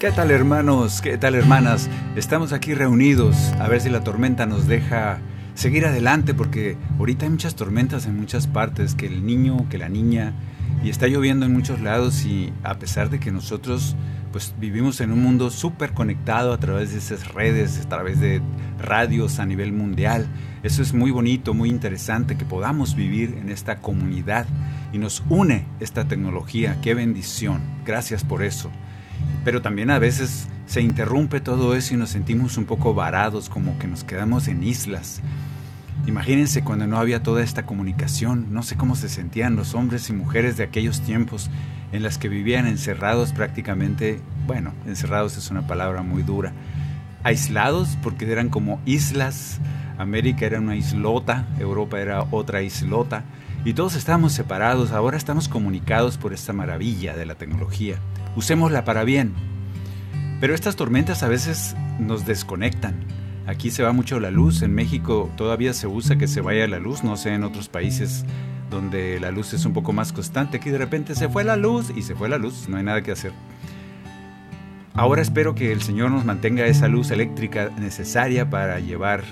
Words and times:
¿Qué 0.00 0.12
tal 0.12 0.30
hermanos? 0.30 1.02
¿Qué 1.02 1.18
tal 1.18 1.34
hermanas? 1.34 1.90
Estamos 2.16 2.54
aquí 2.54 2.72
reunidos 2.72 3.36
a 3.60 3.68
ver 3.68 3.82
si 3.82 3.90
la 3.90 4.02
tormenta 4.02 4.46
nos 4.46 4.66
deja 4.66 5.18
seguir 5.52 5.84
adelante 5.84 6.32
porque 6.32 6.78
ahorita 6.98 7.26
hay 7.26 7.30
muchas 7.30 7.54
tormentas 7.54 8.06
en 8.06 8.16
muchas 8.16 8.46
partes, 8.46 8.94
que 8.94 9.04
el 9.04 9.26
niño, 9.26 9.68
que 9.68 9.76
la 9.76 9.90
niña, 9.90 10.32
y 10.82 10.88
está 10.88 11.06
lloviendo 11.06 11.44
en 11.44 11.52
muchos 11.52 11.82
lados 11.82 12.24
y 12.24 12.50
a 12.62 12.78
pesar 12.78 13.10
de 13.10 13.20
que 13.20 13.30
nosotros 13.30 13.94
pues 14.32 14.54
vivimos 14.58 15.02
en 15.02 15.12
un 15.12 15.22
mundo 15.22 15.50
súper 15.50 15.92
conectado 15.92 16.54
a 16.54 16.58
través 16.58 16.92
de 16.92 16.98
esas 16.98 17.34
redes, 17.34 17.78
a 17.84 17.88
través 17.90 18.20
de 18.20 18.40
radios 18.78 19.38
a 19.38 19.44
nivel 19.44 19.70
mundial, 19.70 20.28
eso 20.62 20.80
es 20.80 20.94
muy 20.94 21.10
bonito, 21.10 21.52
muy 21.52 21.68
interesante 21.68 22.38
que 22.38 22.46
podamos 22.46 22.94
vivir 22.94 23.36
en 23.38 23.50
esta 23.50 23.82
comunidad 23.82 24.46
y 24.94 24.98
nos 24.98 25.22
une 25.28 25.66
esta 25.78 26.08
tecnología, 26.08 26.78
qué 26.80 26.94
bendición, 26.94 27.60
gracias 27.84 28.24
por 28.24 28.42
eso 28.42 28.70
pero 29.44 29.62
también 29.62 29.90
a 29.90 29.98
veces 29.98 30.48
se 30.66 30.80
interrumpe 30.80 31.40
todo 31.40 31.74
eso 31.74 31.94
y 31.94 31.96
nos 31.96 32.10
sentimos 32.10 32.56
un 32.56 32.64
poco 32.64 32.94
varados, 32.94 33.48
como 33.48 33.78
que 33.78 33.86
nos 33.86 34.04
quedamos 34.04 34.48
en 34.48 34.62
islas. 34.62 35.20
Imagínense 36.06 36.62
cuando 36.64 36.86
no 36.86 36.98
había 36.98 37.22
toda 37.22 37.42
esta 37.42 37.66
comunicación, 37.66 38.46
no 38.50 38.62
sé 38.62 38.76
cómo 38.76 38.96
se 38.96 39.08
sentían 39.08 39.56
los 39.56 39.74
hombres 39.74 40.08
y 40.08 40.12
mujeres 40.12 40.56
de 40.56 40.64
aquellos 40.64 41.02
tiempos 41.02 41.50
en 41.92 42.02
las 42.02 42.18
que 42.18 42.28
vivían 42.28 42.66
encerrados 42.66 43.32
prácticamente, 43.32 44.20
bueno, 44.46 44.72
encerrados 44.86 45.36
es 45.36 45.50
una 45.50 45.66
palabra 45.66 46.02
muy 46.02 46.22
dura, 46.22 46.52
aislados 47.22 47.98
porque 48.02 48.30
eran 48.30 48.48
como 48.48 48.80
islas, 48.86 49.60
América 49.98 50.46
era 50.46 50.58
una 50.58 50.76
islota, 50.76 51.46
Europa 51.58 52.00
era 52.00 52.24
otra 52.30 52.62
islota, 52.62 53.24
y 53.64 53.74
todos 53.74 53.96
estábamos 53.96 54.32
separados, 54.32 54.92
ahora 54.92 55.16
estamos 55.16 55.48
comunicados 55.48 56.16
por 56.16 56.32
esta 56.32 56.52
maravilla 56.52 57.16
de 57.16 57.26
la 57.26 57.34
tecnología 57.34 58.00
usémosla 58.36 58.84
para 58.84 59.04
bien. 59.04 59.34
Pero 60.40 60.54
estas 60.54 60.76
tormentas 60.76 61.22
a 61.22 61.28
veces 61.28 61.76
nos 61.98 62.26
desconectan. 62.26 63.04
Aquí 63.46 63.70
se 63.70 63.82
va 63.82 63.92
mucho 63.92 64.20
la 64.20 64.30
luz, 64.30 64.62
en 64.62 64.74
México 64.74 65.30
todavía 65.36 65.72
se 65.72 65.86
usa 65.86 66.16
que 66.16 66.28
se 66.28 66.40
vaya 66.40 66.68
la 66.68 66.78
luz, 66.78 67.02
no 67.02 67.16
sé 67.16 67.34
en 67.34 67.44
otros 67.44 67.68
países 67.68 68.24
donde 68.70 69.18
la 69.18 69.32
luz 69.32 69.52
es 69.52 69.64
un 69.64 69.72
poco 69.72 69.92
más 69.92 70.12
constante, 70.12 70.58
aquí 70.58 70.70
de 70.70 70.78
repente 70.78 71.16
se 71.16 71.28
fue 71.28 71.42
la 71.42 71.56
luz 71.56 71.90
y 71.94 72.02
se 72.02 72.14
fue 72.14 72.28
la 72.28 72.38
luz, 72.38 72.68
no 72.68 72.76
hay 72.76 72.84
nada 72.84 73.02
que 73.02 73.10
hacer. 73.10 73.32
Ahora 74.94 75.22
espero 75.22 75.54
que 75.54 75.72
el 75.72 75.82
Señor 75.82 76.12
nos 76.12 76.24
mantenga 76.24 76.66
esa 76.66 76.86
luz 76.86 77.10
eléctrica 77.10 77.70
necesaria 77.78 78.48
para 78.48 78.78
llevar 78.78 79.24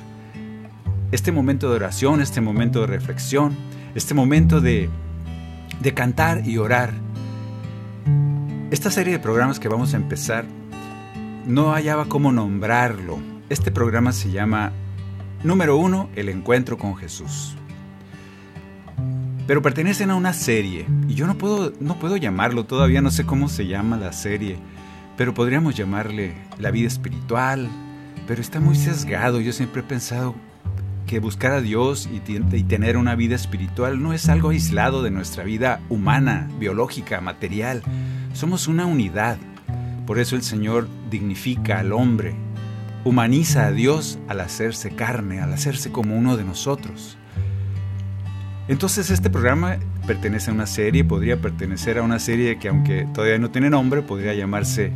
este 1.13 1.31
momento 1.31 1.71
de 1.71 1.77
oración, 1.77 2.21
este 2.21 2.41
momento 2.41 2.81
de 2.81 2.89
reflexión, 2.89 3.57
este 3.99 4.15
momento 4.15 4.61
de, 4.61 4.89
de 5.81 5.95
cantar 5.95 6.47
y 6.49 6.57
orar 6.57 6.95
esta 8.71 8.91
serie 8.91 9.15
de 9.15 9.19
programas 9.19 9.59
que 9.59 9.69
vamos 9.69 9.95
a 9.95 9.97
empezar 9.97 10.45
no 11.47 11.73
hallaba 11.73 12.05
cómo 12.05 12.33
nombrarlo. 12.33 13.19
Este 13.49 13.73
programa 13.73 14.13
se 14.13 14.31
llama 14.31 14.73
Número 15.43 15.79
1, 15.79 16.11
El 16.15 16.29
Encuentro 16.29 16.77
con 16.77 16.95
Jesús. 16.95 17.57
Pero 19.47 19.63
pertenecen 19.63 20.11
a 20.11 20.17
una 20.17 20.35
serie 20.35 20.87
y 21.09 21.15
yo 21.15 21.27
no 21.27 21.39
puedo, 21.39 21.73
no 21.81 21.99
puedo 21.99 22.19
llamarlo, 22.19 22.67
todavía 22.67 23.01
no 23.01 23.11
sé 23.11 23.25
cómo 23.25 23.49
se 23.49 23.67
llama 23.67 23.97
la 23.97 24.13
serie, 24.13 24.59
pero 25.17 25.33
podríamos 25.33 25.75
llamarle 25.75 26.35
La 26.59 26.71
vida 26.71 26.89
espiritual, 26.89 27.69
pero 28.27 28.43
está 28.43 28.61
muy 28.61 28.77
sesgado. 28.77 29.41
Yo 29.41 29.53
siempre 29.53 29.81
he 29.81 29.85
pensado 29.85 30.35
que 31.09 31.19
buscar 31.19 31.53
a 31.53 31.61
Dios 31.61 32.09
y, 32.13 32.21
tener 32.21 32.97
una 32.97 33.17
vida 33.17 33.35
espiritual 33.35 34.01
no 34.01 34.13
es 34.13 34.29
algo 34.29 34.51
aislado 34.51 35.03
de 35.03 35.11
nuestra 35.11 35.43
vida 35.43 35.81
humana, 35.89 36.49
biológica, 36.61 37.21
material 37.21 37.83
somos 38.35 38.69
una 38.69 38.85
unidad. 38.87 39.39
Por 40.07 40.19
eso 40.19 40.37
el 40.37 40.43
Señor 40.43 40.87
dignifica 41.11 41.81
al 41.81 41.93
hombre, 41.93 42.35
humaniza 43.05 43.67
a 43.67 43.73
Dios 43.73 44.19
al 44.29 44.41
hacerse 44.41 44.91
carne, 44.91 45.41
al 45.41 45.53
hacerse 45.53 45.91
como 45.91 46.17
uno 46.17 46.37
de 46.37 46.45
nosotros. 46.45 47.17
Entonces 48.69 49.11
este 49.11 49.31
programa 49.31 49.79
pertenece 50.07 50.51
a 50.51 50.55
una 50.55 50.67
serie, 50.67 51.05
podría 51.05 51.41
pertenecer 51.41 51.99
a 51.99 52.03
una 52.03 52.19
serie 52.19 52.59
que 52.59 52.69
aunque 52.69 53.09
todavía 53.15 53.39
no 53.39 53.51
tiene 53.51 53.71
nombre, 53.71 54.03
podría 54.03 54.35
llamarse 54.35 54.93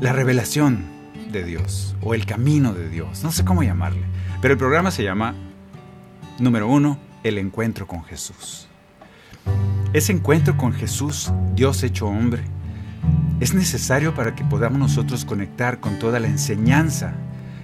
La 0.00 0.12
revelación 0.12 0.84
de 1.30 1.44
Dios 1.44 1.96
o 2.02 2.14
El 2.14 2.26
camino 2.26 2.74
de 2.74 2.88
Dios, 2.88 3.22
no 3.22 3.30
sé 3.30 3.44
cómo 3.44 3.62
llamarle. 3.62 4.13
Pero 4.44 4.52
el 4.52 4.58
programa 4.58 4.90
se 4.90 5.02
llama, 5.02 5.34
número 6.38 6.68
uno, 6.68 6.98
El 7.22 7.38
encuentro 7.38 7.86
con 7.86 8.04
Jesús. 8.04 8.68
Ese 9.94 10.12
encuentro 10.12 10.58
con 10.58 10.74
Jesús, 10.74 11.32
Dios 11.54 11.82
hecho 11.82 12.08
hombre, 12.08 12.42
es 13.40 13.54
necesario 13.54 14.12
para 14.12 14.34
que 14.34 14.44
podamos 14.44 14.78
nosotros 14.78 15.24
conectar 15.24 15.80
con 15.80 15.98
toda 15.98 16.20
la 16.20 16.28
enseñanza 16.28 17.14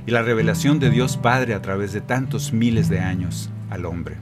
y 0.07 0.11
la 0.11 0.23
revelación 0.23 0.79
de 0.79 0.89
Dios 0.89 1.19
Padre 1.19 1.53
a 1.53 1.61
través 1.61 1.93
de 1.93 2.01
tantos 2.01 2.55
miles 2.55 2.89
de 2.89 3.01
años 3.01 3.51
al 3.69 3.85
hombre. 3.85 4.17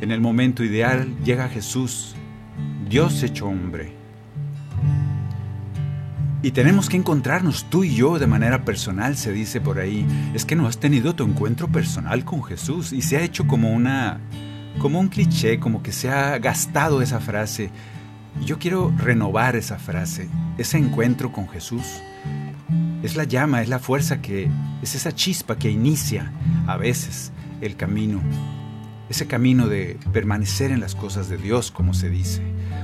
En 0.00 0.12
el 0.12 0.20
momento 0.20 0.62
ideal 0.62 1.12
llega 1.24 1.48
Jesús, 1.48 2.14
Dios 2.88 3.20
hecho 3.24 3.48
hombre. 3.48 4.03
Y 6.44 6.50
tenemos 6.50 6.90
que 6.90 6.98
encontrarnos 6.98 7.70
tú 7.70 7.84
y 7.84 7.94
yo 7.94 8.18
de 8.18 8.26
manera 8.26 8.66
personal, 8.66 9.16
se 9.16 9.32
dice 9.32 9.62
por 9.62 9.78
ahí. 9.78 10.06
Es 10.34 10.44
que 10.44 10.54
no 10.56 10.66
has 10.66 10.76
tenido 10.76 11.14
tu 11.14 11.24
encuentro 11.24 11.68
personal 11.68 12.26
con 12.26 12.44
Jesús 12.44 12.92
y 12.92 13.00
se 13.00 13.16
ha 13.16 13.22
hecho 13.22 13.46
como 13.46 13.72
una 13.72 14.20
como 14.78 15.00
un 15.00 15.08
cliché, 15.08 15.58
como 15.58 15.82
que 15.82 15.90
se 15.90 16.10
ha 16.10 16.38
gastado 16.38 17.00
esa 17.00 17.18
frase. 17.18 17.70
Yo 18.44 18.58
quiero 18.58 18.92
renovar 18.94 19.56
esa 19.56 19.78
frase, 19.78 20.28
ese 20.58 20.76
encuentro 20.76 21.32
con 21.32 21.48
Jesús. 21.48 22.02
Es 23.02 23.16
la 23.16 23.24
llama, 23.24 23.62
es 23.62 23.70
la 23.70 23.78
fuerza 23.78 24.20
que, 24.20 24.50
es 24.82 24.94
esa 24.94 25.12
chispa 25.12 25.56
que 25.56 25.70
inicia 25.70 26.30
a 26.66 26.76
veces 26.76 27.32
el 27.62 27.74
camino. 27.74 28.20
Ese 29.08 29.26
camino 29.26 29.66
de 29.66 29.98
permanecer 30.12 30.72
en 30.72 30.80
las 30.80 30.94
cosas 30.94 31.30
de 31.30 31.38
Dios, 31.38 31.70
como 31.70 31.94
se 31.94 32.10
dice, 32.10 32.42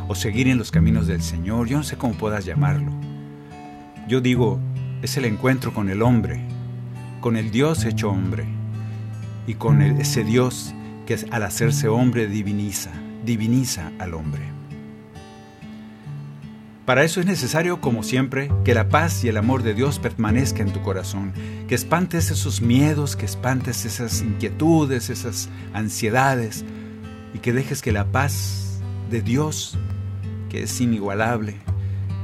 o 0.08 0.14
seguir 0.14 0.48
en 0.48 0.56
los 0.56 0.70
caminos 0.70 1.06
del 1.06 1.20
Señor, 1.20 1.68
yo 1.68 1.76
no 1.76 1.82
sé 1.82 1.98
cómo 1.98 2.14
puedas 2.14 2.46
llamarlo. 2.46 3.09
Yo 4.10 4.20
digo, 4.20 4.58
es 5.02 5.16
el 5.18 5.24
encuentro 5.24 5.72
con 5.72 5.88
el 5.88 6.02
hombre, 6.02 6.40
con 7.20 7.36
el 7.36 7.52
Dios 7.52 7.84
hecho 7.84 8.10
hombre, 8.10 8.44
y 9.46 9.54
con 9.54 9.82
ese 9.82 10.24
Dios 10.24 10.74
que 11.06 11.16
al 11.30 11.44
hacerse 11.44 11.86
hombre 11.86 12.26
diviniza, 12.26 12.90
diviniza 13.24 13.92
al 14.00 14.14
hombre. 14.14 14.42
Para 16.86 17.04
eso 17.04 17.20
es 17.20 17.26
necesario, 17.26 17.80
como 17.80 18.02
siempre, 18.02 18.50
que 18.64 18.74
la 18.74 18.88
paz 18.88 19.22
y 19.22 19.28
el 19.28 19.36
amor 19.36 19.62
de 19.62 19.74
Dios 19.74 20.00
permanezca 20.00 20.64
en 20.64 20.72
tu 20.72 20.82
corazón, 20.82 21.32
que 21.68 21.76
espantes 21.76 22.32
esos 22.32 22.60
miedos, 22.60 23.14
que 23.14 23.26
espantes 23.26 23.84
esas 23.84 24.22
inquietudes, 24.22 25.08
esas 25.08 25.48
ansiedades, 25.72 26.64
y 27.32 27.38
que 27.38 27.52
dejes 27.52 27.80
que 27.80 27.92
la 27.92 28.06
paz 28.10 28.80
de 29.08 29.22
Dios, 29.22 29.78
que 30.48 30.64
es 30.64 30.80
inigualable, 30.80 31.60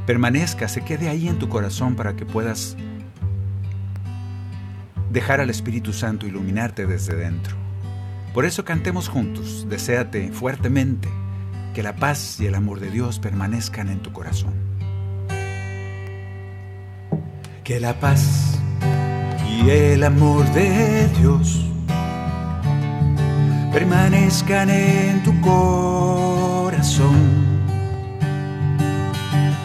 permanezca, 0.07 0.69
se 0.69 0.83
quede 0.83 1.09
ahí 1.09 1.29
en 1.29 1.39
tu 1.39 1.49
corazón 1.49 1.97
para 1.97 2.15
que 2.15 2.25
puedas 2.25 2.77
dejar 5.11 5.41
al 5.41 5.51
Espíritu 5.51 5.93
Santo 5.93 6.27
iluminarte 6.27 6.87
desde 6.87 7.17
dentro. 7.17 7.57
Por 8.33 8.45
eso 8.45 8.65
cantemos 8.65 9.09
juntos, 9.09 9.67
deséate 9.69 10.31
fuertemente 10.31 11.09
que 11.75 11.83
la 11.83 11.97
paz 11.97 12.39
y 12.41 12.47
el 12.47 12.55
amor 12.55 12.81
de 12.81 12.91
Dios 12.91 13.19
permanezcan 13.19 13.89
en 13.89 14.01
tu 14.01 14.13
corazón. 14.13 14.55
Que 17.65 17.81
la 17.81 17.99
paz 17.99 18.59
y 19.51 19.71
el 19.71 20.05
amor 20.05 20.45
de 20.53 21.09
Dios 21.19 21.67
permanezcan 23.73 24.71
en 24.71 25.23
tu 25.23 25.41
corazón. 25.41 26.26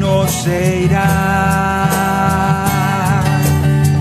no 0.00 0.26
se 0.26 0.82
irá. 0.84 1.86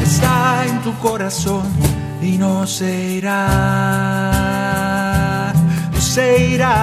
Está 0.01 0.66
en 0.66 0.81
tu 0.81 0.98
corazón 1.00 1.68
y 2.22 2.38
no 2.38 2.66
se 2.66 3.12
irá, 3.19 3.42
no 5.92 6.01
se 6.01 6.48
irá. 6.56 6.75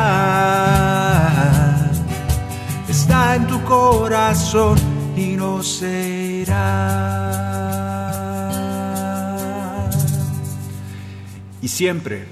Está 2.88 3.36
en 3.36 3.46
tu 3.46 3.62
corazón 3.64 4.78
y 5.16 5.36
no 5.36 5.62
se 5.62 6.42
irá. 6.42 7.32
Y 11.62 11.68
siempre, 11.68 12.26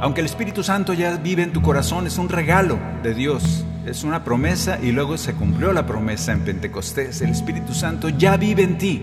aunque 0.00 0.20
el 0.20 0.26
Espíritu 0.26 0.62
Santo 0.62 0.92
ya 0.94 1.16
vive 1.16 1.42
en 1.42 1.52
tu 1.52 1.60
corazón, 1.60 2.06
es 2.06 2.18
un 2.18 2.28
regalo 2.28 2.78
de 3.02 3.14
Dios, 3.14 3.64
es 3.86 4.04
una 4.04 4.24
promesa 4.24 4.78
y 4.82 4.92
luego 4.92 5.16
se 5.16 5.32
cumplió 5.32 5.72
la 5.72 5.86
promesa 5.86 6.32
en 6.32 6.40
Pentecostés. 6.40 7.22
El 7.22 7.30
Espíritu 7.30 7.74
Santo 7.74 8.08
ya 8.08 8.36
vive 8.36 8.62
en 8.62 8.78
ti. 8.78 9.02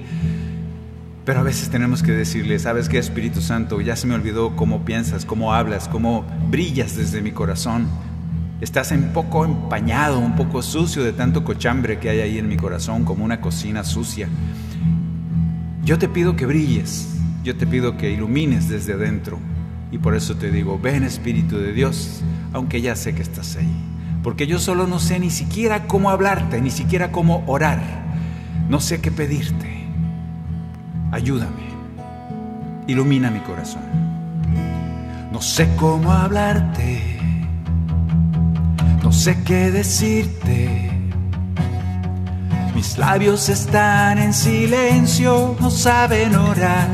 Pero 1.25 1.41
a 1.41 1.44
veces 1.44 1.69
tenemos 1.69 2.03
que 2.03 2.13
decirle, 2.13 2.57
¿sabes 2.57 2.88
qué, 2.88 2.97
Espíritu 3.00 3.41
Santo? 3.41 3.81
Ya 3.81 3.95
se 3.95 4.07
me 4.07 4.15
olvidó 4.15 4.56
cómo 4.56 4.85
piensas, 4.85 5.25
cómo 5.25 5.53
hablas, 5.53 5.89
cómo 5.89 6.25
brillas 6.50 6.95
desde 6.95 7.21
mi 7.21 7.31
corazón. 7.31 7.88
Estás 8.62 8.91
un 8.91 9.12
poco 9.13 9.44
empañado, 9.44 10.19
un 10.19 10.35
poco 10.35 10.62
sucio 10.62 11.03
de 11.03 11.12
tanto 11.12 11.44
cochambre 11.44 12.00
que 12.00 12.09
hay 12.09 12.21
ahí 12.21 12.38
en 12.38 12.47
mi 12.47 12.56
corazón, 12.56 13.03
como 13.03 13.25
una 13.25 13.41
cocina 13.41 13.83
sucia. 13.83 14.29
Yo 15.83 15.97
te 15.97 16.07
pido 16.07 16.35
que 16.35 16.45
brilles, 16.45 17.09
yo 17.44 17.57
te 17.57 17.68
pido 17.68 17.97
que 17.97 18.12
ilumines 18.12 18.69
desde 18.69 18.94
adentro. 18.94 19.38
Y 19.91 19.97
por 19.97 20.15
eso 20.15 20.38
te 20.38 20.50
digo, 20.50 20.79
ven 20.79 21.03
Espíritu 21.03 21.57
de 21.57 21.74
Dios, 21.74 22.21
aunque 22.53 22.81
ya 22.81 22.95
sé 22.95 23.13
que 23.13 23.21
estás 23.21 23.57
ahí. 23.57 23.96
Porque 24.23 24.47
yo 24.47 24.59
solo 24.59 24.87
no 24.87 24.99
sé 24.99 25.19
ni 25.19 25.29
siquiera 25.29 25.87
cómo 25.87 26.09
hablarte, 26.09 26.61
ni 26.61 26.71
siquiera 26.71 27.11
cómo 27.11 27.43
orar. 27.47 27.81
No 28.69 28.79
sé 28.79 28.99
qué 29.01 29.11
pedirte 29.11 29.77
ayúdame, 31.11 31.67
ilumina 32.87 33.29
mi 33.31 33.39
corazón. 33.39 33.81
No 35.31 35.41
sé 35.41 35.69
cómo 35.75 36.11
hablarte, 36.11 37.19
no 39.03 39.11
sé 39.11 39.41
qué 39.43 39.71
decirte. 39.71 40.91
Mis 42.75 42.97
labios 42.97 43.49
están 43.49 44.19
en 44.19 44.33
silencio, 44.33 45.55
no 45.59 45.69
saben 45.69 46.35
orar. 46.35 46.87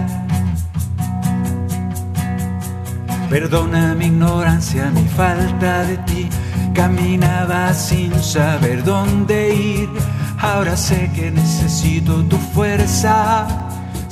Perdona 3.29 3.95
mi 3.95 4.05
ignorancia, 4.05 4.91
mi 4.91 5.03
falta 5.09 5.83
de 5.83 5.97
ti. 5.97 6.29
Caminaba 6.73 7.73
sin 7.73 8.13
saber 8.21 8.83
dónde 8.83 9.55
ir. 9.55 9.89
Ahora 10.39 10.75
sé 10.75 11.09
que 11.15 11.31
necesito 11.31 12.23
tu 12.25 12.37
fuerza 12.37 13.47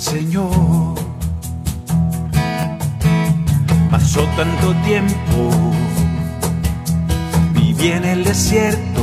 Señor. 0.01 0.95
Pasó 3.91 4.21
tanto 4.35 4.73
tiempo, 4.83 5.51
viví 7.53 7.91
en 7.91 8.03
el 8.03 8.23
desierto. 8.23 9.01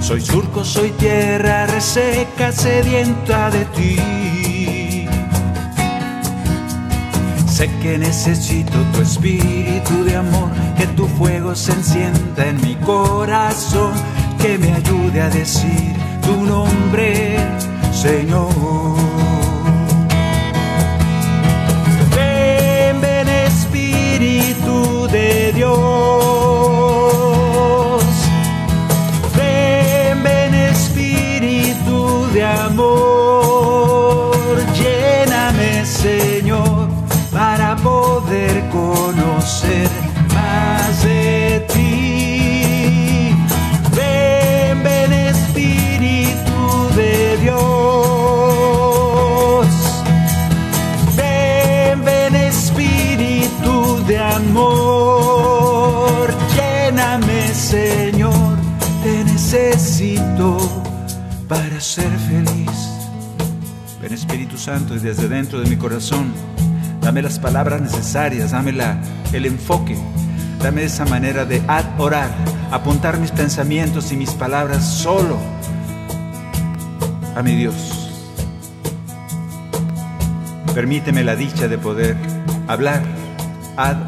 Soy 0.00 0.22
surco, 0.22 0.64
soy 0.64 0.90
tierra 0.92 1.66
reseca, 1.66 2.50
sedienta 2.50 3.50
de 3.50 3.64
ti. 3.76 4.27
Sé 7.58 7.68
que 7.82 7.98
necesito 7.98 8.78
tu 8.92 9.00
espíritu 9.02 10.04
de 10.04 10.14
amor, 10.14 10.48
que 10.76 10.86
tu 10.94 11.08
fuego 11.08 11.56
se 11.56 11.72
encienda 11.72 12.46
en 12.46 12.60
mi 12.60 12.76
corazón, 12.76 13.94
que 14.40 14.56
me 14.58 14.74
ayude 14.74 15.20
a 15.20 15.28
decir 15.28 15.92
tu 16.22 16.36
nombre 16.46 17.36
Señor. 17.92 18.54
Ven, 22.14 23.00
ven 23.00 23.28
Espíritu 23.28 25.08
de 25.10 25.52
Dios. 25.52 26.17
Santo 64.68 64.94
y 64.94 64.98
desde 64.98 65.28
dentro 65.28 65.62
de 65.62 65.70
mi 65.70 65.76
corazón, 65.76 66.30
dame 67.00 67.22
las 67.22 67.38
palabras 67.38 67.80
necesarias, 67.80 68.50
dame 68.50 68.72
la, 68.72 69.00
el 69.32 69.46
enfoque, 69.46 69.96
dame 70.62 70.84
esa 70.84 71.06
manera 71.06 71.46
de 71.46 71.62
orar, 71.96 72.28
apuntar 72.70 73.18
mis 73.18 73.30
pensamientos 73.30 74.12
y 74.12 74.16
mis 74.18 74.32
palabras 74.32 74.86
solo 74.86 75.38
a 77.34 77.42
mi 77.42 77.56
Dios. 77.56 78.10
Permíteme 80.74 81.24
la 81.24 81.34
dicha 81.34 81.66
de 81.66 81.78
poder 81.78 82.14
hablar, 82.66 83.02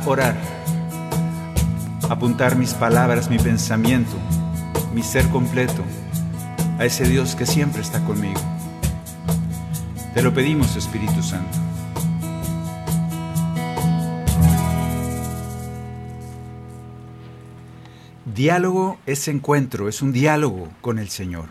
orar, 0.05 0.37
apuntar 2.11 2.57
mis 2.57 2.75
palabras, 2.75 3.31
mi 3.31 3.39
pensamiento, 3.39 4.15
mi 4.93 5.03
ser 5.03 5.27
completo 5.31 5.83
a 6.79 6.85
ese 6.85 7.09
Dios 7.09 7.35
que 7.35 7.47
siempre 7.47 7.81
está 7.81 8.05
conmigo. 8.05 8.50
Te 10.21 10.25
lo 10.25 10.35
pedimos, 10.35 10.77
Espíritu 10.77 11.23
Santo. 11.23 11.57
Diálogo 18.27 18.99
es 19.07 19.29
encuentro, 19.29 19.89
es 19.89 20.03
un 20.03 20.13
diálogo 20.13 20.69
con 20.83 20.99
el 20.99 21.09
Señor. 21.09 21.47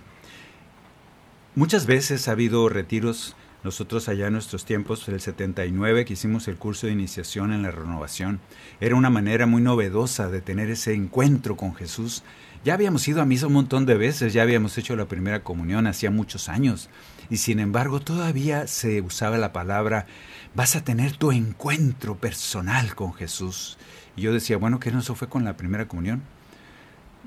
Muchas 1.56 1.88
veces 1.88 2.28
ha 2.28 2.34
habido 2.34 2.70
retiros, 2.70 3.36
nosotros 3.64 4.08
allá 4.08 4.28
en 4.28 4.34
nuestros 4.34 4.66
tiempos, 4.66 5.10
el 5.10 5.20
79 5.20 6.06
que 6.06 6.14
hicimos 6.14 6.48
el 6.48 6.58
curso 6.58 6.86
de 6.86 6.94
iniciación 6.94 7.52
en 7.52 7.64
la 7.64 7.72
renovación, 7.72 8.40
era 8.80 8.96
una 8.96 9.10
manera 9.10 9.48
muy 9.48 9.64
novedosa 9.64 10.30
de 10.30 10.42
tener 10.42 10.70
ese 10.70 10.94
encuentro 10.94 11.58
con 11.58 11.74
Jesús 11.74 12.22
Ya 12.64 12.76
habíamos 12.76 13.08
ido 13.08 13.20
a 13.20 13.26
misa 13.26 13.48
un 13.48 13.54
montón 13.54 13.88
de 13.88 13.96
veces, 13.96 14.34
ya 14.34 14.44
habíamos 14.44 14.78
hecho 14.78 14.96
la 14.96 15.06
primera 15.06 15.44
comunión 15.44 15.88
hacía 15.88 16.12
muchos 16.12 16.50
años. 16.50 16.90
Y 17.29 17.38
sin 17.38 17.59
embargo 17.59 18.00
todavía 18.00 18.67
se 18.67 19.01
usaba 19.01 19.38
la 19.38 19.53
palabra, 19.53 20.07
vas 20.55 20.75
a 20.75 20.83
tener 20.83 21.15
tu 21.15 21.31
encuentro 21.31 22.15
personal 22.15 22.95
con 22.95 23.13
Jesús. 23.13 23.77
Y 24.15 24.21
yo 24.21 24.33
decía, 24.33 24.57
bueno, 24.57 24.79
¿qué 24.79 24.91
no 24.91 25.00
eso 25.00 25.15
fue 25.15 25.29
con 25.29 25.45
la 25.45 25.55
primera 25.55 25.88
comunión? 25.88 26.24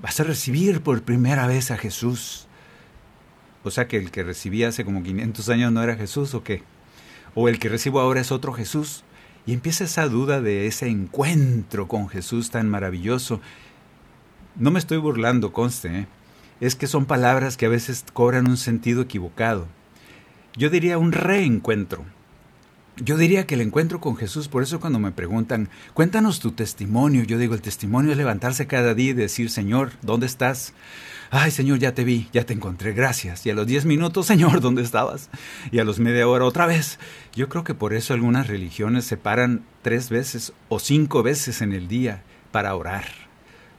Vas 0.01 0.19
a 0.19 0.25
recibir 0.25 0.83
por 0.83 1.03
primera 1.03 1.47
vez 1.47 1.71
a 1.71 1.77
Jesús. 1.77 2.49
O 3.63 3.71
sea 3.71 3.87
que 3.87 3.97
el 3.97 4.11
que 4.11 4.25
recibí 4.25 4.65
hace 4.65 4.85
como 4.85 5.03
500 5.03 5.49
años 5.51 5.73
no 5.73 5.83
era 5.83 5.95
Jesús 5.95 6.35
o 6.35 6.43
qué? 6.43 6.63
O 7.35 7.49
el 7.49 7.59
que 7.59 7.69
recibo 7.69 8.01
ahora 8.01 8.21
es 8.21 8.33
otro 8.33 8.53
Jesús. 8.53 9.05
Y 9.47 9.53
empieza 9.53 9.85
esa 9.85 10.09
duda 10.09 10.41
de 10.41 10.67
ese 10.67 10.89
encuentro 10.89 11.89
con 11.89 12.09
Jesús 12.09 12.51
tan 12.51 12.69
maravilloso. 12.69 13.41
No 14.57 14.71
me 14.71 14.79
estoy 14.79 14.99
burlando, 14.99 15.53
conste, 15.53 16.01
¿eh? 16.01 16.07
es 16.61 16.77
que 16.77 16.87
son 16.87 17.07
palabras 17.07 17.57
que 17.57 17.67
a 17.67 17.71
veces 17.71 18.05
cobran 18.13 18.49
un 18.49 18.57
sentido 18.57 19.03
equivocado. 19.03 19.67
Yo 20.57 20.71
diría 20.71 20.99
un 20.99 21.13
reencuentro. 21.13 22.05
Yo 22.97 23.17
diría 23.17 23.47
que 23.47 23.55
el 23.55 23.63
encuentro 23.63 24.01
con 24.01 24.17
Jesús, 24.17 24.49
por 24.49 24.63
eso 24.63 24.79
cuando 24.79 24.99
me 24.99 25.13
preguntan, 25.13 25.71
cuéntanos 25.95 26.41
tu 26.41 26.53
testimonio, 26.53 27.25
yo 27.25 27.39
digo, 27.39 27.55
el 27.55 27.63
testimonio 27.63 28.13
es 28.13 28.19
levantarse 28.19 28.67
cada 28.67 28.95
día 28.95 29.11
y 29.11 29.15
decir, 29.15 29.49
Señor, 29.49 29.93
¿dónde 30.03 30.27
estás? 30.27 30.75
Ay, 31.31 31.51
Señor, 31.51 31.79
ya 31.79 31.95
te 31.95 32.05
vi, 32.05 32.29
ya 32.35 32.45
te 32.45 32.53
encontré, 32.53 32.93
gracias. 32.93 33.47
Y 33.47 33.51
a 33.51 33.55
los 33.55 33.67
diez 33.67 33.87
minutos, 33.87 34.27
Señor, 34.33 34.61
¿dónde 34.61 34.83
estabas? 34.83 35.31
Y 35.71 35.79
a 35.79 35.85
los 35.85 35.99
media 35.99 36.29
hora 36.29 36.45
otra 36.45 36.67
vez. 36.67 36.99
Yo 37.35 37.49
creo 37.49 37.65
que 37.65 37.73
por 37.73 37.95
eso 37.95 38.13
algunas 38.13 38.49
religiones 38.49 39.07
se 39.07 39.17
paran 39.17 39.65
tres 39.81 40.11
veces 40.11 40.53
o 40.69 40.79
cinco 40.79 41.23
veces 41.23 41.63
en 41.63 41.73
el 41.73 41.89
día 41.89 42.23
para 42.51 42.75
orar, 42.77 43.07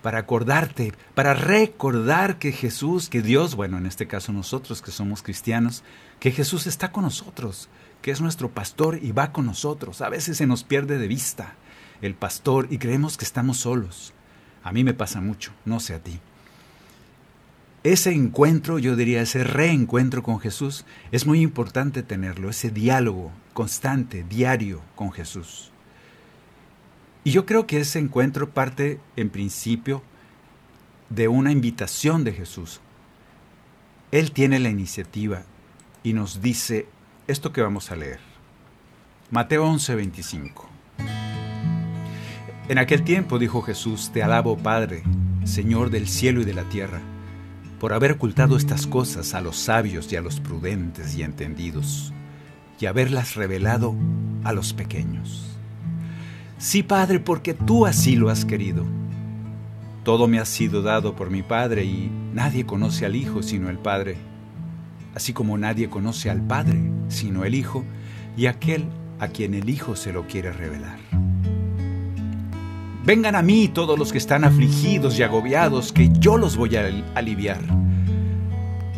para 0.02 0.18
acordarte, 0.18 0.94
para 1.14 1.36
recordar 1.36 2.40
que 2.40 2.52
Jesús, 2.52 3.08
que 3.08 3.22
Dios, 3.22 3.54
bueno, 3.54 3.78
en 3.78 3.86
este 3.86 4.08
caso 4.08 4.34
nosotros 4.34 4.82
que 4.82 4.90
somos 4.90 5.22
cristianos, 5.22 5.84
que 6.24 6.32
Jesús 6.32 6.68
está 6.68 6.94
con 6.94 7.04
nosotros, 7.04 7.68
que 8.02 8.10
es 8.10 8.22
nuestro 8.22 8.50
pastor 8.50 8.98
y 9.02 9.12
va 9.12 9.34
con 9.34 9.46
nosotros. 9.46 10.00
A 10.00 10.08
veces 10.08 10.38
se 10.38 10.48
nos 10.48 10.64
pierde 10.64 10.98
de 10.98 11.10
vista 11.10 11.56
el 12.02 12.16
pastor 12.16 12.70
y 12.70 12.78
creemos 12.78 13.18
que 13.18 13.26
estamos 13.26 13.58
solos. 13.58 14.14
A 14.64 14.72
mí 14.72 14.86
me 14.86 14.94
pasa 14.94 15.20
mucho, 15.20 15.52
no 15.66 15.82
sé 15.82 15.96
a 15.96 16.00
ti. 16.00 16.22
Ese 17.84 18.14
encuentro, 18.14 18.80
yo 18.80 18.96
diría, 18.96 19.22
ese 19.22 19.44
reencuentro 19.44 20.24
con 20.24 20.40
Jesús, 20.40 20.86
es 21.12 21.26
muy 21.26 21.42
importante 21.42 22.04
tenerlo, 22.04 22.50
ese 22.50 22.70
diálogo 22.70 23.34
constante, 23.52 24.24
diario 24.24 24.80
con 24.96 25.12
Jesús. 25.12 25.72
Y 27.26 27.32
yo 27.32 27.46
creo 27.46 27.68
que 27.68 27.82
ese 27.82 28.00
encuentro 28.00 28.50
parte, 28.52 29.02
en 29.18 29.30
principio, 29.30 30.02
de 31.10 31.28
una 31.28 31.52
invitación 31.52 32.24
de 32.24 32.32
Jesús. 32.32 32.80
Él 34.12 34.32
tiene 34.32 34.60
la 34.60 34.70
iniciativa 34.70 35.44
y 36.04 36.14
nos 36.14 36.42
dice 36.42 36.88
esto 37.28 37.52
que 37.52 37.62
vamos 37.62 37.92
a 37.92 37.96
leer. 37.96 38.20
Mateo 39.32 39.66
11:25. 39.66 40.70
En 42.70 42.78
aquel 42.78 43.04
tiempo 43.04 43.40
dijo 43.40 43.62
Jesús, 43.62 44.12
Te 44.14 44.24
alabo 44.24 44.58
Padre, 44.58 45.04
Señor 45.44 45.90
del 45.90 46.08
cielo 46.08 46.42
y 46.42 46.46
de 46.46 46.54
la 46.54 46.64
tierra 46.64 47.02
por 47.84 47.92
haber 47.92 48.14
ocultado 48.14 48.56
estas 48.56 48.88
cosas 48.88 49.34
a 49.34 49.42
los 49.42 49.58
sabios 49.58 50.10
y 50.14 50.16
a 50.16 50.22
los 50.22 50.40
prudentes 50.40 51.18
y 51.18 51.22
entendidos, 51.22 52.14
y 52.80 52.86
haberlas 52.86 53.36
revelado 53.36 53.94
a 54.46 54.54
los 54.54 54.72
pequeños. 54.72 55.58
Sí, 56.58 56.82
Padre, 56.82 57.20
porque 57.20 57.54
tú 57.54 57.86
así 57.86 58.16
lo 58.16 58.30
has 58.30 58.46
querido. 58.46 58.86
Todo 60.06 60.30
me 60.30 60.40
ha 60.40 60.46
sido 60.46 60.82
dado 60.82 61.14
por 61.18 61.30
mi 61.30 61.44
Padre 61.44 61.84
y 61.84 62.10
nadie 62.34 62.66
conoce 62.66 63.06
al 63.06 63.18
Hijo 63.18 63.44
sino 63.44 63.70
el 63.70 63.80
Padre, 63.80 64.16
así 65.16 65.34
como 65.34 65.58
nadie 65.58 65.90
conoce 65.90 66.30
al 66.30 66.42
Padre 66.42 66.80
sino 67.08 67.46
el 67.46 67.56
Hijo 67.56 67.84
y 68.36 68.48
aquel 68.48 68.86
a 69.20 69.28
quien 69.28 69.54
el 69.54 69.70
Hijo 69.70 69.96
se 69.96 70.12
lo 70.12 70.28
quiere 70.28 70.52
revelar. 70.52 71.00
Vengan 73.06 73.36
a 73.36 73.42
mí 73.42 73.68
todos 73.68 74.00
los 74.00 74.14
que 74.14 74.18
están 74.18 74.46
afligidos 74.46 75.20
y 75.20 75.24
agobiados, 75.24 75.92
que 75.92 76.10
yo 76.20 76.38
los 76.38 76.56
voy 76.56 76.78
a 76.78 76.90
aliviar. 77.16 77.62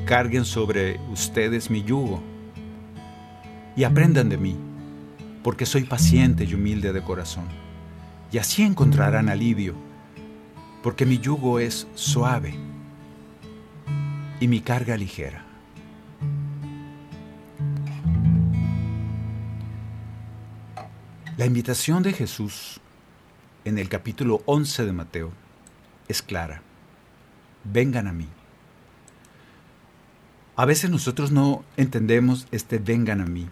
Carguen 0.05 0.45
sobre 0.45 0.99
ustedes 1.11 1.71
mi 1.71 1.81
yugo 1.81 2.21
y 3.75 3.83
aprendan 3.83 4.29
de 4.29 4.37
mí, 4.37 4.55
porque 5.43 5.65
soy 5.65 5.85
paciente 5.85 6.43
y 6.43 6.53
humilde 6.53 6.93
de 6.93 7.01
corazón. 7.01 7.45
Y 8.31 8.37
así 8.37 8.61
encontrarán 8.61 9.27
alivio, 9.27 9.73
porque 10.83 11.07
mi 11.07 11.17
yugo 11.17 11.59
es 11.59 11.87
suave 11.95 12.53
y 14.39 14.47
mi 14.47 14.61
carga 14.61 14.97
ligera. 14.97 15.44
La 21.37 21.45
invitación 21.45 22.01
de 22.01 22.13
Jesús 22.13 22.79
en 23.65 23.77
el 23.77 23.89
capítulo 23.89 24.41
11 24.45 24.85
de 24.85 24.93
Mateo 24.93 25.33
es 26.07 26.21
clara. 26.21 26.61
Vengan 27.65 28.07
a 28.07 28.13
mí. 28.13 28.27
A 30.55 30.63
veces 30.63 30.89
nosotros 30.89 31.31
no 31.31 31.65
entendemos 31.75 32.47
este 32.51 32.77
vengan 32.77 33.19
a 33.19 33.25
mí. 33.25 33.49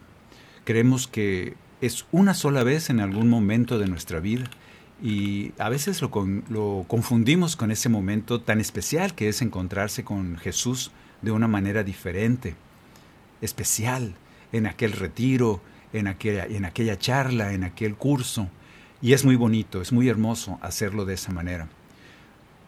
Creemos 0.63 1.07
que 1.07 1.55
es 1.81 2.05
una 2.13 2.33
sola 2.33 2.63
vez 2.63 2.89
en 2.89 3.01
algún 3.01 3.27
momento 3.27 3.77
de 3.77 3.87
nuestra 3.87 4.21
vida 4.21 4.45
y 5.01 5.51
a 5.57 5.67
veces 5.67 6.01
lo, 6.01 6.09
lo, 6.49 6.85
confundimos 6.87 7.57
con 7.57 7.69
ese 7.69 7.89
momento 7.89 8.39
tan 8.39 8.61
especial 8.61 9.13
que 9.13 9.27
es 9.27 9.41
encontrarse 9.41 10.05
con 10.05 10.37
Jesús 10.37 10.91
de 11.21 11.31
una 11.31 11.49
manera 11.49 11.83
diferente, 11.83 12.55
especial, 13.41 14.15
en 14.53 14.67
aquel 14.67 14.93
retiro, 14.93 15.59
en 15.93 16.07
aquella, 16.07 16.45
en 16.45 16.65
aquella 16.65 16.97
charla, 16.97 17.53
en 17.53 17.63
aquel 17.63 17.95
curso. 17.95 18.49
Y 19.01 19.13
es 19.13 19.23
muy 19.23 19.35
bonito, 19.35 19.81
es 19.81 19.91
muy 19.91 20.09
hermoso 20.09 20.59
hacerlo 20.61 21.05
de 21.05 21.13
esa 21.13 21.31
manera. 21.31 21.69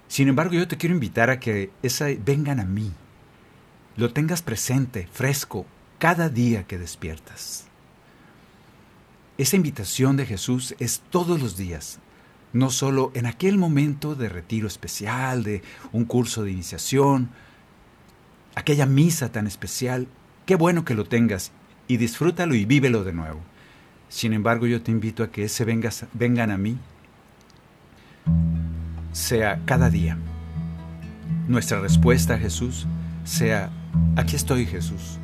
Sin 0.08 0.28
embargo, 0.28 0.54
yo 0.54 0.68
te 0.68 0.78
quiero 0.78 0.94
invitar 0.94 1.30
a 1.30 1.40
que 1.40 1.72
esa, 1.82 2.08
vengan 2.24 2.60
a 2.60 2.66
mí, 2.66 2.92
lo 3.98 4.14
tengas 4.14 4.42
presente, 4.42 5.08
fresco, 5.12 5.66
cada 5.98 6.30
día 6.30 6.64
que 6.64 6.78
despiertas. 6.78 7.66
Esa 9.38 9.56
invitación 9.56 10.16
de 10.16 10.26
Jesús 10.26 10.76
es 10.80 11.02
todos 11.10 11.42
los 11.42 11.58
días, 11.58 12.00
no 12.54 12.70
solo 12.70 13.12
en 13.16 13.26
aquel 13.26 13.58
momento 13.58 14.16
de 14.16 14.30
retiro 14.30 14.68
especial, 14.68 15.44
de 15.44 15.62
un 15.92 16.06
curso 16.06 16.44
de 16.44 16.52
iniciación, 16.52 17.30
aquella 18.56 18.86
misa 18.86 19.32
tan 19.32 19.48
especial, 19.48 20.08
qué 20.46 20.56
bueno 20.56 20.86
que 20.86 20.94
lo 20.94 21.06
tengas 21.06 21.52
y 21.88 21.98
disfrútalo 21.98 22.56
y 22.56 22.66
vívelo 22.66 23.04
de 23.04 23.14
nuevo. 23.14 23.40
Sin 24.10 24.34
embargo, 24.34 24.68
yo 24.68 24.82
te 24.82 24.92
invito 24.92 25.24
a 25.24 25.32
que 25.32 25.44
ese 25.44 25.66
vengas, 25.66 26.06
vengan 26.14 26.52
a 26.52 26.58
mí 26.58 26.78
sea 29.12 29.62
cada 29.66 29.90
día. 29.90 30.18
Nuestra 31.48 31.80
respuesta 31.80 32.36
a 32.36 32.38
Jesús 32.38 32.86
sea, 33.24 33.70
aquí 34.16 34.36
estoy 34.36 34.66
Jesús, 34.66 35.20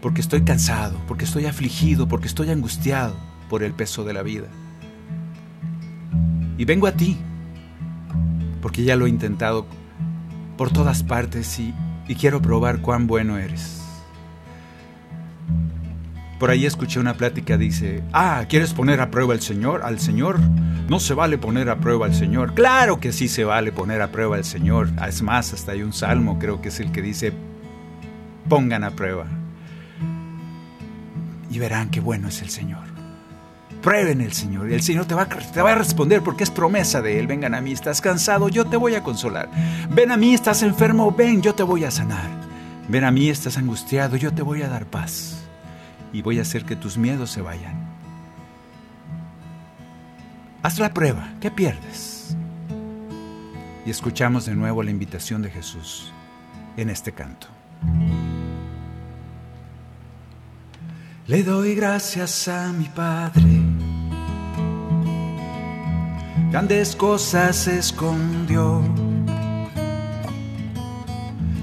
porque 0.00 0.20
estoy 0.20 0.42
cansado, 0.42 1.00
porque 1.06 1.24
estoy 1.24 1.46
afligido, 1.46 2.08
porque 2.08 2.26
estoy 2.26 2.50
angustiado 2.50 3.14
por 3.48 3.62
el 3.62 3.72
peso 3.72 4.04
de 4.04 4.14
la 4.14 4.22
vida. 4.22 4.48
Y 6.56 6.64
vengo 6.64 6.86
a 6.86 6.92
ti, 6.92 7.16
porque 8.62 8.82
ya 8.84 8.96
lo 8.96 9.06
he 9.06 9.10
intentado 9.10 9.66
por 10.56 10.70
todas 10.70 11.02
partes 11.02 11.58
y, 11.58 11.74
y 12.08 12.14
quiero 12.14 12.40
probar 12.40 12.80
cuán 12.80 13.06
bueno 13.06 13.38
eres. 13.38 13.79
Por 16.40 16.50
ahí 16.50 16.64
escuché 16.64 16.98
una 16.98 17.12
plática, 17.12 17.58
dice, 17.58 18.02
ah, 18.14 18.46
¿quieres 18.48 18.72
poner 18.72 19.02
a 19.02 19.10
prueba 19.10 19.34
al 19.34 19.42
Señor? 19.42 19.82
Al 19.84 20.00
Señor. 20.00 20.40
No 20.88 20.98
se 20.98 21.12
vale 21.12 21.36
poner 21.36 21.68
a 21.68 21.76
prueba 21.76 22.06
al 22.06 22.14
Señor. 22.14 22.54
Claro 22.54 22.98
que 22.98 23.12
sí 23.12 23.28
se 23.28 23.44
vale 23.44 23.72
poner 23.72 24.00
a 24.00 24.10
prueba 24.10 24.36
al 24.36 24.44
Señor. 24.46 24.88
Es 25.06 25.20
más, 25.20 25.52
hasta 25.52 25.72
hay 25.72 25.82
un 25.82 25.92
salmo, 25.92 26.38
creo 26.38 26.62
que 26.62 26.70
es 26.70 26.80
el 26.80 26.92
que 26.92 27.02
dice, 27.02 27.34
pongan 28.48 28.84
a 28.84 28.92
prueba. 28.92 29.26
Y 31.50 31.58
verán 31.58 31.90
qué 31.90 32.00
bueno 32.00 32.28
es 32.28 32.40
el 32.40 32.48
Señor. 32.48 32.84
Prueben 33.82 34.22
el 34.22 34.32
Señor 34.32 34.70
y 34.70 34.74
el 34.74 34.82
Señor 34.82 35.04
te 35.04 35.14
va, 35.14 35.26
te 35.26 35.60
va 35.60 35.72
a 35.72 35.74
responder 35.74 36.22
porque 36.22 36.44
es 36.44 36.50
promesa 36.50 37.02
de 37.02 37.18
Él. 37.18 37.26
Vengan 37.26 37.54
a 37.54 37.60
mí, 37.60 37.72
estás 37.72 38.00
cansado, 38.00 38.48
yo 38.48 38.64
te 38.64 38.78
voy 38.78 38.94
a 38.94 39.02
consolar. 39.02 39.50
Ven 39.90 40.10
a 40.10 40.16
mí, 40.16 40.32
estás 40.32 40.62
enfermo, 40.62 41.12
ven, 41.12 41.42
yo 41.42 41.54
te 41.54 41.64
voy 41.64 41.84
a 41.84 41.90
sanar. 41.90 42.30
Ven 42.88 43.04
a 43.04 43.10
mí, 43.10 43.28
estás 43.28 43.58
angustiado, 43.58 44.16
yo 44.16 44.32
te 44.32 44.40
voy 44.40 44.62
a 44.62 44.68
dar 44.68 44.86
paz 44.86 45.39
y 46.12 46.22
voy 46.22 46.38
a 46.38 46.42
hacer 46.42 46.64
que 46.64 46.76
tus 46.76 46.96
miedos 46.96 47.30
se 47.30 47.42
vayan. 47.42 47.88
Haz 50.62 50.78
la 50.78 50.92
prueba, 50.92 51.32
¿qué 51.40 51.50
pierdes? 51.50 52.36
Y 53.86 53.90
escuchamos 53.90 54.46
de 54.46 54.54
nuevo 54.54 54.82
la 54.82 54.90
invitación 54.90 55.42
de 55.42 55.50
Jesús 55.50 56.12
en 56.76 56.90
este 56.90 57.12
canto. 57.12 57.46
Le 61.26 61.42
doy 61.44 61.74
gracias 61.74 62.48
a 62.48 62.72
mi 62.72 62.86
Padre. 62.86 63.42
Grandes 66.50 66.96
cosas 66.96 67.68
escondió 67.68 68.82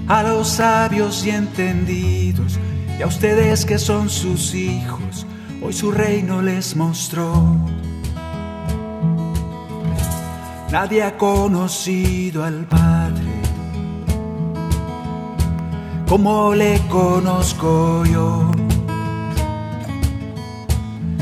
a 0.08 0.22
los 0.22 0.48
sabios 0.48 1.26
y 1.26 1.30
entendidos, 1.30 2.58
y 2.98 3.02
a 3.02 3.06
ustedes 3.06 3.64
que 3.64 3.78
son 3.78 4.10
sus 4.10 4.54
hijos, 4.54 5.26
hoy 5.62 5.72
su 5.72 5.92
reino 5.92 6.42
les 6.42 6.76
mostró. 6.76 7.56
Nadie 10.70 11.02
ha 11.02 11.16
conocido 11.16 12.44
al 12.44 12.66
Padre 12.66 13.38
como 16.08 16.54
le 16.54 16.80
conozco 16.88 18.04
yo. 18.06 18.50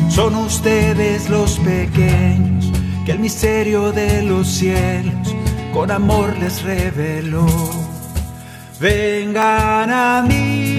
Son 0.08 0.34
ustedes 0.36 1.28
los 1.28 1.58
pequeños 1.58 2.70
que 3.04 3.12
el 3.12 3.18
misterio 3.18 3.92
de 3.92 4.22
los 4.22 4.46
cielos 4.46 5.34
con 5.74 5.90
amor 5.90 6.38
les 6.38 6.62
reveló. 6.62 7.46
Vengan 8.80 9.90
a 9.90 10.22
mí, 10.22 10.75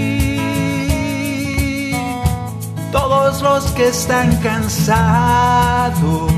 todos 2.91 3.41
los 3.41 3.65
que 3.71 3.87
están 3.89 4.35
cansados, 4.37 6.31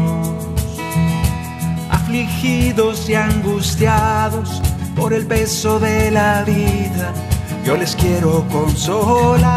afligidos 1.90 3.10
y 3.10 3.16
angustiados 3.16 4.62
por 4.96 5.14
el 5.14 5.26
peso 5.26 5.80
de 5.80 6.12
la 6.12 6.44
vida 6.44 7.14
yo 7.70 7.78
les 7.78 7.96
quiero 7.96 8.46
consolar. 8.52 9.48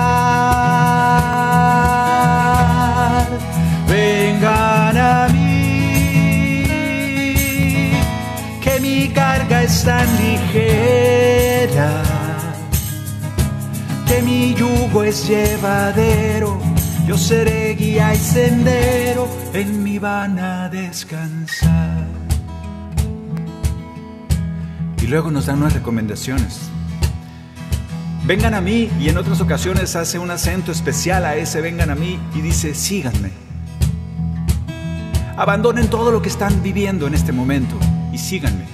Vengan 3.89 4.97
a 4.97 5.29
mí, 5.29 6.65
que 8.61 8.81
mi 8.81 9.09
carga 9.09 9.63
es 9.63 9.85
tan 9.85 10.07
ligera, 10.19 12.03
que 14.07 14.23
mi 14.23 14.55
yugo 14.55 15.05
es 15.05 15.27
llevadero. 15.29 16.72
Yo 17.07 17.19
seré 17.19 17.75
guía 17.75 18.15
y 18.15 18.17
sendero, 18.17 19.29
en 19.53 19.83
mi 19.83 19.99
van 19.99 20.39
a 20.39 20.69
descansar. 20.69 22.07
Y 25.03 25.07
luego 25.09 25.33
nos 25.33 25.47
dan 25.47 25.59
unas 25.59 25.73
recomendaciones. 25.73 26.61
Vengan 28.25 28.55
a 28.55 28.61
mí 28.61 28.89
y 29.01 29.09
en 29.09 29.19
otras 29.19 29.41
ocasiones 29.41 29.97
hace 29.97 30.21
un 30.21 30.31
acento 30.31 30.71
especial 30.71 31.25
a 31.25 31.35
ese 31.35 31.61
vengan 31.61 31.91
a 31.91 31.97
mí 31.97 32.21
y 32.37 32.41
dice 32.41 32.73
síganme. 32.73 33.33
Abandonen 35.37 35.91
todo 35.91 36.13
lo 36.13 36.23
que 36.23 36.29
están 36.29 36.63
viviendo 36.63 37.09
en 37.09 37.15
este 37.15 37.33
momento 37.33 37.75
y 38.13 38.19
síganme. 38.19 38.65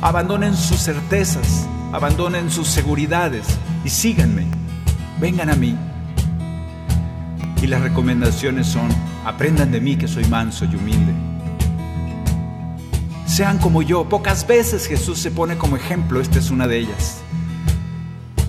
Abandonen 0.00 0.56
sus 0.56 0.78
certezas, 0.78 1.66
abandonen 1.92 2.52
sus 2.52 2.68
seguridades 2.68 3.46
y 3.84 3.88
síganme. 3.88 4.46
Vengan 5.20 5.50
a 5.50 5.56
mí. 5.56 5.76
Y 7.62 7.68
las 7.68 7.80
recomendaciones 7.80 8.66
son, 8.66 8.88
aprendan 9.24 9.72
de 9.72 9.80
mí 9.80 9.96
que 9.96 10.08
soy 10.08 10.24
manso 10.26 10.66
y 10.66 10.76
humilde. 10.76 11.14
Sean 13.24 13.56
como 13.58 13.80
yo. 13.80 14.08
Pocas 14.08 14.46
veces 14.46 14.86
Jesús 14.86 15.18
se 15.18 15.30
pone 15.30 15.56
como 15.56 15.76
ejemplo, 15.76 16.20
esta 16.20 16.38
es 16.38 16.50
una 16.50 16.66
de 16.66 16.80
ellas 16.80 17.22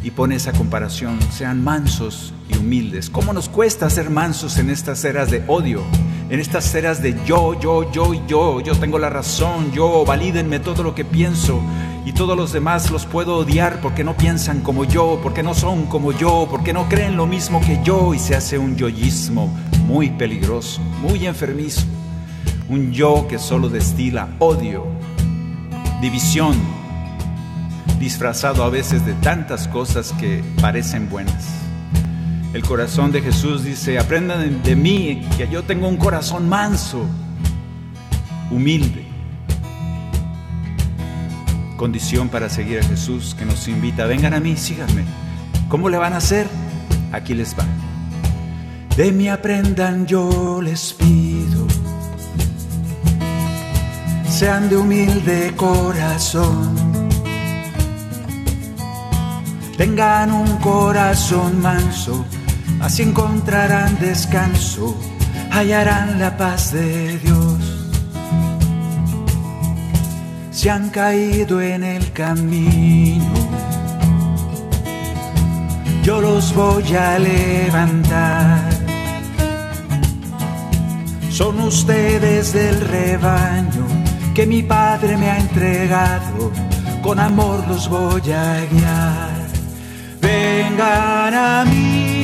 y 0.04 0.12
pone 0.12 0.36
esa 0.36 0.52
comparación, 0.52 1.18
sean 1.32 1.64
mansos 1.64 2.34
humildes. 2.64 3.10
¿Cómo 3.10 3.34
nos 3.34 3.50
cuesta 3.50 3.90
ser 3.90 4.10
mansos 4.10 4.58
en 4.58 4.70
estas 4.70 5.04
eras 5.04 5.30
de 5.30 5.44
odio? 5.48 5.84
En 6.30 6.40
estas 6.40 6.74
eras 6.74 7.02
de 7.02 7.16
yo, 7.26 7.60
yo, 7.60 7.92
yo 7.92 8.14
y 8.14 8.22
yo, 8.26 8.62
yo 8.62 8.76
tengo 8.76 8.98
la 8.98 9.10
razón, 9.10 9.72
yo, 9.72 10.06
valídenme 10.06 10.60
todo 10.60 10.82
lo 10.82 10.96
que 10.96 11.04
pienso 11.04 11.62
y 12.06 12.14
todos 12.14 12.36
los 12.36 12.54
demás 12.54 12.90
los 12.90 13.06
puedo 13.06 13.38
odiar 13.38 13.82
porque 13.82 14.04
no 14.04 14.16
piensan 14.16 14.62
como 14.62 14.86
yo, 14.86 15.20
porque 15.22 15.44
no 15.44 15.54
son 15.54 15.86
como 15.86 16.12
yo, 16.14 16.48
porque 16.50 16.74
no 16.74 16.88
creen 16.88 17.18
lo 17.18 17.28
mismo 17.28 17.60
que 17.62 17.80
yo 17.84 18.14
y 18.14 18.20
se 18.20 18.36
hace 18.36 18.58
un 18.58 18.76
yoísmo 18.76 19.54
muy 19.86 20.10
peligroso, 20.10 20.82
muy 21.02 21.26
enfermizo. 21.26 21.86
Un 22.70 22.92
yo 22.94 23.28
que 23.28 23.38
solo 23.40 23.70
destila 23.70 24.30
odio, 24.40 24.86
división, 26.02 26.56
disfrazado 28.00 28.64
a 28.64 28.70
veces 28.70 29.06
de 29.06 29.14
tantas 29.16 29.68
cosas 29.68 30.14
que 30.14 30.42
parecen 30.62 31.10
buenas. 31.10 31.63
El 32.54 32.62
corazón 32.62 33.12
de 33.12 33.20
Jesús 33.20 33.64
dice, 33.64 33.98
aprendan 33.98 34.62
de 34.62 34.76
mí, 34.76 35.28
que 35.38 35.50
yo 35.50 35.64
tengo 35.64 35.88
un 35.88 35.98
corazón 35.98 36.48
manso, 36.48 37.04
humilde. 38.52 39.04
Condición 41.78 42.30
para 42.30 42.50
seguir 42.50 42.80
a 42.80 42.84
Jesús 42.84 43.36
que 43.38 43.44
nos 43.44 43.68
invita, 43.68 44.06
vengan 44.06 44.36
a 44.36 44.40
mí, 44.40 44.56
síganme. 44.56 45.04
¿Cómo 45.68 45.90
le 45.90 45.98
van 45.98 46.14
a 46.14 46.18
hacer? 46.18 46.48
Aquí 47.12 47.34
les 47.34 47.58
va. 47.58 47.66
De 48.96 49.12
mí 49.12 49.30
aprendan, 49.30 50.06
yo 50.06 50.62
les 50.62 50.94
pido. 50.94 51.66
Sean 54.30 54.70
de 54.70 54.78
humilde 54.78 55.54
corazón 55.56 56.94
tengan 59.78 60.32
un 60.32 60.58
corazón 60.58 61.62
manso, 61.62 62.26
así 62.84 63.02
encontrarán 63.02 63.98
descanso, 64.00 64.96
hallarán 65.50 66.20
la 66.20 66.38
paz 66.38 66.72
de 66.72 67.18
Dios. 67.18 67.90
Se 70.52 70.70
han 70.70 70.90
caído 70.90 71.62
en 71.62 71.84
el 71.84 72.12
camino, 72.12 73.34
yo 76.04 76.22
los 76.22 76.54
voy 76.54 76.96
a 76.96 77.18
levantar. 77.18 78.70
Son 81.32 81.60
ustedes 81.62 82.54
del 82.54 82.80
rebaño 82.80 83.88
que 84.36 84.46
mi 84.46 84.62
Padre 84.62 85.18
me 85.18 85.32
ha 85.32 85.40
entregado, 85.40 86.52
con 87.02 87.20
amor 87.20 87.68
los 87.68 87.90
voy 87.90 88.32
a 88.32 88.66
guiar 88.72 89.44
vengan 90.24 91.34
a 91.34 91.66
mí. 91.66 92.23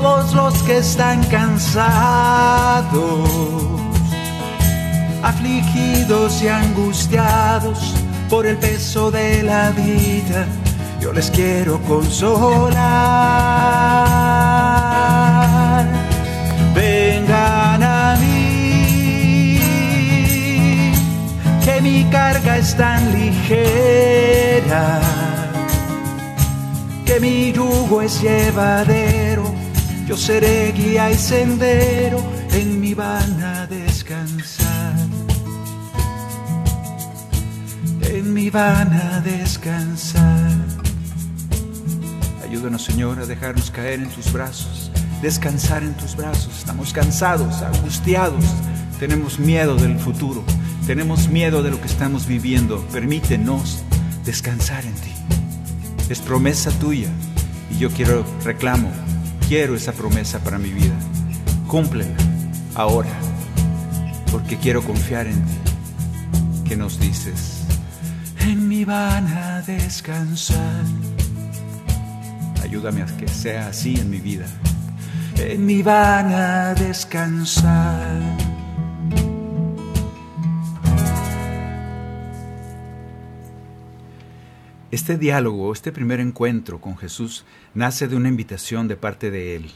Todos 0.00 0.32
los 0.32 0.54
que 0.62 0.78
están 0.78 1.24
cansados, 1.24 2.94
afligidos 5.24 6.40
y 6.40 6.46
angustiados 6.46 7.96
por 8.30 8.46
el 8.46 8.58
peso 8.58 9.10
de 9.10 9.42
la 9.42 9.72
vida, 9.72 10.46
yo 11.00 11.12
les 11.12 11.32
quiero 11.32 11.80
consolar. 11.80 12.78
Vengan 16.76 17.82
a 17.82 18.16
mí, 18.20 19.58
que 21.64 21.80
mi 21.80 22.04
carga 22.04 22.58
es 22.58 22.76
tan 22.76 23.12
ligera 23.12 25.00
que 27.08 27.18
mi 27.20 27.52
yugo 27.52 28.02
es 28.02 28.20
llevadero, 28.20 29.17
yo 30.08 30.16
seré 30.16 30.72
guía 30.72 31.10
y 31.10 31.14
sendero, 31.14 32.18
en 32.52 32.80
mi 32.80 32.94
van 32.94 33.42
a 33.42 33.66
descansar. 33.66 34.94
En 38.02 38.32
mi 38.32 38.48
van 38.48 38.90
a 38.92 39.20
descansar. 39.20 40.50
Ayúdanos, 42.42 42.82
Señor, 42.82 43.18
a 43.20 43.26
dejarnos 43.26 43.70
caer 43.70 44.00
en 44.00 44.08
tus 44.08 44.32
brazos, 44.32 44.90
descansar 45.20 45.82
en 45.82 45.94
tus 45.94 46.16
brazos. 46.16 46.56
Estamos 46.58 46.94
cansados, 46.94 47.60
angustiados, 47.60 48.44
tenemos 48.98 49.38
miedo 49.38 49.76
del 49.76 49.98
futuro, 49.98 50.42
tenemos 50.86 51.28
miedo 51.28 51.62
de 51.62 51.70
lo 51.70 51.80
que 51.80 51.86
estamos 51.86 52.26
viviendo. 52.26 52.80
Permítenos 52.92 53.82
descansar 54.24 54.86
en 54.86 54.94
ti 54.94 55.12
es 56.08 56.20
promesa 56.20 56.70
tuya 56.78 57.08
y 57.70 57.78
yo 57.78 57.90
quiero, 57.90 58.24
reclamo, 58.42 58.90
quiero 59.48 59.74
esa 59.74 59.92
promesa 59.92 60.38
para 60.40 60.58
mi 60.58 60.68
vida. 60.68 60.94
Cúmplela 61.66 62.14
ahora, 62.74 63.10
porque 64.30 64.58
quiero 64.58 64.82
confiar 64.82 65.26
en 65.26 65.42
ti, 65.42 66.68
que 66.68 66.76
nos 66.76 67.00
dices, 67.00 67.62
en 68.40 68.68
mi 68.68 68.84
van 68.84 69.26
a 69.26 69.62
descansar. 69.62 70.84
Ayúdame 72.62 73.02
a 73.02 73.06
que 73.06 73.26
sea 73.26 73.68
así 73.68 73.94
en 73.98 74.10
mi 74.10 74.18
vida. 74.18 74.46
En 75.38 75.64
mi 75.64 75.82
van 75.82 76.32
a 76.32 76.74
descansar. 76.74 78.47
Este 84.90 85.18
diálogo, 85.18 85.70
este 85.72 85.92
primer 85.92 86.18
encuentro 86.18 86.80
con 86.80 86.96
Jesús, 86.96 87.44
nace 87.74 88.08
de 88.08 88.16
una 88.16 88.30
invitación 88.30 88.88
de 88.88 88.96
parte 88.96 89.30
de 89.30 89.54
Él. 89.54 89.70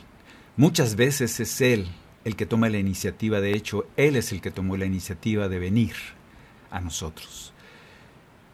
Muchas 0.57 0.97
veces 0.97 1.39
es 1.39 1.61
Él 1.61 1.89
el 2.25 2.35
que 2.35 2.47
toma 2.47 2.71
la 2.71 2.79
iniciativa, 2.79 3.41
de 3.41 3.53
hecho, 3.53 3.85
Él 3.97 4.17
es 4.17 4.33
el 4.33 4.41
que 4.41 4.51
tomó 4.51 4.77
la 4.77 4.87
iniciativa 4.87 5.49
de 5.49 5.59
venir 5.59 5.95
a 6.71 6.81
nosotros. 6.81 7.53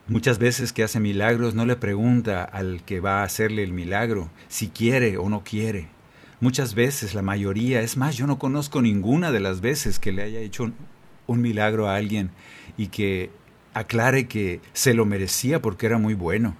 Muchas 0.08 0.38
veces 0.38 0.72
que 0.72 0.82
hace 0.82 1.00
milagros 1.00 1.54
no 1.54 1.64
le 1.64 1.76
pregunta 1.76 2.42
al 2.42 2.82
que 2.82 2.98
va 2.98 3.20
a 3.20 3.24
hacerle 3.24 3.62
el 3.62 3.72
milagro 3.72 4.30
si 4.48 4.68
quiere 4.68 5.18
o 5.18 5.28
no 5.28 5.44
quiere. 5.44 5.88
Muchas 6.40 6.74
veces, 6.74 7.14
la 7.14 7.22
mayoría, 7.22 7.82
es 7.82 7.96
más, 7.96 8.16
yo 8.16 8.26
no 8.26 8.38
conozco 8.38 8.80
ninguna 8.80 9.30
de 9.30 9.40
las 9.40 9.60
veces 9.60 9.98
que 9.98 10.12
le 10.12 10.22
haya 10.22 10.40
hecho 10.40 10.72
un, 11.26 11.40
milagro 11.42 11.88
a 11.88 11.96
alguien 11.96 12.30
y 12.76 12.86
que 12.86 13.30
aclare 13.78 14.26
que 14.26 14.60
se 14.72 14.94
lo 14.94 15.06
merecía 15.06 15.62
porque 15.62 15.86
era 15.86 15.98
muy 15.98 16.14
bueno. 16.14 16.56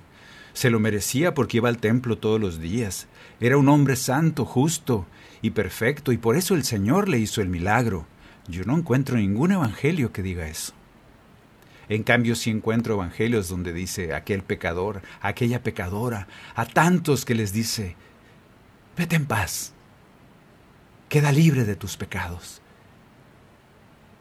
Se 0.52 0.70
lo 0.70 0.80
merecía 0.80 1.34
porque 1.34 1.58
iba 1.58 1.68
al 1.68 1.78
templo 1.78 2.18
todos 2.18 2.40
los 2.40 2.60
días. 2.60 3.08
Era 3.40 3.58
un 3.58 3.68
hombre 3.68 3.96
santo, 3.96 4.44
justo 4.44 5.06
y 5.42 5.50
perfecto, 5.50 6.12
y 6.12 6.18
por 6.18 6.36
eso 6.36 6.54
el 6.54 6.64
Señor 6.64 7.08
le 7.08 7.18
hizo 7.18 7.40
el 7.40 7.48
milagro. 7.48 8.06
Yo 8.48 8.64
no 8.64 8.76
encuentro 8.76 9.16
ningún 9.16 9.52
evangelio 9.52 10.12
que 10.12 10.22
diga 10.22 10.48
eso. 10.48 10.72
En 11.88 12.02
cambio, 12.02 12.34
sí 12.34 12.50
encuentro 12.50 12.94
evangelios 12.94 13.48
donde 13.48 13.72
dice 13.72 14.14
aquel 14.14 14.42
pecador, 14.42 15.02
aquella 15.20 15.62
pecadora, 15.62 16.28
a 16.54 16.66
tantos 16.66 17.24
que 17.24 17.34
les 17.34 17.52
dice, 17.52 17.96
vete 18.96 19.16
en 19.16 19.26
paz, 19.26 19.72
queda 21.08 21.32
libre 21.32 21.64
de 21.64 21.76
tus 21.76 21.96
pecados. 21.96 22.60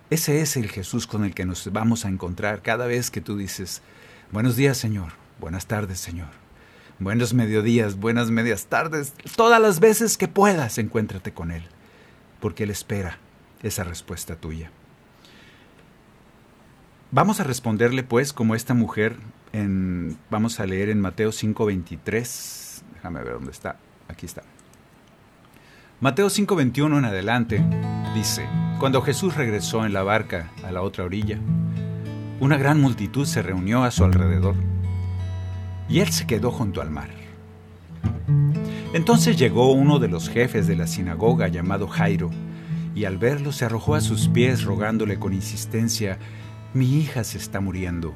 Ese 0.10 0.40
es 0.40 0.56
el 0.56 0.70
Jesús 0.70 1.06
con 1.06 1.26
el 1.26 1.34
que 1.34 1.46
nos 1.46 1.70
vamos 1.74 2.06
a 2.06 2.08
encontrar 2.08 2.62
cada 2.62 2.88
vez 2.88 3.12
que 3.12 3.20
tú 3.20 3.36
dices, 3.36 3.82
buenos 4.32 4.56
días 4.56 4.78
Señor, 4.78 5.12
buenas 5.38 5.66
tardes 5.68 6.00
Señor, 6.00 6.30
buenos 6.98 7.34
mediodías, 7.34 7.98
buenas 7.98 8.32
medias 8.32 8.68
tardes, 8.68 9.14
todas 9.36 9.62
las 9.62 9.82
veces 9.82 10.18
que 10.18 10.30
puedas 10.30 10.78
encuéntrate 10.78 11.34
con 11.34 11.52
Él, 11.52 11.64
porque 12.40 12.64
Él 12.64 12.70
espera 12.70 13.18
esa 13.64 13.84
respuesta 13.84 14.38
tuya. 14.38 14.72
Vamos 17.12 17.42
a 17.42 17.44
responderle 17.44 18.04
pues 18.04 18.32
como 18.32 18.56
esta 18.56 18.74
mujer 18.74 19.18
en 19.52 20.18
vamos 20.30 20.62
a 20.62 20.66
leer 20.66 20.88
en 20.90 21.02
Mateo 21.02 21.32
5:23. 21.32 22.82
Déjame 22.94 23.24
ver 23.24 23.34
dónde 23.34 23.52
está. 23.52 23.78
Aquí 24.08 24.26
está. 24.26 24.44
Mateo 26.00 26.30
5:21 26.30 26.98
en 26.98 27.06
adelante 27.06 27.64
dice, 28.14 28.48
cuando 28.80 29.02
Jesús 29.02 29.36
regresó 29.36 29.86
en 29.86 29.94
la 29.94 30.04
barca 30.04 30.52
a 30.64 30.72
la 30.72 30.82
otra 30.82 31.04
orilla, 31.04 31.40
una 32.40 32.58
gran 32.58 32.80
multitud 32.80 33.26
se 33.26 33.42
reunió 33.42 33.84
a 33.84 33.92
su 33.92 34.04
alrededor 34.04 34.56
y 35.90 36.00
él 36.00 36.10
se 36.10 36.28
quedó 36.28 36.52
junto 36.52 36.82
al 36.82 36.92
mar. 36.92 37.10
Entonces 38.94 39.38
llegó 39.38 39.72
uno 39.72 40.00
de 40.00 40.08
los 40.08 40.30
jefes 40.30 40.68
de 40.68 40.76
la 40.76 40.88
sinagoga 40.88 41.48
llamado 41.48 41.88
Jairo, 41.88 42.30
y 42.94 43.06
al 43.06 43.18
verlo 43.18 43.52
se 43.52 43.66
arrojó 43.66 43.96
a 43.96 44.02
sus 44.02 44.28
pies 44.28 44.64
rogándole 44.64 45.20
con 45.20 45.34
insistencia, 45.34 46.18
mi 46.74 46.98
hija 46.98 47.24
se 47.24 47.38
está 47.38 47.60
muriendo. 47.60 48.14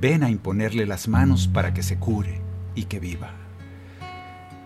Ven 0.00 0.22
a 0.22 0.30
imponerle 0.30 0.86
las 0.86 1.08
manos 1.08 1.48
para 1.48 1.72
que 1.72 1.82
se 1.82 1.98
cure 1.98 2.40
y 2.74 2.84
que 2.84 3.00
viva. 3.00 3.30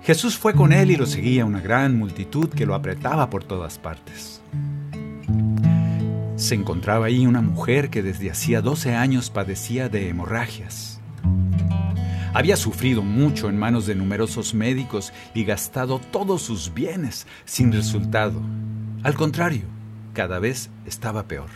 Jesús 0.03 0.37
fue 0.37 0.55
con 0.55 0.73
él 0.73 0.91
y 0.91 0.97
lo 0.97 1.07
seguía 1.07 1.45
una 1.45 1.61
gran 1.61 1.99
multitud 1.99 2.49
que 2.49 2.67
lo 2.67 2.75
apretaba 2.75 3.29
por 3.31 3.45
todas 3.45 3.79
partes. 3.79 4.41
Se 6.37 6.55
encontraba 6.55 7.07
ahí 7.07 7.27
una 7.27 7.41
mujer 7.41 7.89
que 7.89 8.03
desde 8.03 8.31
hacía 8.31 8.61
12 8.61 8.95
años 8.95 9.31
padecía 9.31 9.89
de 9.89 10.11
hemorragias. 10.11 11.01
Había 12.35 12.59
sufrido 12.59 13.03
mucho 13.03 13.49
en 13.49 13.59
manos 13.59 13.87
de 13.87 13.95
numerosos 13.95 14.53
médicos 14.53 15.15
y 15.33 15.45
gastado 15.45 15.99
todos 15.99 16.43
sus 16.43 16.75
bienes 16.75 17.27
sin 17.47 17.73
resultado. 17.73 18.43
Al 19.03 19.15
contrario, 19.15 19.63
cada 20.13 20.39
vez 20.39 20.69
estaba 20.85 21.27
peor. 21.27 21.49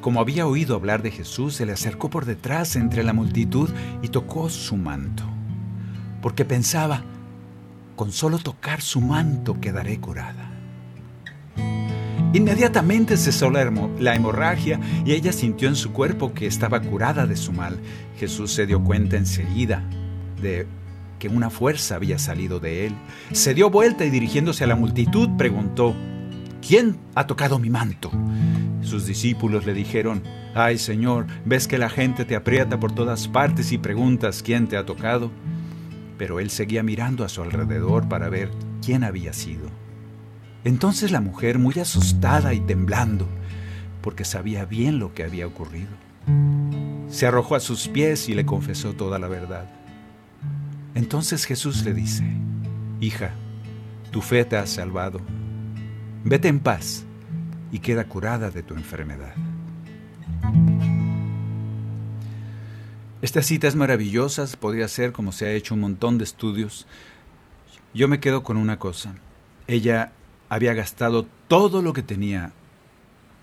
Como 0.00 0.18
había 0.18 0.46
oído 0.46 0.74
hablar 0.74 1.02
de 1.02 1.10
Jesús, 1.10 1.56
se 1.56 1.66
le 1.66 1.72
acercó 1.72 2.08
por 2.08 2.24
detrás 2.24 2.76
entre 2.76 3.04
la 3.04 3.12
multitud 3.12 3.68
y 4.00 4.08
tocó 4.08 4.48
su 4.48 4.78
manto, 4.78 5.24
porque 6.22 6.46
pensaba, 6.46 7.02
con 7.94 8.10
solo 8.12 8.38
tocar 8.38 8.80
su 8.80 9.02
manto 9.02 9.60
quedaré 9.60 10.00
curada. 10.00 10.52
Inmediatamente 12.36 13.16
cesó 13.16 13.50
la, 13.50 13.64
la, 13.98 14.14
hemorragia 14.14 14.78
y 15.06 15.12
ella 15.12 15.32
sintió 15.32 15.68
en 15.68 15.74
su 15.74 15.92
cuerpo 15.92 16.34
que 16.34 16.46
estaba 16.46 16.82
curada 16.82 17.26
de 17.26 17.34
su 17.34 17.50
mal. 17.50 17.78
Jesús 18.18 18.52
se 18.52 18.66
dio 18.66 18.84
cuenta 18.84 19.16
enseguida 19.16 19.82
de 20.42 20.66
que 21.18 21.28
una 21.28 21.48
fuerza 21.48 21.94
había 21.94 22.18
salido 22.18 22.60
de 22.60 22.88
él. 22.88 22.94
Se 23.32 23.54
dio 23.54 23.70
vuelta 23.70 24.04
y 24.04 24.10
dirigiéndose 24.10 24.64
a 24.64 24.66
la 24.66 24.76
multitud 24.76 25.30
preguntó, 25.38 25.96
¿quién 26.60 26.98
ha 27.14 27.26
tocado 27.26 27.58
mi 27.58 27.70
manto? 27.70 28.10
Sus 28.82 29.06
discípulos 29.06 29.64
le 29.64 29.72
dijeron, 29.72 30.22
Ay 30.54 30.76
Señor, 30.76 31.26
ves 31.46 31.66
que 31.66 31.78
la 31.78 31.88
gente 31.88 32.26
te 32.26 32.36
aprieta 32.36 32.78
por 32.78 32.92
todas 32.92 33.28
partes 33.28 33.72
y 33.72 33.78
preguntas 33.78 34.42
quién 34.42 34.68
te 34.68 34.76
ha 34.76 34.84
tocado. 34.84 35.30
Pero 36.18 36.38
él 36.38 36.50
seguía 36.50 36.82
mirando 36.82 37.24
a 37.24 37.30
su 37.30 37.40
alrededor 37.40 38.10
para 38.10 38.28
ver 38.28 38.50
quién 38.84 39.04
había 39.04 39.32
sido. 39.32 39.85
Entonces 40.66 41.12
la 41.12 41.20
mujer, 41.20 41.60
muy 41.60 41.78
asustada 41.78 42.52
y 42.52 42.58
temblando, 42.58 43.28
porque 44.00 44.24
sabía 44.24 44.64
bien 44.64 44.98
lo 44.98 45.14
que 45.14 45.22
había 45.22 45.46
ocurrido, 45.46 45.90
se 47.08 47.24
arrojó 47.24 47.54
a 47.54 47.60
sus 47.60 47.86
pies 47.86 48.28
y 48.28 48.34
le 48.34 48.44
confesó 48.44 48.92
toda 48.92 49.20
la 49.20 49.28
verdad. 49.28 49.70
Entonces 50.96 51.44
Jesús 51.44 51.84
le 51.84 51.94
dice, 51.94 52.24
Hija, 53.00 53.30
tu 54.10 54.20
fe 54.22 54.44
te 54.44 54.56
ha 54.56 54.66
salvado. 54.66 55.20
Vete 56.24 56.48
en 56.48 56.58
paz 56.58 57.04
y 57.70 57.78
queda 57.78 58.08
curada 58.08 58.50
de 58.50 58.64
tu 58.64 58.74
enfermedad. 58.74 59.34
Esta 63.22 63.40
cita 63.40 63.68
es 63.68 63.76
maravillosa, 63.76 64.44
podría 64.58 64.88
ser 64.88 65.12
como 65.12 65.30
se 65.30 65.46
ha 65.46 65.52
hecho 65.52 65.74
un 65.74 65.80
montón 65.82 66.18
de 66.18 66.24
estudios. 66.24 66.88
Yo 67.94 68.08
me 68.08 68.18
quedo 68.18 68.42
con 68.42 68.56
una 68.56 68.80
cosa. 68.80 69.14
Ella 69.68 70.10
había 70.48 70.74
gastado 70.74 71.26
todo 71.48 71.82
lo 71.82 71.92
que 71.92 72.02
tenía, 72.02 72.52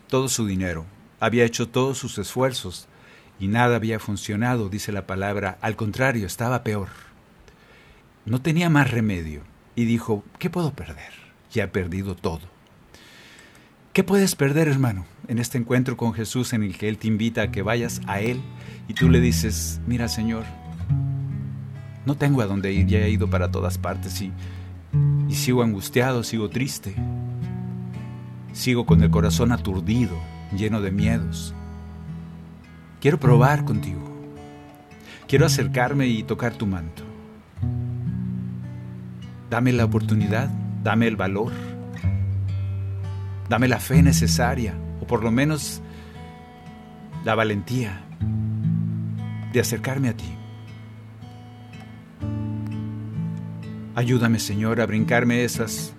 todo 0.07 0.29
su 0.29 0.45
dinero, 0.45 0.85
había 1.19 1.45
hecho 1.45 1.69
todos 1.69 1.97
sus 1.97 2.17
esfuerzos 2.17 2.87
y 3.39 3.47
nada 3.47 3.75
había 3.75 3.99
funcionado, 3.99 4.69
dice 4.69 4.91
la 4.91 5.07
palabra. 5.07 5.57
Al 5.61 5.75
contrario, 5.75 6.27
estaba 6.27 6.63
peor. 6.63 6.89
No 8.25 8.41
tenía 8.41 8.69
más 8.69 8.91
remedio 8.91 9.41
y 9.75 9.85
dijo, 9.85 10.23
¿qué 10.39 10.49
puedo 10.49 10.73
perder? 10.73 11.11
Ya 11.51 11.63
he 11.63 11.67
perdido 11.67 12.15
todo. 12.15 12.41
¿Qué 13.91 14.03
puedes 14.03 14.35
perder, 14.35 14.67
hermano, 14.67 15.05
en 15.27 15.39
este 15.39 15.57
encuentro 15.57 15.97
con 15.97 16.13
Jesús 16.13 16.53
en 16.53 16.63
el 16.63 16.77
que 16.77 16.89
Él 16.89 16.97
te 16.97 17.07
invita 17.07 17.43
a 17.43 17.51
que 17.51 17.61
vayas 17.61 18.01
a 18.07 18.21
Él 18.21 18.41
y 18.87 18.93
tú 18.93 19.09
le 19.09 19.19
dices, 19.19 19.79
mira 19.85 20.07
Señor, 20.07 20.45
no 22.05 22.15
tengo 22.15 22.41
a 22.41 22.47
dónde 22.47 22.73
ir, 22.73 22.87
ya 22.87 22.99
he 22.99 23.09
ido 23.09 23.29
para 23.29 23.51
todas 23.51 23.77
partes 23.77 24.19
y, 24.21 24.31
y 25.27 25.35
sigo 25.35 25.63
angustiado, 25.63 26.23
sigo 26.23 26.49
triste, 26.49 26.95
sigo 28.53 28.85
con 28.85 29.03
el 29.03 29.09
corazón 29.09 29.51
aturdido, 29.51 30.15
lleno 30.55 30.81
de 30.81 30.91
miedos. 30.91 31.53
Quiero 33.01 33.19
probar 33.19 33.65
contigo, 33.65 34.01
quiero 35.27 35.45
acercarme 35.45 36.07
y 36.07 36.23
tocar 36.23 36.53
tu 36.53 36.65
manto. 36.65 37.03
Dame 39.49 39.71
la 39.71 39.85
oportunidad, 39.85 40.49
dame 40.83 41.07
el 41.07 41.15
valor 41.15 41.51
Dame 43.49 43.67
la 43.67 43.79
fe 43.79 44.01
necesaria, 44.01 44.73
o 45.01 45.05
por 45.05 45.23
lo 45.23 45.31
menos 45.31 45.81
la 47.23 47.35
valentía 47.35 48.01
de 49.51 49.59
acercarme 49.59 50.09
a 50.09 50.17
ti. 50.17 50.35
Ayúdame, 53.95 54.39
Señor, 54.39 54.81
a 54.81 54.85
brincarme 54.85 55.43
esos 55.43 55.93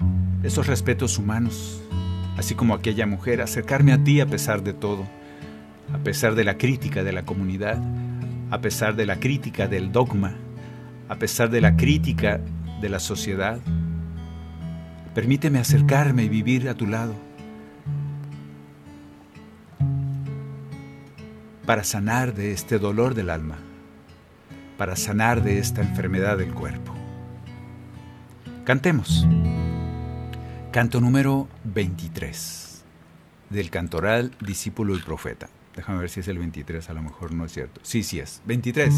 respetos 0.67 1.19
humanos, 1.19 1.81
así 2.37 2.55
como 2.55 2.75
aquella 2.75 3.07
mujer, 3.07 3.41
acercarme 3.41 3.93
a 3.93 4.03
ti 4.03 4.21
a 4.21 4.27
pesar 4.27 4.63
de 4.63 4.73
todo, 4.73 5.05
a 5.93 5.99
pesar 5.99 6.35
de 6.35 6.45
la 6.45 6.59
crítica 6.59 7.05
de 7.05 7.13
la 7.13 7.25
comunidad, 7.25 7.79
a 8.51 8.61
pesar 8.61 8.97
de 8.97 9.07
la 9.07 9.21
crítica 9.21 9.69
del 9.69 9.93
dogma, 9.93 10.35
a 11.09 11.17
pesar 11.17 11.51
de 11.51 11.61
la 11.61 11.77
crítica 11.77 12.41
de 12.81 12.89
la 12.89 12.99
sociedad. 12.99 13.61
Permíteme 15.15 15.61
acercarme 15.61 16.25
y 16.25 16.29
vivir 16.29 16.69
a 16.69 16.75
tu 16.75 16.87
lado. 16.87 17.15
para 21.67 21.83
sanar 21.83 22.35
de 22.35 22.53
este 22.53 22.79
dolor 22.79 23.15
del 23.15 23.31
alma, 23.31 23.57
para 24.77 24.97
sanar 24.97 25.43
de 25.43 25.59
esta 25.59 25.81
enfermedad 25.81 26.37
del 26.37 26.53
cuerpo. 26.53 26.94
Cantemos. 28.65 29.27
Canto 30.73 31.01
número 31.01 31.49
23 31.65 32.83
del 33.51 33.71
cantoral 33.71 34.33
Discípulo 34.41 34.97
y 34.97 35.01
Profeta. 35.01 35.49
Déjame 35.77 36.01
ver 36.01 36.11
si 36.11 36.21
es 36.21 36.29
el 36.29 36.39
23, 36.39 36.89
a 36.89 36.93
lo 36.95 37.03
mejor 37.03 37.33
no 37.33 37.45
es 37.45 37.53
cierto. 37.53 37.81
Sí, 37.83 38.03
sí 38.03 38.21
es. 38.21 38.43
23. 38.47 38.95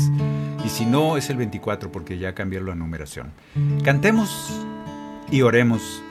Y 0.64 0.68
si 0.68 0.86
no, 0.86 1.16
es 1.16 1.30
el 1.30 1.36
24 1.36 1.90
porque 1.90 2.18
ya 2.18 2.34
cambió 2.34 2.60
la 2.60 2.74
numeración. 2.74 3.32
Cantemos 3.82 4.52
y 5.30 5.42
oremos. 5.42 6.02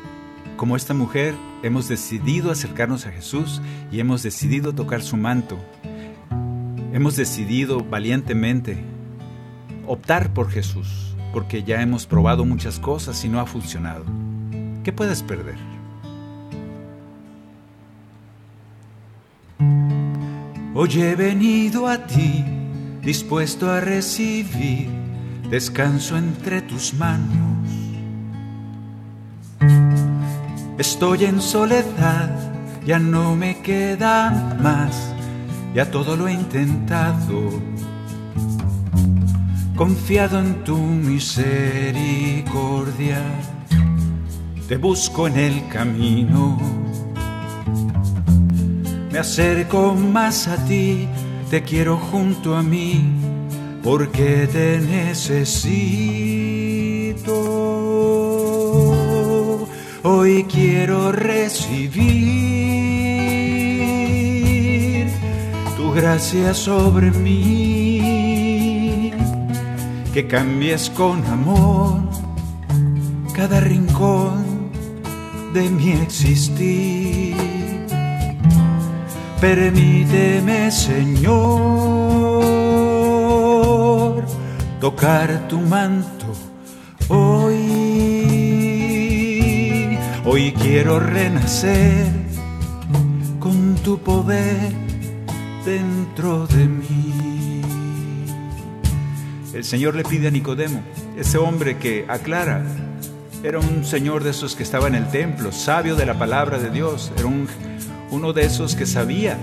Como 0.58 0.76
esta 0.76 0.94
mujer, 0.94 1.34
hemos 1.64 1.88
decidido 1.88 2.52
acercarnos 2.52 3.06
a 3.06 3.12
Jesús 3.12 3.62
y 3.92 4.00
hemos 4.00 4.24
decidido 4.24 4.74
tocar 4.74 5.02
su 5.02 5.18
manto 5.18 5.60
hemos 6.96 7.18
decidido 7.18 7.84
valientemente 7.84 8.78
optar 9.86 10.34
por 10.34 10.50
Jesús, 10.50 11.15
porque 11.36 11.64
ya 11.64 11.82
hemos 11.82 12.06
probado 12.06 12.46
muchas 12.46 12.80
cosas 12.80 13.26
y 13.26 13.28
no 13.28 13.42
ha 13.42 13.46
funcionado. 13.46 14.06
¿Qué 14.86 14.94
puedes 14.94 15.22
perder? 15.22 15.58
Hoy 20.74 21.02
he 21.02 21.14
venido 21.16 21.90
a 21.90 22.08
ti, 22.08 22.46
dispuesto 23.02 23.70
a 23.70 23.82
recibir 23.82 24.88
descanso 25.50 26.16
entre 26.16 26.62
tus 26.62 26.94
manos. 26.94 27.68
Estoy 30.78 31.26
en 31.26 31.42
soledad, 31.42 32.30
ya 32.86 32.98
no 32.98 33.36
me 33.36 33.62
queda 33.62 34.56
más, 34.64 35.14
ya 35.74 35.92
todo 35.92 36.16
lo 36.16 36.30
he 36.30 36.34
intentado. 36.34 37.75
Confiado 39.76 40.40
en 40.40 40.64
tu 40.64 40.78
misericordia, 40.78 43.22
te 44.70 44.78
busco 44.78 45.28
en 45.28 45.38
el 45.38 45.68
camino. 45.68 46.58
Me 49.12 49.20
acerco 49.20 49.94
más 49.94 50.48
a 50.48 50.56
ti, 50.66 51.10
te 51.50 51.64
quiero 51.64 51.98
junto 51.98 52.56
a 52.56 52.64
mí, 52.64 53.04
porque 53.84 54.48
te 54.50 54.80
necesito. 54.80 55.66
Hoy 60.04 60.46
quiero 60.46 61.12
recibir 61.12 62.16
tu 65.76 65.92
gracia 65.92 66.54
sobre 66.54 67.12
mí, 67.12 67.75
que 70.16 70.28
cambies 70.28 70.90
con 70.92 71.26
amor 71.26 72.00
cada 73.34 73.60
rincón 73.60 74.72
de 75.54 75.70
mi 75.70 75.92
existir. 75.92 77.36
Permíteme, 79.42 80.72
Señor, 80.72 81.36
tocar 84.80 85.50
tu 85.50 85.60
manto 85.60 86.28
hoy. 87.10 87.60
Hoy 90.24 90.54
quiero 90.54 91.02
renacer 91.02 92.08
con 93.42 93.76
tu 93.84 93.98
poder 93.98 94.72
dentro 95.66 96.48
de 96.48 96.68
mí. 96.68 97.05
El 99.56 99.64
Señor 99.64 99.96
le 99.96 100.04
pide 100.04 100.28
a 100.28 100.32
Nicodemo, 100.32 100.84
ese 101.18 101.38
hombre 101.38 101.78
que 101.78 102.04
aclara, 102.10 102.62
era 103.42 103.58
un 103.58 103.86
señor 103.86 104.22
de 104.22 104.32
esos 104.32 104.54
que 104.54 104.64
estaba 104.64 104.88
en 104.88 104.96
el 104.96 105.08
templo, 105.08 105.54
sabio 105.54 105.96
de 105.96 106.06
la 106.06 106.20
palabra 106.20 106.60
de 106.60 106.70
Dios, 106.70 107.14
era 107.16 107.28
un, 107.28 107.48
uno 108.12 108.34
de 108.34 108.44
esos 108.44 108.76
que 108.76 108.86
sabía 108.86 109.38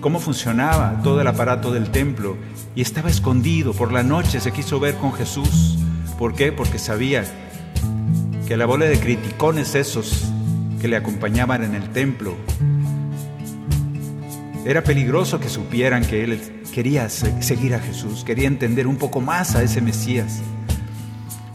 cómo 0.00 0.20
funcionaba 0.20 1.00
todo 1.02 1.20
el 1.20 1.26
aparato 1.26 1.72
del 1.72 1.90
templo 1.90 2.36
y 2.76 2.82
estaba 2.82 3.10
escondido. 3.10 3.72
Por 3.72 3.90
la 3.90 4.04
noche 4.04 4.38
se 4.38 4.52
quiso 4.52 4.78
ver 4.78 4.94
con 4.94 5.12
Jesús. 5.12 5.76
¿Por 6.20 6.36
qué? 6.36 6.52
Porque 6.52 6.78
sabía 6.78 7.24
que 8.46 8.56
la 8.56 8.64
bola 8.64 8.86
de 8.86 9.00
criticones 9.00 9.74
esos 9.74 10.22
que 10.80 10.86
le 10.86 10.94
acompañaban 10.94 11.64
en 11.64 11.74
el 11.74 11.90
templo 11.90 12.36
era 14.64 14.82
peligroso 14.82 15.40
que 15.40 15.48
supieran 15.48 16.04
que 16.04 16.24
él 16.24 16.62
quería 16.72 17.08
seguir 17.08 17.74
a 17.74 17.80
Jesús, 17.80 18.24
quería 18.24 18.48
entender 18.48 18.86
un 18.86 18.96
poco 18.96 19.20
más 19.20 19.54
a 19.54 19.62
ese 19.62 19.80
Mesías. 19.80 20.40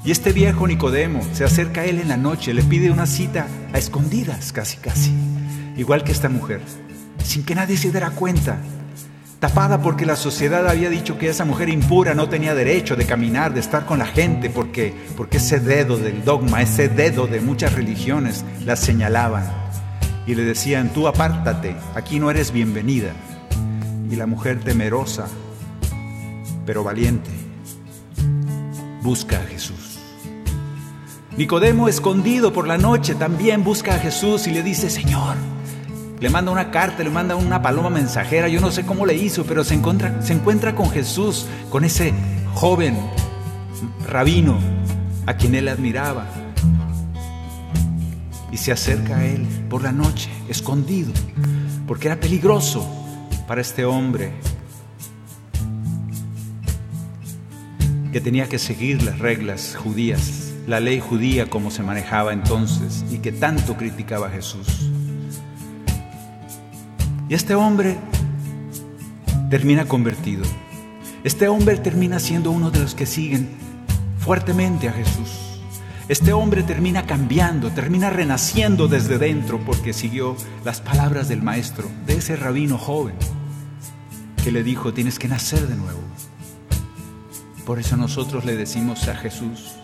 Y 0.04 0.12
este 0.12 0.34
viejo 0.34 0.68
Nicodemo 0.68 1.22
se 1.34 1.44
acerca 1.44 1.82
a 1.82 1.86
él 1.86 2.00
en 2.00 2.10
la 2.10 2.18
noche, 2.18 2.54
le 2.54 2.64
pide 2.64 2.92
una 2.92 3.06
cita 3.06 3.48
a 3.72 3.78
escondidas, 3.78 4.52
casi, 4.52 4.78
casi, 4.78 5.14
igual 5.78 6.04
que 6.04 6.12
esta 6.12 6.30
mujer, 6.30 6.62
sin 7.24 7.44
que 7.46 7.56
nadie 7.56 7.78
se 7.78 7.92
diera 7.92 8.10
cuenta, 8.12 8.58
tapada 9.40 9.82
porque 9.82 10.06
la 10.06 10.16
sociedad 10.16 10.68
había 10.68 10.90
dicho 10.90 11.18
que 11.18 11.30
esa 11.30 11.46
mujer 11.46 11.70
impura 11.70 12.14
no 12.14 12.30
tenía 12.30 12.56
derecho 12.56 12.96
de 12.96 13.06
caminar, 13.06 13.54
de 13.54 13.60
estar 13.60 13.86
con 13.86 14.00
la 14.00 14.06
gente, 14.06 14.50
porque, 14.50 14.94
porque 15.16 15.38
ese 15.38 15.60
dedo 15.60 15.98
del 15.98 16.24
dogma, 16.24 16.62
ese 16.62 16.90
dedo 16.90 17.28
de 17.28 17.42
muchas 17.42 17.74
religiones 17.74 18.44
la 18.66 18.76
señalaban 18.76 19.64
y 20.26 20.36
le 20.36 20.44
decían, 20.44 20.90
tú 20.94 21.08
apártate, 21.08 21.76
aquí 21.96 22.20
no 22.20 22.30
eres 22.30 22.52
bienvenida. 22.52 23.12
Y 24.10 24.16
la 24.16 24.28
mujer 24.28 24.60
temerosa, 24.60 25.28
pero 26.66 26.84
valiente, 26.84 27.32
busca 29.02 29.38
a 29.38 29.44
Jesús. 29.44 30.00
Nicodemo, 31.36 31.88
escondido 31.88 32.54
por 32.54 32.68
la 32.68 32.78
noche, 32.78 33.16
también 33.16 33.64
busca 33.64 33.96
a 33.96 34.00
Jesús 34.00 34.46
y 34.46 34.52
le 34.52 34.62
dice, 34.62 34.90
Señor, 34.90 35.36
le 36.20 36.30
manda 36.30 36.52
una 36.52 36.70
carta, 36.70 37.04
le 37.04 37.10
manda 37.10 37.36
una 37.36 37.62
paloma 37.62 37.90
mensajera, 37.90 38.48
yo 38.48 38.62
no 38.62 38.72
sé 38.72 38.86
cómo 38.86 39.06
le 39.06 39.16
hizo, 39.16 39.44
pero 39.44 39.64
se 39.64 39.74
encuentra, 39.74 40.22
se 40.22 40.34
encuentra 40.34 40.76
con 40.76 40.90
Jesús, 40.92 41.48
con 41.72 41.84
ese 41.84 42.14
joven 42.54 42.96
rabino 44.08 44.60
a 45.26 45.34
quien 45.36 45.56
él 45.56 45.68
admiraba. 45.68 46.43
Y 48.54 48.58
se 48.58 48.72
acerca 48.72 49.18
a 49.18 49.26
él 49.26 49.46
por 49.70 49.84
la 49.84 49.92
noche, 49.92 50.30
escondido, 50.48 51.12
porque 51.86 52.08
era 52.08 52.22
peligroso 52.22 52.88
para 53.48 53.60
este 53.60 53.84
hombre 53.84 54.32
que 58.14 58.22
tenía 58.22 58.48
que 58.48 58.60
seguir 58.60 59.04
las 59.04 59.20
reglas 59.20 59.76
judías 59.76 60.44
la 60.68 60.80
ley 60.80 61.00
judía 61.00 61.50
como 61.50 61.72
se 61.72 61.84
manejaba 61.84 62.32
entonces 62.32 63.04
y 63.12 63.18
que 63.18 63.32
tanto 63.32 63.76
criticaba 63.76 64.28
a 64.28 64.30
Jesús. 64.30 64.90
Y 67.28 67.34
este 67.34 67.56
hombre 67.56 67.98
termina 69.50 69.86
convertido. 69.86 70.44
Este 71.24 71.48
hombre 71.48 71.78
termina 71.78 72.20
siendo 72.20 72.52
uno 72.52 72.72
de 72.72 72.80
los 72.80 72.96
que 72.96 73.06
siguen 73.06 73.50
fuertemente 74.20 74.88
a 74.88 74.94
Jesús. 74.94 75.53
Este 76.10 76.34
hombre 76.34 76.64
termina 76.64 77.06
cambiando, 77.06 77.72
termina 77.72 78.10
renaciendo 78.10 78.90
desde 78.90 79.18
dentro 79.18 79.60
porque 79.60 79.94
siguió 79.94 80.36
las 80.66 80.82
palabras 80.82 81.30
del 81.30 81.42
maestro, 81.42 81.88
de 82.06 82.18
ese 82.18 82.36
rabino 82.36 82.78
joven, 82.78 83.16
que 84.44 84.52
le 84.52 84.64
dijo, 84.64 84.94
tienes 84.94 85.18
que 85.18 85.30
nacer 85.30 85.66
de 85.68 85.76
nuevo. 85.76 86.02
Por 87.66 87.80
eso 87.80 87.96
nosotros 87.96 88.44
le 88.44 88.58
decimos 88.58 89.08
a 89.08 89.16
Jesús, 89.16 89.76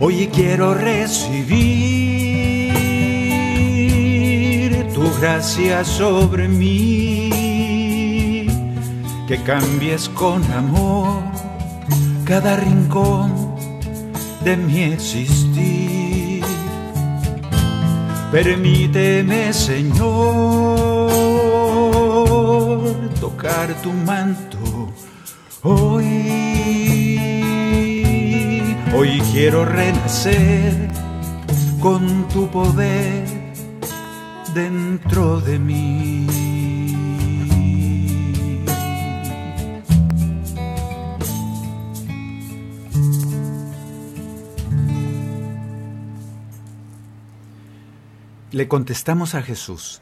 Hoy 0.00 0.28
quiero 0.32 0.74
recibir 0.74 1.48
tu 4.94 5.02
gracia 5.20 5.84
sobre 5.84 6.46
mí, 6.48 7.30
que 9.26 9.42
cambies 9.44 10.08
con 10.08 10.44
amor 10.52 11.22
cada 12.24 12.56
rincón 12.56 13.47
de 14.48 14.56
mi 14.56 14.82
existir. 14.94 16.42
Permíteme, 18.32 19.52
Señor, 19.52 20.04
tocar 23.20 23.68
tu 23.82 23.92
manto 23.92 24.58
hoy 25.62 26.38
Hoy 28.96 29.20
quiero 29.32 29.64
renacer 29.64 30.72
con 31.80 32.26
tu 32.28 32.48
poder 32.50 33.24
dentro 34.54 35.40
de 35.40 35.58
mí. 35.58 36.17
Le 48.50 48.66
contestamos 48.66 49.34
a 49.34 49.42
Jesús. 49.42 50.00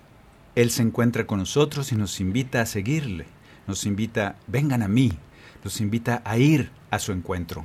Él 0.54 0.70
se 0.70 0.82
encuentra 0.82 1.26
con 1.26 1.40
nosotros 1.40 1.90
y 1.90 1.96
nos 1.96 2.20
invita 2.20 2.60
a 2.60 2.66
seguirle. 2.66 3.26
Nos 3.66 3.84
invita, 3.86 4.36
vengan 4.46 4.84
a 4.84 4.88
mí. 4.88 5.18
Nos 5.64 5.80
invita 5.80 6.22
a 6.24 6.38
ir 6.38 6.70
a 6.92 7.00
su 7.00 7.10
encuentro. 7.10 7.64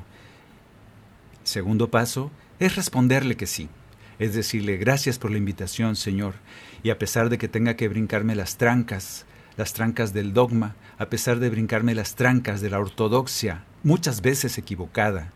Segundo 1.44 1.92
paso 1.92 2.32
es 2.60 2.76
responderle 2.76 3.38
que 3.38 3.46
sí. 3.46 3.70
Es 4.18 4.34
decirle, 4.34 4.78
gracias 4.78 5.20
por 5.20 5.30
la 5.30 5.38
invitación, 5.38 5.96
Señor, 5.96 6.34
y 6.82 6.90
a 6.90 6.98
pesar 6.98 7.30
de 7.30 7.38
que 7.38 7.48
tenga 7.48 7.76
que 7.76 7.88
brincarme 7.88 8.34
las 8.34 8.58
trancas, 8.58 9.28
las 9.58 9.74
trancas 9.74 10.14
del 10.14 10.34
dogma, 10.34 10.76
a 10.98 11.10
pesar 11.10 11.38
de 11.40 11.52
brincarme 11.52 11.94
las 11.94 12.16
trancas 12.16 12.60
de 12.60 12.72
la 12.72 12.80
ortodoxia, 12.80 13.66
muchas 13.84 14.24
veces 14.24 14.58
equivocada, 14.58 15.32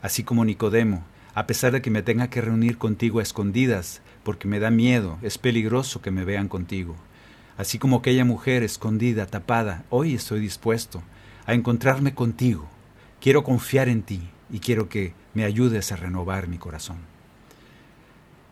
así 0.00 0.24
como 0.24 0.46
Nicodemo, 0.46 1.04
a 1.34 1.46
pesar 1.46 1.72
de 1.72 1.82
que 1.82 1.90
me 1.90 2.02
tenga 2.02 2.28
que 2.28 2.40
reunir 2.40 2.76
contigo 2.76 3.18
a 3.18 3.22
escondidas, 3.22 4.02
porque 4.22 4.48
me 4.48 4.60
da 4.60 4.70
miedo, 4.70 5.18
es 5.22 5.38
peligroso 5.38 6.00
que 6.00 6.10
me 6.10 6.24
vean 6.24 6.48
contigo. 6.48 6.96
Así 7.56 7.78
como 7.78 7.98
aquella 7.98 8.24
mujer 8.24 8.62
escondida, 8.62 9.26
tapada, 9.26 9.84
hoy 9.90 10.14
estoy 10.14 10.40
dispuesto 10.40 11.02
a 11.46 11.54
encontrarme 11.54 12.14
contigo. 12.14 12.68
Quiero 13.20 13.44
confiar 13.44 13.88
en 13.88 14.02
ti 14.02 14.22
y 14.50 14.60
quiero 14.60 14.88
que 14.88 15.14
me 15.34 15.44
ayudes 15.44 15.92
a 15.92 15.96
renovar 15.96 16.48
mi 16.48 16.58
corazón. 16.58 16.98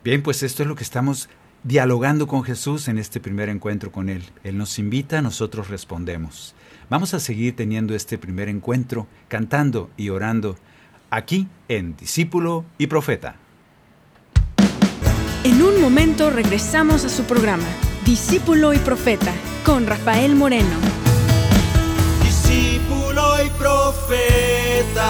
Bien, 0.05 0.23
pues 0.23 0.43
esto 0.43 0.63
es 0.63 0.69
lo 0.69 0.77
que 0.77 0.85
estamos 0.85 1.29
dialogando 1.63 2.27
con 2.27 2.43
Jesús 2.43 2.89
en 2.89 2.99
este 2.99 3.21
primer 3.21 3.49
encuentro 3.49 3.93
con 3.93 4.09
Él. 4.09 4.25
Él 4.45 4.57
nos 4.57 4.79
invita, 4.79 5.21
nosotros 5.21 5.69
respondemos. 5.69 6.55
Vamos 6.89 7.15
a 7.15 7.21
seguir 7.21 7.55
teniendo 7.55 7.95
este 7.95 8.19
primer 8.19 8.49
encuentro, 8.49 9.07
cantando 9.29 9.91
y 9.97 10.09
orando 10.09 10.57
aquí 11.11 11.49
en 11.69 11.97
Discípulo 11.97 12.65
y 12.79 12.87
Profeta. 12.87 13.37
En 15.43 15.63
un 15.63 15.81
momento 15.81 16.29
regresamos 16.29 17.07
a 17.07 17.09
su 17.09 17.25
programa, 17.25 17.65
Discípulo 18.05 18.75
y 18.75 18.79
Profeta, 18.79 19.33
con 19.65 19.87
Rafael 19.87 20.37
Moreno. 20.37 20.77
Discípulo 22.23 23.43
y 23.43 23.49
Profeta. 23.59 25.07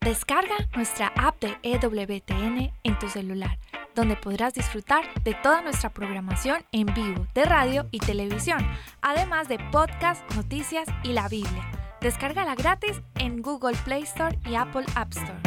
Descarga 0.00 0.54
nuestra 0.76 1.08
app 1.16 1.40
de 1.40 1.56
EWTN 1.64 2.72
en 2.84 2.98
tu 3.00 3.08
celular, 3.08 3.58
donde 3.96 4.14
podrás 4.14 4.54
disfrutar 4.54 5.02
de 5.24 5.34
toda 5.34 5.60
nuestra 5.60 5.90
programación 5.90 6.62
en 6.70 6.86
vivo 6.94 7.26
de 7.34 7.44
radio 7.46 7.88
y 7.90 7.98
televisión, 7.98 8.64
además 9.02 9.48
de 9.48 9.58
podcast, 9.72 10.22
noticias 10.36 10.86
y 11.02 11.14
la 11.14 11.26
Biblia. 11.28 11.89
Descárgala 12.00 12.54
gratis 12.54 13.02
en 13.18 13.42
Google 13.42 13.76
Play 13.84 14.02
Store 14.04 14.38
y 14.46 14.54
Apple 14.54 14.86
App 14.94 15.12
Store. 15.12 15.38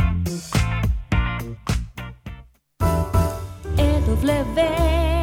EWTN, 3.77 5.22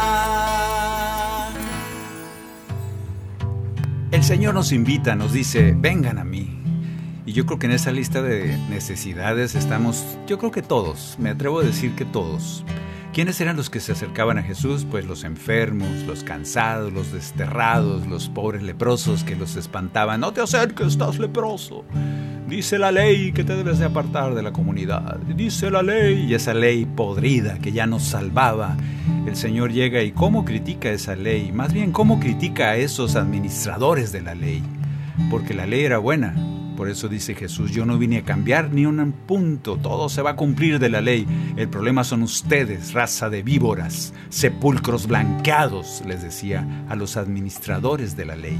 El 4.11 4.25
Señor 4.25 4.53
nos 4.53 4.73
invita, 4.73 5.15
nos 5.15 5.31
dice, 5.31 5.73
vengan 5.73 6.17
a 6.19 6.25
mí. 6.25 6.49
Y 7.25 7.31
yo 7.31 7.45
creo 7.45 7.59
que 7.59 7.67
en 7.67 7.71
esa 7.71 7.91
lista 7.91 8.21
de 8.21 8.57
necesidades 8.69 9.55
estamos, 9.55 10.17
yo 10.27 10.37
creo 10.37 10.51
que 10.51 10.61
todos, 10.61 11.15
me 11.17 11.29
atrevo 11.29 11.61
a 11.61 11.63
decir 11.63 11.95
que 11.95 12.03
todos. 12.03 12.65
¿Quiénes 13.13 13.39
eran 13.39 13.55
los 13.55 13.69
que 13.69 13.79
se 13.79 13.93
acercaban 13.93 14.37
a 14.37 14.43
Jesús? 14.43 14.85
Pues 14.89 15.05
los 15.05 15.23
enfermos, 15.23 15.89
los 16.05 16.25
cansados, 16.25 16.91
los 16.91 17.13
desterrados, 17.13 18.05
los 18.05 18.27
pobres 18.27 18.63
leprosos 18.63 19.23
que 19.23 19.37
los 19.37 19.55
espantaban. 19.55 20.19
No 20.19 20.33
te 20.33 20.41
acerques, 20.41 20.87
estás 20.87 21.17
leproso. 21.17 21.85
Dice 22.51 22.77
la 22.77 22.91
ley 22.91 23.31
que 23.31 23.45
te 23.45 23.55
debes 23.55 23.79
de 23.79 23.85
apartar 23.85 24.35
de 24.35 24.43
la 24.43 24.51
comunidad. 24.51 25.19
Dice 25.19 25.71
la 25.71 25.81
ley 25.81 26.25
y 26.27 26.33
esa 26.33 26.53
ley 26.53 26.85
podrida 26.85 27.59
que 27.59 27.71
ya 27.71 27.87
nos 27.87 28.03
salvaba. 28.03 28.75
El 29.25 29.37
Señor 29.37 29.71
llega 29.71 30.03
y 30.03 30.11
cómo 30.11 30.43
critica 30.43 30.89
esa 30.89 31.15
ley. 31.15 31.53
Más 31.53 31.71
bien, 31.71 31.93
cómo 31.93 32.19
critica 32.19 32.71
a 32.71 32.75
esos 32.75 33.15
administradores 33.15 34.11
de 34.11 34.19
la 34.19 34.35
ley. 34.35 34.61
Porque 35.29 35.53
la 35.53 35.65
ley 35.65 35.85
era 35.85 35.97
buena, 35.97 36.35
por 36.75 36.89
eso 36.89 37.07
dice 37.07 37.35
Jesús, 37.35 37.71
yo 37.71 37.85
no 37.85 37.97
vine 37.97 38.17
a 38.17 38.23
cambiar 38.23 38.73
ni 38.73 38.85
un 38.85 39.13
punto, 39.25 39.77
todo 39.77 40.09
se 40.09 40.21
va 40.21 40.31
a 40.31 40.35
cumplir 40.35 40.77
de 40.77 40.89
la 40.89 40.99
ley. 40.99 41.25
El 41.55 41.69
problema 41.69 42.03
son 42.03 42.21
ustedes, 42.21 42.91
raza 42.91 43.29
de 43.29 43.43
víboras, 43.43 44.13
sepulcros 44.27 45.07
blanqueados, 45.07 46.03
les 46.05 46.21
decía 46.21 46.67
a 46.89 46.97
los 46.97 47.15
administradores 47.15 48.17
de 48.17 48.25
la 48.25 48.35
ley. 48.35 48.59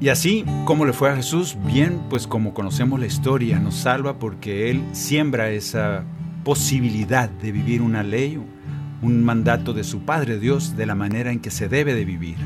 Y 0.00 0.08
así, 0.08 0.46
¿cómo 0.64 0.86
le 0.86 0.94
fue 0.94 1.10
a 1.10 1.16
Jesús? 1.16 1.58
Bien, 1.66 2.00
pues 2.08 2.26
como 2.26 2.54
conocemos 2.54 2.98
la 2.98 3.04
historia, 3.04 3.58
nos 3.58 3.74
salva 3.74 4.18
porque 4.18 4.70
Él 4.70 4.82
siembra 4.92 5.50
esa 5.50 6.04
posibilidad 6.42 7.28
de 7.28 7.52
vivir 7.52 7.82
una 7.82 8.02
ley, 8.02 8.40
un 9.02 9.22
mandato 9.22 9.74
de 9.74 9.84
su 9.84 10.00
Padre 10.00 10.38
Dios 10.38 10.74
de 10.74 10.86
la 10.86 10.94
manera 10.94 11.32
en 11.32 11.40
que 11.40 11.50
se 11.50 11.68
debe 11.68 11.92
de 11.92 12.06
vivir. 12.06 12.36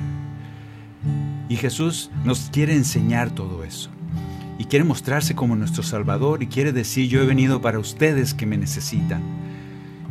Y 1.48 1.54
Jesús 1.54 2.10
nos 2.24 2.50
quiere 2.50 2.74
enseñar 2.74 3.30
todo 3.30 3.62
eso. 3.62 3.88
Y 4.58 4.64
quiere 4.64 4.84
mostrarse 4.84 5.36
como 5.36 5.54
nuestro 5.54 5.84
Salvador 5.84 6.42
y 6.42 6.48
quiere 6.48 6.72
decir, 6.72 7.08
yo 7.08 7.22
he 7.22 7.26
venido 7.26 7.60
para 7.60 7.78
ustedes 7.78 8.34
que 8.34 8.46
me 8.46 8.58
necesitan. 8.58 9.22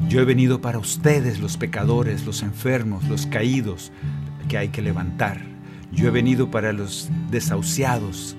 Yo 0.07 0.21
he 0.21 0.25
venido 0.25 0.61
para 0.61 0.79
ustedes 0.79 1.41
los 1.41 1.57
pecadores, 1.57 2.25
los 2.25 2.41
enfermos, 2.41 3.03
los 3.09 3.27
caídos 3.27 3.91
que 4.47 4.57
hay 4.57 4.69
que 4.69 4.81
levantar. 4.81 5.52
Yo 5.93 6.07
he 6.07 6.11
venido 6.11 6.49
para 6.51 6.73
los 6.73 7.09
desahuciados. 7.29 8.35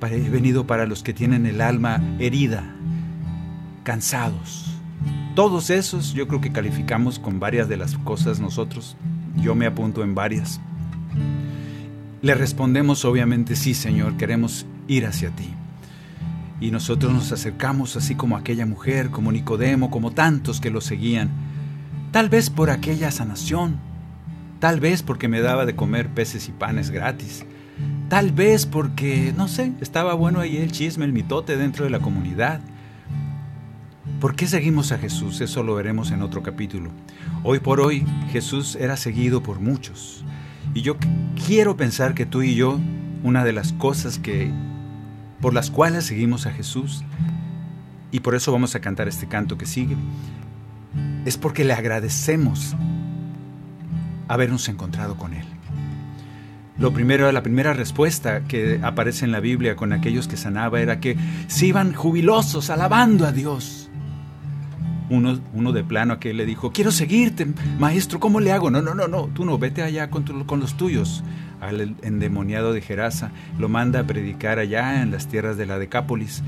He 0.00 0.30
venido 0.30 0.66
para 0.66 0.86
los 0.86 1.02
que 1.02 1.12
tienen 1.12 1.46
el 1.46 1.60
alma 1.60 2.00
herida, 2.18 2.62
cansados. 3.82 4.66
Todos 5.34 5.70
esos 5.70 6.14
yo 6.14 6.28
creo 6.28 6.40
que 6.40 6.52
calificamos 6.52 7.18
con 7.18 7.40
varias 7.40 7.68
de 7.68 7.76
las 7.76 7.96
cosas 7.98 8.40
nosotros. 8.40 8.96
Yo 9.36 9.54
me 9.54 9.66
apunto 9.66 10.04
en 10.04 10.14
varias. 10.14 10.60
Le 12.22 12.34
respondemos 12.34 13.04
obviamente, 13.04 13.56
sí 13.56 13.74
Señor, 13.74 14.16
queremos 14.16 14.66
ir 14.86 15.06
hacia 15.06 15.30
ti. 15.30 15.54
Y 16.60 16.70
nosotros 16.70 17.12
nos 17.12 17.32
acercamos 17.32 17.96
así 17.96 18.14
como 18.14 18.36
aquella 18.36 18.66
mujer, 18.66 19.10
como 19.10 19.30
Nicodemo, 19.30 19.90
como 19.90 20.10
tantos 20.12 20.60
que 20.60 20.70
lo 20.70 20.80
seguían. 20.80 21.30
Tal 22.10 22.28
vez 22.28 22.50
por 22.50 22.70
aquella 22.70 23.10
sanación, 23.10 23.78
tal 24.58 24.80
vez 24.80 25.02
porque 25.02 25.28
me 25.28 25.40
daba 25.40 25.66
de 25.66 25.76
comer 25.76 26.08
peces 26.08 26.48
y 26.48 26.52
panes 26.52 26.90
gratis, 26.90 27.44
tal 28.08 28.32
vez 28.32 28.66
porque, 28.66 29.32
no 29.36 29.48
sé, 29.48 29.72
estaba 29.80 30.14
bueno 30.14 30.40
ahí 30.40 30.56
el 30.56 30.72
chisme, 30.72 31.04
el 31.04 31.12
mitote 31.12 31.56
dentro 31.56 31.84
de 31.84 31.90
la 31.90 32.00
comunidad. 32.00 32.60
¿Por 34.20 34.34
qué 34.34 34.46
seguimos 34.48 34.90
a 34.90 34.98
Jesús? 34.98 35.40
Eso 35.40 35.62
lo 35.62 35.74
veremos 35.74 36.10
en 36.10 36.22
otro 36.22 36.42
capítulo. 36.42 36.90
Hoy 37.44 37.60
por 37.60 37.80
hoy 37.80 38.04
Jesús 38.32 38.74
era 38.74 38.96
seguido 38.96 39.42
por 39.44 39.60
muchos. 39.60 40.24
Y 40.74 40.82
yo 40.82 40.96
quiero 41.46 41.76
pensar 41.76 42.14
que 42.14 42.26
tú 42.26 42.42
y 42.42 42.56
yo, 42.56 42.80
una 43.22 43.44
de 43.44 43.52
las 43.52 43.72
cosas 43.72 44.18
que 44.18 44.50
por 45.40 45.54
las 45.54 45.70
cuales 45.70 46.04
seguimos 46.04 46.46
a 46.46 46.52
Jesús, 46.52 47.04
y 48.10 48.20
por 48.20 48.34
eso 48.34 48.50
vamos 48.50 48.74
a 48.74 48.80
cantar 48.80 49.06
este 49.06 49.28
canto 49.28 49.56
que 49.56 49.66
sigue, 49.66 49.96
es 51.24 51.36
porque 51.36 51.64
le 51.64 51.74
agradecemos 51.74 52.74
habernos 54.28 54.68
encontrado 54.68 55.16
con 55.16 55.34
Él. 55.34 55.46
Lo 56.78 56.92
primero, 56.92 57.30
la 57.32 57.42
primera 57.42 57.72
respuesta 57.72 58.44
que 58.44 58.78
aparece 58.82 59.24
en 59.24 59.32
la 59.32 59.40
Biblia 59.40 59.74
con 59.74 59.92
aquellos 59.92 60.28
que 60.28 60.36
sanaba 60.36 60.80
era 60.80 61.00
que 61.00 61.16
se 61.48 61.66
iban 61.66 61.92
jubilosos, 61.92 62.70
alabando 62.70 63.26
a 63.26 63.32
Dios. 63.32 63.90
Uno, 65.10 65.40
uno 65.54 65.72
de 65.72 65.82
plano 65.82 66.14
a 66.14 66.20
que 66.20 66.32
le 66.34 66.46
dijo, 66.46 66.70
quiero 66.70 66.92
seguirte, 66.92 67.48
maestro, 67.78 68.20
¿cómo 68.20 68.38
le 68.38 68.52
hago? 68.52 68.70
No, 68.70 68.80
no, 68.80 68.94
no, 68.94 69.08
no, 69.08 69.24
tú 69.34 69.44
no, 69.44 69.58
vete 69.58 69.82
allá 69.82 70.08
con, 70.08 70.22
con 70.44 70.60
los 70.60 70.76
tuyos. 70.76 71.24
Al 71.60 71.96
endemoniado 72.02 72.72
de 72.72 72.80
Gerasa 72.80 73.32
lo 73.58 73.68
manda 73.68 74.00
a 74.00 74.06
predicar 74.06 74.60
allá 74.60 75.02
en 75.02 75.10
las 75.10 75.26
tierras 75.26 75.56
de 75.56 75.66
la 75.66 75.80
Decápolis. 75.80 76.44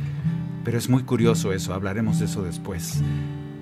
Pero 0.62 0.78
es 0.78 0.88
muy 0.88 1.02
curioso 1.02 1.52
eso, 1.52 1.74
hablaremos 1.74 2.20
de 2.20 2.26
eso 2.26 2.44
después. 2.44 3.02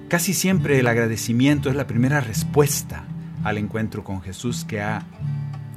Casi 0.08 0.34
siempre 0.34 0.78
el 0.78 0.86
agradecimiento 0.86 1.70
es 1.70 1.76
la 1.76 1.86
primera 1.86 2.20
respuesta 2.20 3.04
al 3.45 3.59
encuentro 3.59 4.05
con 4.05 4.20
Jesús 4.20 4.64
que 4.64 4.80
ha 4.80 5.03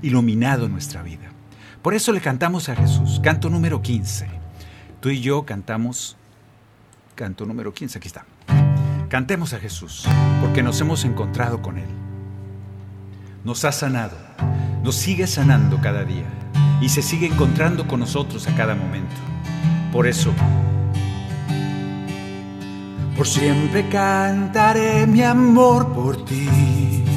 iluminado 0.02 0.68
nuestra 0.68 1.04
vida. 1.04 1.32
Por 1.82 1.94
eso 1.94 2.12
le 2.12 2.22
cantamos 2.22 2.70
a 2.70 2.76
Jesús, 2.76 3.20
canto 3.24 3.50
número 3.50 3.82
15. 3.82 4.28
Tú 5.00 5.10
y 5.10 5.20
yo 5.22 5.46
cantamos, 5.46 6.16
canto 7.16 7.46
número 7.46 7.74
15, 7.74 7.98
aquí 7.98 8.08
está. 8.08 8.26
Cantemos 9.10 9.54
a 9.54 9.60
Jesús, 9.60 10.08
porque 10.42 10.64
nos 10.64 10.80
hemos 10.80 11.04
encontrado 11.06 11.62
con 11.62 11.78
Él. 11.78 11.90
Nos 13.44 13.66
ha 13.66 13.72
sanado, 13.72 14.16
nos 14.84 14.96
sigue 14.96 15.26
sanando 15.28 15.80
cada 15.82 16.04
día 16.04 16.28
y 16.82 16.90
se 16.90 17.02
sigue 17.02 17.28
encontrando 17.28 17.88
con 17.88 18.00
nosotros 18.00 18.48
a 18.48 18.56
cada 18.56 18.76
momento. 18.76 19.16
Por 19.92 20.08
eso, 20.08 20.32
por 23.18 23.28
siempre 23.28 23.90
cantaré 23.90 25.08
mi 25.08 25.24
amor 25.24 25.94
por 25.94 26.24
ti 26.24 27.11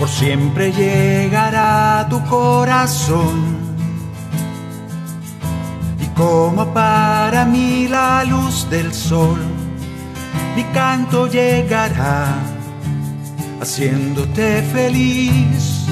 por 0.00 0.08
siempre 0.08 0.72
llegará 0.72 2.06
tu 2.08 2.24
corazón. 2.24 3.58
Y 6.00 6.06
como 6.16 6.72
para 6.72 7.44
mí 7.44 7.86
la 7.86 8.24
luz 8.24 8.66
del 8.70 8.94
sol, 8.94 9.38
mi 10.56 10.64
canto 10.72 11.26
llegará 11.26 12.34
haciéndote 13.60 14.62
feliz. 14.72 15.84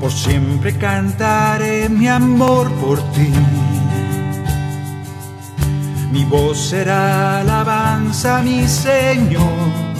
Por 0.00 0.10
siempre 0.10 0.76
cantaré 0.76 1.88
mi 1.88 2.08
amor 2.08 2.68
por 2.72 2.98
ti. 3.12 3.32
Mi 6.10 6.24
voz 6.24 6.58
será 6.58 7.38
alabanza, 7.38 8.42
mi 8.42 8.66
Señor 8.66 9.93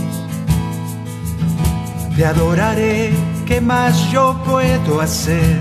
te 2.17 2.25
adoraré, 2.25 3.13
¿qué 3.47 3.61
más 3.61 4.11
yo 4.11 4.41
puedo 4.45 5.01
hacer? 5.01 5.61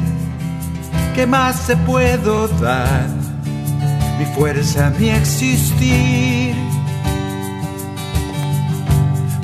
¿Qué 1.16 1.26
más 1.26 1.66
te 1.68 1.76
puedo 1.78 2.48
dar? 2.48 3.08
Mi 4.20 4.26
fuerza, 4.26 4.92
mi 5.00 5.10
existir. 5.10 6.54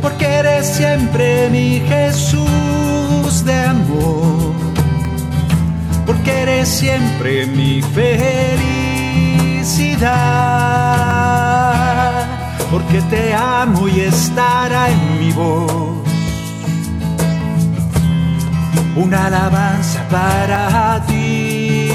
Porque 0.01 0.25
eres 0.25 0.67
siempre 0.67 1.49
mi 1.49 1.81
Jesús 1.87 3.43
de 3.43 3.53
amor. 3.53 4.53
Porque 6.05 6.41
eres 6.41 6.69
siempre 6.69 7.47
mi 7.47 7.81
felicidad. 7.81 8.27
Porque 12.71 13.01
te 13.09 13.33
amo 13.33 13.87
y 13.87 14.01
estará 14.01 14.89
en 14.89 15.19
mi 15.19 15.31
voz 15.31 15.98
una 18.95 19.27
alabanza 19.27 20.07
para 20.09 21.03
ti. 21.05 21.91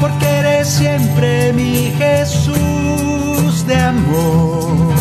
Porque 0.00 0.26
eres 0.26 0.68
siempre 0.68 1.52
mi 1.52 1.92
Jesús 1.98 3.66
de 3.66 3.76
amor. 3.76 4.94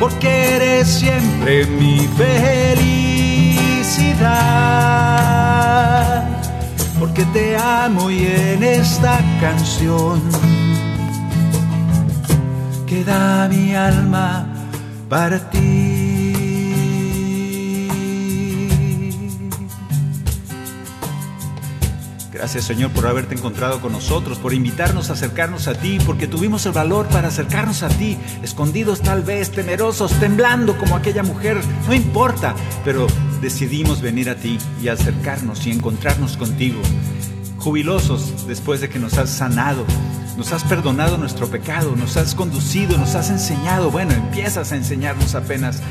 Porque 0.00 0.56
eres 0.56 0.88
siempre 0.88 1.66
mi 1.66 2.08
felicidad. 2.16 3.00
Porque 6.98 7.24
te 7.26 7.56
amo 7.56 8.10
y 8.10 8.26
en 8.26 8.62
esta 8.62 9.20
canción 9.40 10.20
queda 12.86 13.48
mi 13.48 13.74
alma 13.74 14.46
para 15.08 15.38
ti. 15.50 15.79
Gracias 22.40 22.64
Señor 22.64 22.90
por 22.92 23.06
haberte 23.06 23.34
encontrado 23.34 23.82
con 23.82 23.92
nosotros, 23.92 24.38
por 24.38 24.54
invitarnos 24.54 25.10
a 25.10 25.12
acercarnos 25.12 25.68
a 25.68 25.74
ti, 25.74 25.98
porque 26.06 26.26
tuvimos 26.26 26.64
el 26.64 26.72
valor 26.72 27.06
para 27.08 27.28
acercarnos 27.28 27.82
a 27.82 27.90
ti, 27.90 28.16
escondidos 28.42 29.02
tal 29.02 29.22
vez, 29.22 29.50
temerosos, 29.50 30.10
temblando 30.20 30.78
como 30.78 30.96
aquella 30.96 31.22
mujer, 31.22 31.58
no 31.86 31.92
importa, 31.92 32.54
pero 32.82 33.06
decidimos 33.42 34.00
venir 34.00 34.30
a 34.30 34.36
ti 34.36 34.56
y 34.80 34.88
acercarnos 34.88 35.66
y 35.66 35.70
encontrarnos 35.70 36.38
contigo, 36.38 36.80
jubilosos 37.58 38.46
después 38.46 38.80
de 38.80 38.88
que 38.88 38.98
nos 38.98 39.18
has 39.18 39.28
sanado, 39.28 39.84
nos 40.38 40.50
has 40.52 40.64
perdonado 40.64 41.18
nuestro 41.18 41.46
pecado, 41.48 41.94
nos 41.94 42.16
has 42.16 42.34
conducido, 42.34 42.96
nos 42.96 43.16
has 43.16 43.28
enseñado, 43.28 43.90
bueno, 43.90 44.12
empiezas 44.12 44.72
a 44.72 44.76
enseñarnos 44.76 45.34
apenas. 45.34 45.82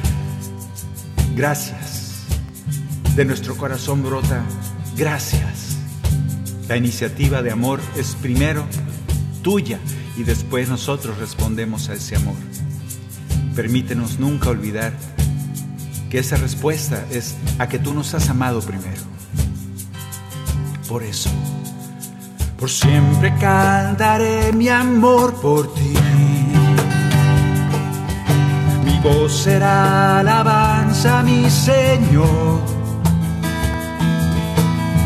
Gracias. 1.36 2.26
De 3.16 3.24
nuestro 3.24 3.56
corazón 3.56 4.02
brota, 4.02 4.42
gracias 4.98 5.69
la 6.70 6.78
iniciativa 6.78 7.42
de 7.42 7.52
amor 7.52 7.80
es 7.98 8.16
primero 8.22 8.64
tuya 9.42 9.80
y 10.16 10.24
después 10.24 10.70
nosotros 10.70 11.18
respondemos 11.18 11.90
a 11.90 11.96
ese 11.96 12.16
amor. 12.16 12.36
Permítenos 13.56 14.20
nunca 14.20 14.50
olvidar 14.50 14.94
que 16.12 16.20
esa 16.20 16.38
respuesta 16.38 17.04
es 17.10 17.36
a 17.58 17.68
que 17.68 17.80
tú 17.80 17.96
nos 17.96 18.14
has 18.14 18.30
amado 18.30 18.62
primero. 18.62 19.02
Por 20.88 21.02
eso, 21.02 21.32
por 22.60 22.70
siempre 22.70 23.34
cantaré 23.40 24.54
mi 24.54 24.70
amor 24.70 25.42
por 25.42 25.74
ti. 25.74 25.94
Mi 28.86 29.00
voz 29.00 29.34
será 29.34 30.20
alabanza, 30.20 31.24
mi 31.24 31.50
Señor. 31.50 32.62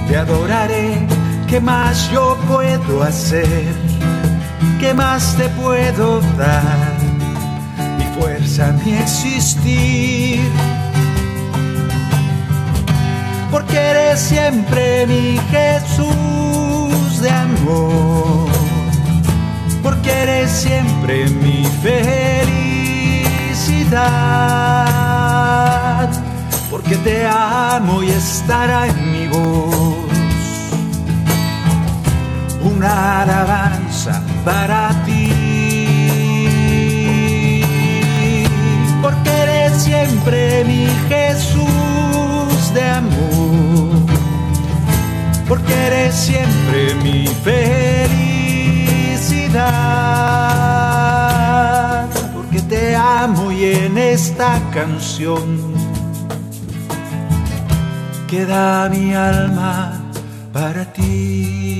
Te 0.09 0.17
adoraré 0.17 1.22
¿Qué 1.53 1.61
más 1.61 2.09
yo 2.09 2.35
puedo 2.47 3.03
hacer? 3.03 3.75
¿Qué 4.79 4.91
más 4.91 5.37
te 5.37 5.47
puedo 5.49 6.19
dar? 6.35 6.97
Mi 7.95 8.05
fuerza, 8.19 8.71
mi 8.83 8.93
existir. 8.93 10.41
Porque 13.51 13.77
eres 13.77 14.19
siempre 14.19 15.05
mi 15.05 15.39
Jesús 15.51 17.21
de 17.21 17.29
amor. 17.29 18.49
Porque 19.83 20.09
eres 20.09 20.49
siempre 20.49 21.29
mi 21.29 21.67
felicidad. 21.83 22.49
Porque 26.71 26.95
te 26.95 27.27
amo 27.27 28.01
y 28.01 28.09
estará 28.09 28.87
en 28.87 29.11
mi 29.11 29.27
voz 29.27 29.82
una 32.63 33.21
alabanza 33.21 34.21
para 34.45 34.89
ti. 35.05 35.31
Porque 39.01 39.29
eres 39.29 39.83
siempre 39.83 40.63
mi 40.65 40.87
Jesús 41.09 42.73
de 42.73 42.83
amor. 42.89 44.05
Porque 45.47 45.73
eres 45.73 46.15
siempre 46.15 46.95
mi 47.03 47.27
felicidad. 47.27 47.69
Porque 52.33 52.61
te 52.61 52.95
amo 52.95 53.51
y 53.51 53.65
en 53.65 53.97
esta 53.97 54.59
canción 54.73 55.73
queda 58.27 58.89
mi 58.89 59.13
alma 59.13 60.01
para 60.51 60.85
ti. 60.91 61.72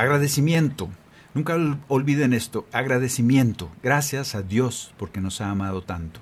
Agradecimiento. 0.00 0.88
Nunca 1.34 1.58
olviden 1.88 2.32
esto, 2.32 2.66
agradecimiento. 2.72 3.70
Gracias 3.82 4.34
a 4.34 4.40
Dios 4.40 4.94
porque 4.96 5.20
nos 5.20 5.42
ha 5.42 5.50
amado 5.50 5.82
tanto. 5.82 6.20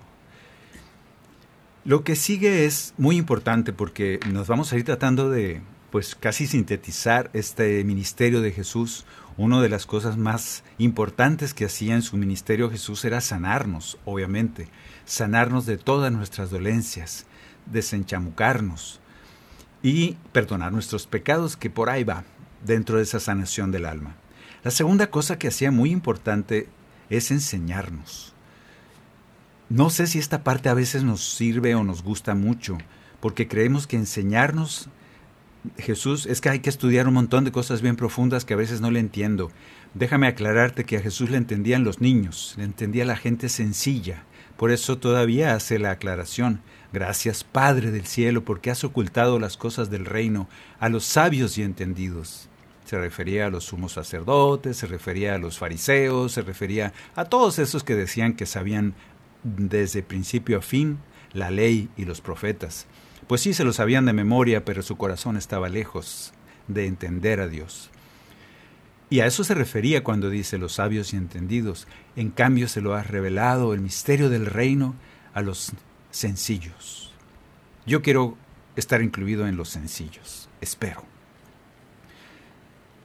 Lo 1.85 2.03
que 2.03 2.16
sigue 2.16 2.66
es 2.66 2.93
muy 2.99 3.16
importante 3.16 3.72
porque 3.72 4.18
nos 4.33 4.49
vamos 4.49 4.72
a 4.72 4.76
ir 4.76 4.83
tratando 4.83 5.31
de, 5.31 5.62
pues, 5.93 6.16
casi 6.16 6.49
sintetizar 6.49 7.31
este 7.35 7.85
ministerio 7.85 8.41
de 8.41 8.51
Jesús. 8.51 9.07
Una 9.37 9.62
de 9.62 9.68
las 9.68 9.87
cosas 9.87 10.16
más 10.16 10.64
importantes 10.79 11.55
que 11.55 11.66
hacía 11.66 11.95
en 11.95 12.03
su 12.03 12.16
ministerio 12.16 12.70
Jesús 12.70 13.05
era 13.05 13.20
sanarnos, 13.20 13.97
obviamente, 14.05 14.66
sanarnos 15.05 15.66
de 15.66 15.79
todas 15.79 16.11
nuestras 16.11 16.51
dolencias, 16.51 17.26
desenchamucarnos 17.66 18.99
y 19.85 20.16
perdonar 20.33 20.72
nuestros 20.72 21.07
pecados, 21.07 21.57
que 21.57 21.70
por 21.70 21.91
ahí 21.91 22.03
va, 22.03 22.24
dentro 22.65 22.97
de 22.97 23.05
esa 23.05 23.21
sanación 23.21 23.71
del 23.71 23.87
alma. 23.87 24.17
La 24.65 24.71
segunda 24.71 25.11
cosa 25.11 25.39
que 25.39 25.49
hacía 25.49 25.71
muy 25.71 25.91
importante 25.91 26.69
es 27.11 27.31
enseñarnos. 27.31 28.35
No 29.69 29.91
sé 29.91 30.07
si 30.07 30.19
esta 30.19 30.45
parte 30.45 30.69
a 30.69 30.75
veces 30.75 31.05
nos 31.05 31.23
sirve 31.23 31.75
o 31.75 31.85
nos 31.85 32.03
gusta 32.03 32.35
mucho, 32.35 32.79
porque 33.21 33.49
creemos 33.49 33.87
que 33.87 33.97
enseñarnos 33.97 34.89
Jesús 35.77 36.27
es 36.27 36.41
que 36.41 36.49
hay 36.49 36.61
que 36.61 36.71
estudiar 36.71 37.09
un 37.09 37.15
montón 37.15 37.45
de 37.45 37.53
cosas 37.53 37.83
bien 37.83 37.97
profundas 37.97 38.45
que 38.45 38.55
a 38.55 38.59
veces 38.59 38.81
no 38.81 38.91
le 38.91 39.01
entiendo. 39.01 39.51
Déjame 39.95 40.27
aclararte 40.27 40.85
que 40.85 40.97
a 40.97 41.01
Jesús 41.01 41.31
le 41.31 41.37
entendían 41.37 41.85
los 41.85 42.01
niños, 42.01 42.55
le 42.57 42.65
entendía 42.65 43.05
la 43.05 43.17
gente 43.17 43.49
sencilla. 43.49 44.25
Por 44.57 44.71
eso 44.71 44.99
todavía 44.99 45.55
hace 45.55 45.79
la 45.79 45.93
aclaración. 45.93 46.61
Gracias 46.93 47.45
Padre 47.45 47.91
del 47.91 48.07
cielo, 48.07 48.45
porque 48.45 48.71
has 48.71 48.85
ocultado 48.85 49.39
las 49.39 49.57
cosas 49.57 49.91
del 49.91 50.05
reino 50.05 50.49
a 50.81 50.89
los 50.89 51.05
sabios 51.05 51.59
y 51.59 51.63
entendidos. 51.63 52.47
Se 52.89 52.99
refería 52.99 53.45
a 53.45 53.51
los 53.51 53.64
sumos 53.64 53.93
sacerdotes, 53.93 54.78
se 54.78 54.86
refería 54.86 55.34
a 55.34 55.39
los 55.39 55.59
fariseos, 55.59 56.32
se 56.32 56.41
refería 56.41 56.95
a 57.16 57.26
todos 57.26 57.59
esos 57.59 57.84
que 57.84 57.95
decían 57.95 58.32
que 58.32 58.47
sabían 58.47 58.95
desde 59.43 60.03
principio 60.03 60.57
a 60.57 60.62
fin 60.62 60.97
la 61.34 61.51
ley 61.51 61.91
y 61.99 62.07
los 62.07 62.22
profetas. 62.22 62.86
Pues 63.26 63.43
sí 63.43 63.53
se 63.53 63.64
lo 63.64 63.74
sabían 63.74 64.07
de 64.07 64.14
memoria, 64.14 64.64
pero 64.64 64.80
su 64.80 64.97
corazón 64.97 65.36
estaba 65.36 65.68
lejos 65.68 66.32
de 66.66 66.86
entender 66.86 67.41
a 67.41 67.49
Dios. 67.49 67.91
Y 69.11 69.20
a 69.20 69.26
eso 69.26 69.45
se 69.45 69.53
refería 69.53 70.03
cuando 70.03 70.30
dice 70.30 70.57
los 70.57 70.72
sabios 70.72 71.12
y 71.12 71.18
entendidos. 71.18 71.86
En 72.16 72.30
cambio 72.30 72.68
se 72.68 72.80
lo 72.80 72.95
ha 72.95 73.03
revelado 73.03 73.74
el 73.74 73.82
misterio 73.82 74.30
del 74.30 74.47
reino 74.47 74.95
a 75.34 75.43
los 75.43 75.72
sencillos. 76.11 77.12
Yo 77.84 78.01
quiero 78.01 78.39
estar 78.76 79.03
incluido 79.03 79.47
en 79.47 79.59
los 79.59 79.68
sencillos, 79.68 80.49
espero. 80.62 81.18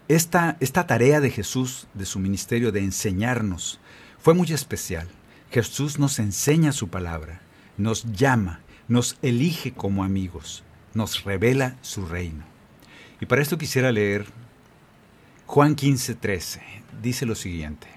Esta, 0.08 0.58
esta 0.60 0.86
tarea 0.86 1.22
de 1.22 1.30
Jesús, 1.30 1.88
de 1.94 2.06
su 2.06 2.20
ministerio, 2.20 2.72
de 2.72 2.82
enseñarnos, 2.82 3.80
fue 4.20 4.34
muy 4.34 4.52
especial. 4.52 5.08
Jesús 5.52 6.00
nos 6.00 6.20
enseña 6.20 6.72
su 6.72 6.90
palabra, 6.90 7.42
nos 7.78 8.12
llama, 8.12 8.62
nos 8.88 9.18
elige 9.22 9.72
como 9.72 10.04
amigos, 10.04 10.64
nos 10.94 11.24
revela 11.24 11.78
su 11.82 12.06
reino. 12.06 12.44
Y 13.22 13.26
para 13.26 13.42
esto 13.42 13.58
quisiera 13.58 13.92
leer 13.92 14.26
Juan 15.46 15.76
15, 15.76 16.16
13. 16.16 16.62
Dice 17.02 17.26
lo 17.26 17.36
siguiente. 17.36 17.88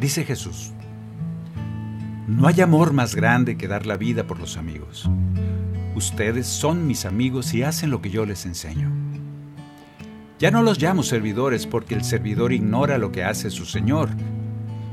Dice 0.00 0.24
Jesús, 0.24 0.72
no 2.26 2.46
hay 2.46 2.60
amor 2.60 2.92
más 2.92 3.14
grande 3.14 3.56
que 3.56 3.68
dar 3.68 3.86
la 3.86 3.96
vida 3.96 4.26
por 4.26 4.38
los 4.38 4.56
amigos. 4.56 5.08
Ustedes 5.98 6.46
son 6.46 6.86
mis 6.86 7.04
amigos 7.06 7.52
y 7.54 7.64
hacen 7.64 7.90
lo 7.90 8.00
que 8.00 8.08
yo 8.08 8.24
les 8.24 8.46
enseño. 8.46 8.88
Ya 10.38 10.52
no 10.52 10.62
los 10.62 10.80
llamo 10.80 11.02
servidores 11.02 11.66
porque 11.66 11.96
el 11.96 12.04
servidor 12.04 12.52
ignora 12.52 12.98
lo 12.98 13.10
que 13.10 13.24
hace 13.24 13.50
su 13.50 13.64
Señor, 13.64 14.08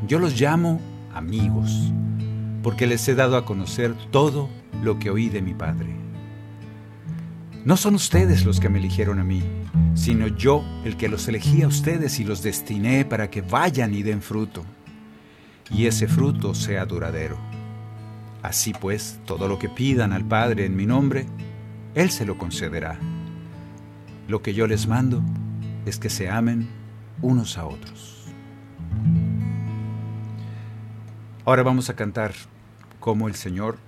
yo 0.08 0.18
los 0.18 0.42
llamo 0.42 0.82
amigos, 1.14 1.94
porque 2.64 2.88
les 2.88 3.08
he 3.08 3.14
dado 3.14 3.38
a 3.38 3.46
conocer 3.46 3.94
todo 4.10 4.50
lo 4.82 4.98
que 4.98 5.12
oí 5.12 5.30
de 5.30 5.44
mi 5.44 5.54
Padre. 5.54 5.96
No 7.66 7.78
son 7.78 7.94
ustedes 7.94 8.44
los 8.44 8.60
que 8.60 8.70
me 8.70 8.80
eligieron 8.80 9.20
a 9.20 9.24
mí, 9.24 9.44
sino 9.94 10.26
yo 10.26 10.66
el 10.86 10.98
que 10.98 11.08
los 11.08 11.28
elegí 11.28 11.62
a 11.62 11.68
ustedes 11.68 12.20
y 12.20 12.24
los 12.24 12.42
destiné 12.42 13.06
para 13.06 13.30
que 13.30 13.42
vayan 13.42 13.94
y 13.94 14.02
den 14.02 14.24
fruto, 14.24 14.66
y 15.70 15.86
ese 15.86 16.08
fruto 16.08 16.56
sea 16.56 16.84
duradero. 16.84 17.38
Así 18.46 18.74
pues, 18.74 19.20
todo 19.26 19.48
lo 19.48 19.58
que 19.58 19.70
pidan 19.70 20.14
al 20.14 20.24
Padre 20.24 20.66
en 20.66 20.76
mi 20.76 20.86
nombre, 20.86 21.26
Él 21.96 22.12
se 22.12 22.28
lo 22.28 22.38
concederá. 22.38 23.00
Lo 24.28 24.44
que 24.44 24.54
yo 24.54 24.68
les 24.68 24.88
mando 24.88 25.24
es 25.88 25.98
que 25.98 26.12
se 26.12 26.30
amen 26.30 26.70
unos 27.24 27.58
a 27.58 27.66
otros. 27.66 28.28
Ahora 31.44 31.64
vamos 31.64 31.90
a 31.90 31.96
cantar 31.96 32.34
como 33.00 33.28
el 33.28 33.34
Señor. 33.34 33.80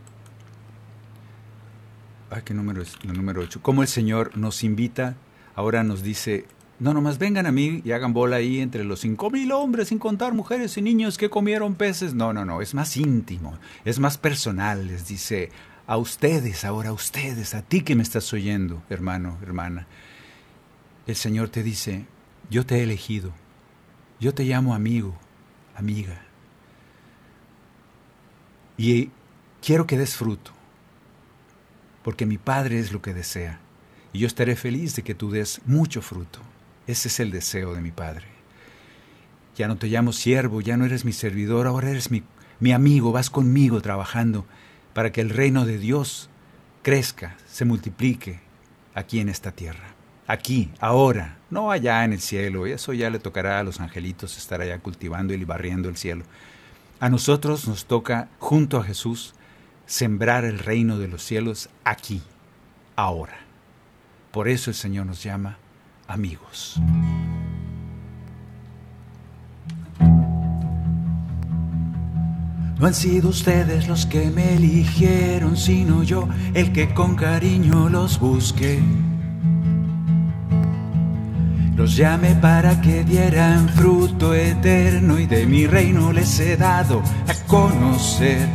Ay, 2.31 2.41
¿qué 2.43 2.55
número 2.55 2.81
es? 2.81 2.97
El 3.03 3.13
número 3.13 3.41
8. 3.41 3.61
Como 3.61 3.83
el 3.83 3.87
Señor 3.87 4.35
nos 4.37 4.63
invita, 4.63 5.17
ahora 5.53 5.83
nos 5.83 6.01
dice, 6.01 6.47
no, 6.79 6.93
nomás 6.93 7.17
vengan 7.17 7.47
a 7.47 7.51
mí 7.51 7.81
y 7.83 7.91
hagan 7.91 8.13
bola 8.13 8.35
ahí 8.35 8.59
entre 8.59 8.83
los 8.83 8.99
cinco 8.99 9.31
mil 9.31 9.51
hombres, 9.51 9.87
sin 9.87 9.97
contar 9.97 10.33
mujeres 10.33 10.77
y 10.77 10.83
niños 10.83 11.17
que 11.17 11.29
comieron 11.29 11.73
peces. 11.73 12.13
No, 12.13 12.33
no, 12.33 12.45
no, 12.45 12.61
es 12.61 12.75
más 12.75 12.95
íntimo, 12.97 13.57
es 13.83 13.97
más 13.97 14.19
personal. 14.19 14.85
Les 14.85 15.07
dice, 15.07 15.49
a 15.87 15.97
ustedes, 15.97 16.65
ahora 16.65 16.89
a 16.89 16.93
ustedes, 16.93 17.55
a 17.55 17.63
ti 17.63 17.81
que 17.81 17.95
me 17.95 18.03
estás 18.03 18.31
oyendo, 18.31 18.83
hermano, 18.89 19.39
hermana. 19.41 19.87
El 21.07 21.15
Señor 21.15 21.49
te 21.49 21.63
dice, 21.63 22.05
yo 22.51 22.65
te 22.65 22.75
he 22.75 22.83
elegido, 22.83 23.31
yo 24.19 24.33
te 24.35 24.43
llamo 24.43 24.75
amigo, 24.75 25.17
amiga. 25.75 26.21
Y 28.77 29.09
quiero 29.61 29.87
que 29.87 29.97
des 29.97 30.15
fruto, 30.15 30.51
porque 32.03 32.27
mi 32.27 32.37
Padre 32.37 32.77
es 32.77 32.91
lo 32.91 33.01
que 33.01 33.15
desea. 33.15 33.59
Y 34.13 34.19
yo 34.19 34.27
estaré 34.27 34.55
feliz 34.55 34.95
de 34.95 35.01
que 35.01 35.15
tú 35.15 35.31
des 35.31 35.61
mucho 35.65 36.03
fruto. 36.03 36.39
Ese 36.87 37.09
es 37.09 37.19
el 37.19 37.31
deseo 37.31 37.75
de 37.75 37.81
mi 37.81 37.91
Padre. 37.91 38.25
Ya 39.57 39.67
no 39.67 39.77
te 39.77 39.87
llamo 39.87 40.13
siervo, 40.13 40.61
ya 40.61 40.77
no 40.77 40.85
eres 40.85 41.03
mi 41.03 41.11
servidor, 41.11 41.67
ahora 41.67 41.89
eres 41.89 42.11
mi, 42.11 42.23
mi 42.59 42.71
amigo, 42.71 43.11
vas 43.11 43.29
conmigo 43.29 43.81
trabajando 43.81 44.45
para 44.93 45.11
que 45.11 45.21
el 45.21 45.29
reino 45.29 45.65
de 45.65 45.77
Dios 45.77 46.29
crezca, 46.83 47.35
se 47.47 47.65
multiplique 47.65 48.39
aquí 48.95 49.19
en 49.19 49.29
esta 49.29 49.51
tierra. 49.51 49.93
Aquí, 50.27 50.71
ahora, 50.79 51.37
no 51.49 51.71
allá 51.71 52.03
en 52.03 52.13
el 52.13 52.19
cielo. 52.19 52.65
Eso 52.65 52.93
ya 52.93 53.09
le 53.09 53.19
tocará 53.19 53.59
a 53.59 53.63
los 53.63 53.79
angelitos 53.79 54.37
estar 54.37 54.61
allá 54.61 54.79
cultivando 54.79 55.33
y 55.33 55.43
barriendo 55.43 55.89
el 55.89 55.97
cielo. 55.97 56.23
A 56.99 57.09
nosotros 57.09 57.67
nos 57.67 57.85
toca, 57.85 58.29
junto 58.39 58.77
a 58.77 58.83
Jesús, 58.83 59.35
sembrar 59.85 60.45
el 60.45 60.59
reino 60.59 60.97
de 60.97 61.07
los 61.07 61.23
cielos 61.23 61.69
aquí, 61.83 62.21
ahora. 62.95 63.37
Por 64.31 64.47
eso 64.47 64.69
el 64.69 64.75
Señor 64.75 65.05
nos 65.05 65.23
llama 65.23 65.57
amigos. 66.07 66.79
No 72.79 72.85
han 72.85 72.93
sido 72.93 73.29
ustedes 73.29 73.87
los 73.87 74.05
que 74.05 74.29
me 74.29 74.53
eligieron, 74.53 75.57
sino 75.57 76.03
yo 76.03 76.27
el 76.53 76.71
que 76.73 76.93
con 76.93 77.15
cariño 77.15 77.89
los 77.89 78.19
busqué 78.19 78.81
los 81.77 81.95
llamé 81.95 82.33
para 82.33 82.81
que 82.81 83.03
dieran 83.03 83.69
fruto 83.69 84.33
eterno 84.33 85.19
y 85.19 85.27
de 85.27 85.45
mi 85.45 85.67
reino 85.67 86.11
les 86.11 86.39
he 86.39 86.57
dado 86.57 87.03
a 87.27 87.47
conocer. 87.47 88.49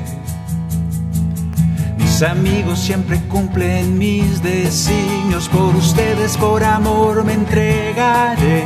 Mis 2.12 2.22
amigos 2.22 2.78
siempre 2.78 3.18
cumplen 3.22 3.96
mis 3.96 4.42
designios, 4.42 5.48
por 5.48 5.74
ustedes 5.74 6.36
por 6.36 6.62
amor 6.62 7.24
me 7.24 7.32
entregaré. 7.32 8.64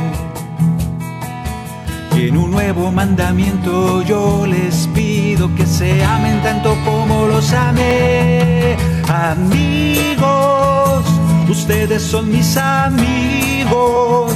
Y 2.13 2.27
en 2.27 2.35
un 2.35 2.51
nuevo 2.51 2.91
mandamiento 2.91 4.01
yo 4.01 4.45
les 4.45 4.87
pido 4.87 5.49
que 5.55 5.65
se 5.65 6.03
amen 6.03 6.43
tanto 6.43 6.75
como 6.83 7.27
los 7.27 7.53
amé. 7.53 8.75
Amigos, 9.07 11.05
ustedes 11.49 12.01
son 12.01 12.29
mis 12.29 12.57
amigos 12.57 14.33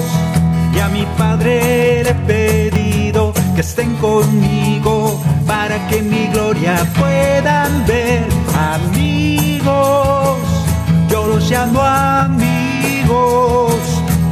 y 0.74 0.80
a 0.80 0.88
mi 0.88 1.06
Padre 1.18 2.06
le 2.06 2.12
he 2.12 2.16
pedido 2.16 3.34
que 3.56 3.60
estén 3.60 3.94
conmigo 3.98 5.01
para 5.62 5.78
que 5.90 6.02
mi 6.02 6.26
gloria 6.28 6.76
puedan 6.98 7.86
ver. 7.86 8.26
Amigos, 8.74 10.40
yo 11.08 11.28
los 11.28 11.52
llamo 11.52 11.80
amigos. 11.82 13.76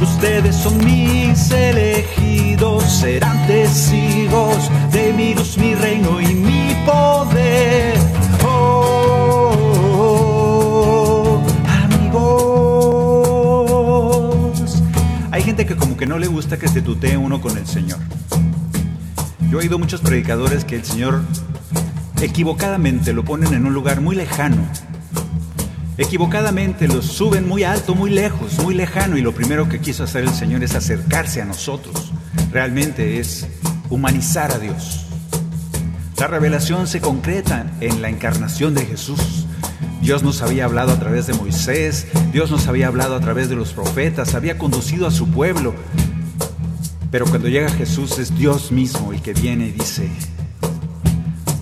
Ustedes 0.02 0.56
son 0.56 0.84
mis 0.84 1.52
elegidos, 1.52 2.82
serán 2.82 3.46
testigos 3.46 4.68
de 4.90 5.12
mi 5.12 5.34
luz, 5.34 5.56
mi 5.56 5.76
reino 5.76 6.20
y 6.20 6.34
mi 6.34 6.74
poder. 6.84 7.94
Oh, 8.44 9.52
amigos. 11.84 12.90
Hay 15.30 15.42
gente 15.44 15.64
que 15.64 15.76
como 15.76 15.96
que 15.96 16.06
no 16.06 16.18
le 16.18 16.26
gusta 16.26 16.58
que 16.58 16.66
se 16.66 16.82
tutee 16.82 17.16
uno 17.16 17.40
con 17.40 17.56
el 17.56 17.68
Señor. 17.68 18.00
Yo 19.50 19.58
he 19.58 19.62
oído 19.62 19.80
muchos 19.80 20.00
predicadores 20.00 20.64
que 20.64 20.76
el 20.76 20.84
Señor 20.84 21.22
equivocadamente 22.22 23.12
lo 23.12 23.24
ponen 23.24 23.52
en 23.52 23.66
un 23.66 23.74
lugar 23.74 24.00
muy 24.00 24.14
lejano. 24.14 24.64
Equivocadamente 25.98 26.86
lo 26.86 27.02
suben 27.02 27.48
muy 27.48 27.64
alto, 27.64 27.96
muy 27.96 28.10
lejos, 28.10 28.60
muy 28.60 28.76
lejano 28.76 29.16
y 29.16 29.22
lo 29.22 29.34
primero 29.34 29.68
que 29.68 29.80
quiso 29.80 30.04
hacer 30.04 30.22
el 30.22 30.32
Señor 30.32 30.62
es 30.62 30.76
acercarse 30.76 31.42
a 31.42 31.46
nosotros. 31.46 32.12
Realmente 32.52 33.18
es 33.18 33.48
humanizar 33.88 34.52
a 34.52 34.58
Dios. 34.60 35.06
La 36.16 36.28
revelación 36.28 36.86
se 36.86 37.00
concreta 37.00 37.72
en 37.80 38.02
la 38.02 38.08
encarnación 38.08 38.72
de 38.72 38.86
Jesús. 38.86 39.46
Dios 40.00 40.22
nos 40.22 40.42
había 40.42 40.64
hablado 40.66 40.92
a 40.92 41.00
través 41.00 41.26
de 41.26 41.34
Moisés, 41.34 42.06
Dios 42.32 42.52
nos 42.52 42.68
había 42.68 42.86
hablado 42.86 43.16
a 43.16 43.20
través 43.20 43.48
de 43.48 43.56
los 43.56 43.72
profetas, 43.72 44.36
había 44.36 44.58
conducido 44.58 45.08
a 45.08 45.10
su 45.10 45.28
pueblo. 45.28 45.74
Pero 47.10 47.26
cuando 47.26 47.48
llega 47.48 47.68
Jesús 47.70 48.18
es 48.18 48.36
Dios 48.36 48.70
mismo 48.70 49.12
el 49.12 49.20
que 49.20 49.32
viene 49.32 49.66
y 49.66 49.72
dice, 49.72 50.08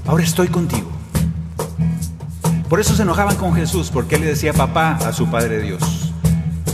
ahora 0.07 0.23
estoy 0.23 0.49
contigo. 0.49 0.91
Por 2.69 2.81
eso 2.81 2.95
se 2.95 3.03
enojaban 3.03 3.37
con 3.37 3.55
Jesús, 3.55 3.91
porque 3.91 4.17
él 4.17 4.23
le 4.23 4.27
decía 4.29 4.53
papá 4.53 4.97
a 4.97 5.13
su 5.13 5.27
Padre 5.31 5.63
Dios. 5.63 6.13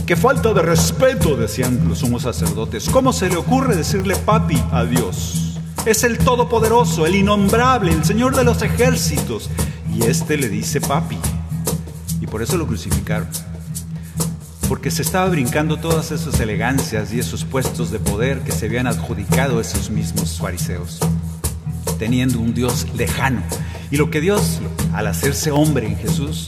Qué 0.05 0.17
falta 0.17 0.53
de 0.53 0.61
respeto, 0.61 1.37
decían 1.37 1.87
los 1.87 1.99
sumos 1.99 2.23
sacerdotes. 2.23 2.89
¿Cómo 2.89 3.13
se 3.13 3.29
le 3.29 3.37
ocurre 3.37 3.75
decirle 3.75 4.15
papi 4.17 4.61
a 4.71 4.83
Dios? 4.83 5.57
Es 5.85 6.03
el 6.03 6.17
Todopoderoso, 6.17 7.05
el 7.05 7.15
Innombrable, 7.15 7.93
el 7.93 8.03
Señor 8.03 8.35
de 8.35 8.43
los 8.43 8.61
ejércitos. 8.61 9.49
Y 9.95 10.03
este 10.03 10.37
le 10.37 10.49
dice 10.49 10.81
papi. 10.81 11.17
Y 12.19 12.27
por 12.27 12.41
eso 12.41 12.57
lo 12.57 12.67
crucificaron. 12.67 13.29
Porque 14.85 14.97
se 14.97 15.01
estaba 15.01 15.27
brincando 15.29 15.77
todas 15.77 16.11
esas 16.11 16.39
elegancias 16.39 17.11
y 17.11 17.19
esos 17.19 17.43
puestos 17.43 17.89
de 17.89 17.97
poder 17.97 18.41
que 18.41 18.51
se 18.51 18.67
habían 18.67 18.85
adjudicado 18.85 19.59
esos 19.59 19.89
mismos 19.89 20.37
fariseos 20.37 20.99
teniendo 21.97 22.39
un 22.39 22.53
Dios 22.53 22.85
lejano. 22.95 23.41
Y 23.89 23.97
lo 23.97 24.11
que 24.11 24.21
Dios, 24.21 24.59
al 24.93 25.07
hacerse 25.07 25.49
hombre 25.49 25.87
en 25.87 25.97
Jesús, 25.97 26.45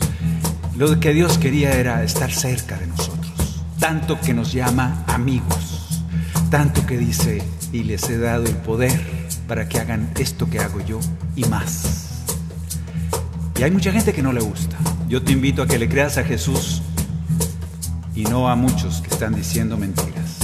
lo 0.77 0.99
que 0.99 1.15
Dios 1.15 1.39
quería 1.39 1.71
era 1.79 2.03
estar 2.03 2.31
cerca 2.31 2.77
de 2.77 2.85
nosotros. 2.85 3.63
Tanto 3.79 4.21
que 4.21 4.35
nos 4.35 4.53
llama 4.53 5.03
amigos. 5.07 6.03
Tanto 6.51 6.85
que 6.85 6.99
dice, 6.99 7.41
y 7.73 7.85
les 7.85 8.07
he 8.07 8.19
dado 8.19 8.45
el 8.45 8.57
poder 8.57 9.01
para 9.47 9.67
que 9.67 9.79
hagan 9.79 10.11
esto 10.19 10.47
que 10.47 10.59
hago 10.59 10.79
yo 10.85 10.99
y 11.35 11.43
más. 11.45 12.25
Y 13.59 13.63
hay 13.63 13.71
mucha 13.71 13.91
gente 13.91 14.13
que 14.13 14.21
no 14.21 14.31
le 14.31 14.41
gusta. 14.41 14.77
Yo 15.09 15.23
te 15.23 15.31
invito 15.31 15.63
a 15.63 15.67
que 15.67 15.79
le 15.79 15.89
creas 15.89 16.19
a 16.19 16.23
Jesús 16.23 16.83
y 18.17 18.23
no 18.23 18.49
a 18.49 18.55
muchos 18.55 19.01
que 19.01 19.09
están 19.09 19.35
diciendo 19.35 19.77
mentiras. 19.77 20.37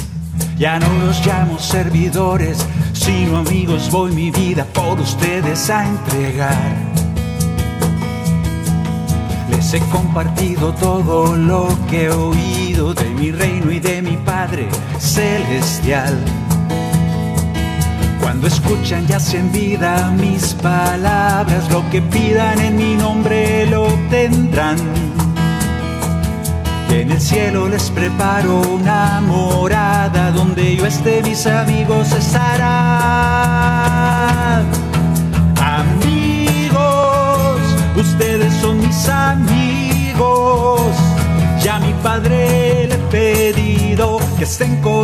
Ya 0.59 0.78
no 0.78 0.88
los 1.05 1.26
llamo 1.26 1.57
servidores, 1.57 2.63
sino 2.93 3.38
amigos, 3.38 3.89
voy 3.89 4.11
mi 4.11 4.30
vida 4.30 4.63
por 4.74 4.99
ustedes 4.99 5.71
a 5.71 5.88
entregar. 5.88 6.76
Les 9.49 9.74
he 9.74 9.80
compartido 9.89 10.71
todo 10.74 11.36
lo 11.36 11.67
que 11.89 12.05
he 12.05 12.09
oído 12.11 12.93
de 12.93 13.09
mi 13.09 13.32
reino 13.32 13.71
y 13.71 13.80
de 13.80 14.03
mi 14.03 14.17
Padre 14.17 14.67
Celestial. 14.99 16.15
Cuando 18.21 18.45
escuchan 18.45 19.07
y 19.09 19.13
hacen 19.13 19.51
vida 19.51 20.11
mis 20.11 20.53
palabras, 20.53 21.71
lo 21.71 21.89
que 21.89 22.03
pidan 22.03 22.59
en 22.59 22.76
mi 22.76 22.95
nombre 22.95 23.65
lo 23.65 23.86
obtendrán. 23.86 25.22
En 26.93 27.11
el 27.11 27.19
cielo 27.19 27.67
les 27.67 27.89
preparo 27.89 28.61
una 28.61 29.19
morada 29.19 30.29
donde 30.31 30.75
yo 30.75 30.85
esté, 30.85 31.23
mis 31.23 31.47
amigos 31.47 32.11
estarán. 32.11 32.63
Amigos, 35.59 36.77
ustedes 37.97 38.53
son 38.61 38.79
mis 38.79 39.09
amigos. 39.09 40.81
Ya 41.63 41.79
mi 41.79 41.93
padre 42.03 42.87
le 42.87 42.93
he 42.93 42.99
pedido 43.09 44.19
que 44.37 44.43
estén 44.43 44.79
conmigo 44.81 45.02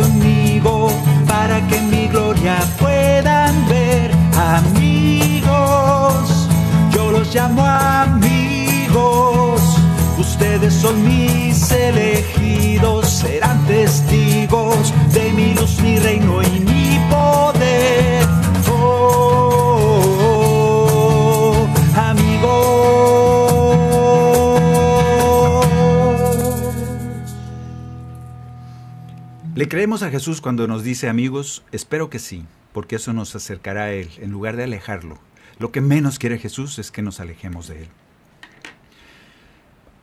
creemos 29.70 30.02
a 30.02 30.10
Jesús 30.10 30.40
cuando 30.40 30.66
nos 30.66 30.82
dice 30.82 31.08
amigos? 31.08 31.62
Espero 31.70 32.10
que 32.10 32.18
sí, 32.18 32.44
porque 32.72 32.96
eso 32.96 33.12
nos 33.12 33.36
acercará 33.36 33.84
a 33.84 33.92
Él 33.92 34.10
en 34.18 34.32
lugar 34.32 34.56
de 34.56 34.64
alejarlo. 34.64 35.16
Lo 35.60 35.70
que 35.70 35.80
menos 35.80 36.18
quiere 36.18 36.38
Jesús 36.38 36.80
es 36.80 36.90
que 36.90 37.02
nos 37.02 37.20
alejemos 37.20 37.68
de 37.68 37.82
Él. 37.82 37.88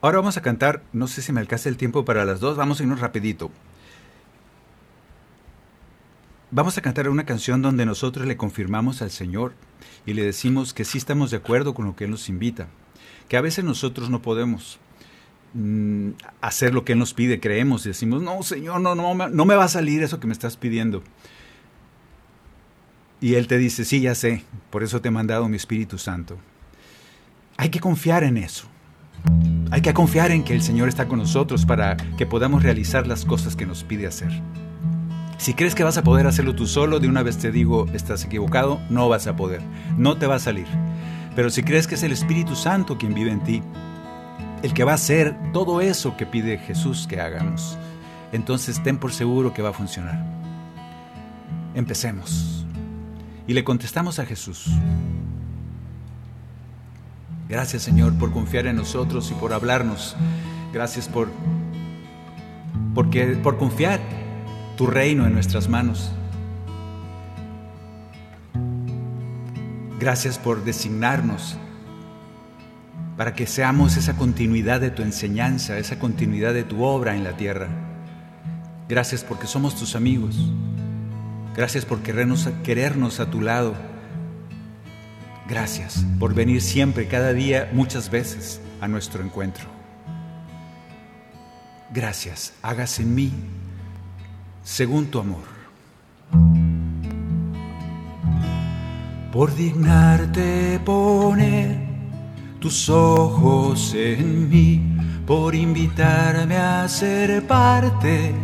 Ahora 0.00 0.18
vamos 0.18 0.38
a 0.38 0.42
cantar, 0.42 0.82
no 0.94 1.06
sé 1.06 1.20
si 1.20 1.32
me 1.32 1.40
alcanza 1.40 1.68
el 1.68 1.76
tiempo 1.76 2.06
para 2.06 2.24
las 2.24 2.40
dos, 2.40 2.56
vamos 2.56 2.80
a 2.80 2.82
irnos 2.84 3.00
rapidito. 3.00 3.50
Vamos 6.50 6.78
a 6.78 6.80
cantar 6.80 7.10
una 7.10 7.26
canción 7.26 7.60
donde 7.60 7.84
nosotros 7.84 8.26
le 8.26 8.38
confirmamos 8.38 9.02
al 9.02 9.10
Señor 9.10 9.52
y 10.06 10.14
le 10.14 10.24
decimos 10.24 10.72
que 10.72 10.86
sí 10.86 10.96
estamos 10.96 11.30
de 11.30 11.36
acuerdo 11.36 11.74
con 11.74 11.84
lo 11.84 11.94
que 11.94 12.04
Él 12.04 12.10
nos 12.10 12.30
invita, 12.30 12.68
que 13.28 13.36
a 13.36 13.42
veces 13.42 13.66
nosotros 13.66 14.08
no 14.08 14.22
podemos 14.22 14.78
mm, 15.54 16.10
hacer 16.40 16.74
lo 16.74 16.84
que 16.84 16.92
Él 16.92 16.98
nos 16.98 17.14
pide, 17.14 17.40
creemos 17.40 17.84
y 17.86 17.90
decimos, 17.90 18.22
no 18.22 18.42
Señor, 18.42 18.80
no, 18.80 18.94
no, 18.94 19.14
no 19.14 19.44
me 19.44 19.54
va 19.54 19.64
a 19.64 19.68
salir 19.68 20.02
eso 20.02 20.20
que 20.20 20.26
me 20.26 20.32
estás 20.32 20.56
pidiendo. 20.56 21.02
Y 23.20 23.34
Él 23.34 23.48
te 23.48 23.58
dice, 23.58 23.84
sí, 23.84 24.00
ya 24.00 24.14
sé, 24.14 24.44
por 24.70 24.82
eso 24.82 25.00
te 25.00 25.08
he 25.08 25.10
mandado 25.10 25.48
mi 25.48 25.56
Espíritu 25.56 25.98
Santo. 25.98 26.38
Hay 27.56 27.70
que 27.70 27.80
confiar 27.80 28.22
en 28.22 28.36
eso. 28.36 28.68
Hay 29.70 29.82
que 29.82 29.92
confiar 29.92 30.30
en 30.30 30.44
que 30.44 30.54
el 30.54 30.62
Señor 30.62 30.88
está 30.88 31.08
con 31.08 31.18
nosotros 31.18 31.66
para 31.66 31.96
que 31.96 32.26
podamos 32.26 32.62
realizar 32.62 33.06
las 33.06 33.24
cosas 33.24 33.56
que 33.56 33.66
nos 33.66 33.82
pide 33.82 34.06
hacer. 34.06 34.30
Si 35.38 35.54
crees 35.54 35.74
que 35.74 35.84
vas 35.84 35.98
a 35.98 36.02
poder 36.02 36.26
hacerlo 36.26 36.54
tú 36.54 36.66
solo, 36.66 37.00
de 37.00 37.08
una 37.08 37.22
vez 37.22 37.38
te 37.38 37.52
digo, 37.52 37.86
estás 37.92 38.24
equivocado, 38.24 38.80
no 38.90 39.08
vas 39.08 39.26
a 39.26 39.36
poder, 39.36 39.60
no 39.96 40.16
te 40.18 40.26
va 40.26 40.36
a 40.36 40.40
salir. 40.40 40.66
Pero 41.36 41.50
si 41.50 41.62
crees 41.62 41.86
que 41.86 41.96
es 41.96 42.02
el 42.02 42.12
Espíritu 42.12 42.56
Santo 42.56 42.98
quien 42.98 43.14
vive 43.14 43.30
en 43.30 43.44
ti, 43.44 43.62
el 44.62 44.74
que 44.74 44.84
va 44.84 44.92
a 44.92 44.96
hacer 44.96 45.36
todo 45.52 45.80
eso 45.80 46.16
que 46.16 46.26
pide 46.26 46.58
Jesús 46.58 47.06
que 47.06 47.20
hagamos, 47.20 47.78
entonces 48.32 48.82
ten 48.82 48.98
por 48.98 49.12
seguro 49.12 49.54
que 49.54 49.62
va 49.62 49.70
a 49.70 49.72
funcionar. 49.72 50.24
Empecemos. 51.74 52.66
Y 53.46 53.54
le 53.54 53.64
contestamos 53.64 54.18
a 54.18 54.26
Jesús. 54.26 54.66
Gracias 57.48 57.82
Señor 57.82 58.12
por 58.18 58.32
confiar 58.32 58.66
en 58.66 58.76
nosotros 58.76 59.30
y 59.30 59.34
por 59.34 59.52
hablarnos. 59.52 60.16
Gracias 60.72 61.08
por, 61.08 61.28
por 62.94 63.56
confiar 63.56 64.00
tu 64.76 64.86
reino 64.86 65.26
en 65.26 65.32
nuestras 65.32 65.68
manos. 65.68 66.12
Gracias 69.98 70.38
por 70.38 70.64
designarnos 70.64 71.56
para 73.18 73.34
que 73.34 73.48
seamos 73.48 73.96
esa 73.96 74.14
continuidad 74.16 74.80
de 74.80 74.92
tu 74.92 75.02
enseñanza, 75.02 75.76
esa 75.76 75.98
continuidad 75.98 76.54
de 76.54 76.62
tu 76.62 76.84
obra 76.84 77.16
en 77.16 77.24
la 77.24 77.36
tierra. 77.36 77.66
Gracias 78.88 79.24
porque 79.24 79.48
somos 79.48 79.74
tus 79.74 79.96
amigos. 79.96 80.36
Gracias 81.56 81.84
por 81.84 82.00
querernos, 82.00 82.48
querernos 82.62 83.18
a 83.18 83.28
tu 83.28 83.40
lado. 83.40 83.74
Gracias 85.48 86.06
por 86.20 86.32
venir 86.32 86.62
siempre, 86.62 87.08
cada 87.08 87.32
día, 87.32 87.68
muchas 87.72 88.08
veces 88.08 88.60
a 88.80 88.86
nuestro 88.86 89.20
encuentro. 89.24 89.64
Gracias, 91.92 92.54
hágase 92.62 93.02
en 93.02 93.16
mí 93.16 93.32
según 94.62 95.06
tu 95.06 95.18
amor. 95.18 95.42
Por 99.32 99.56
dignarte 99.56 100.80
poner 100.84 101.87
tus 102.60 102.88
ojos 102.88 103.94
en 103.94 104.48
mí, 104.48 104.82
por 105.26 105.54
invitarme 105.54 106.56
a 106.56 106.88
ser 106.88 107.46
parte 107.46 108.34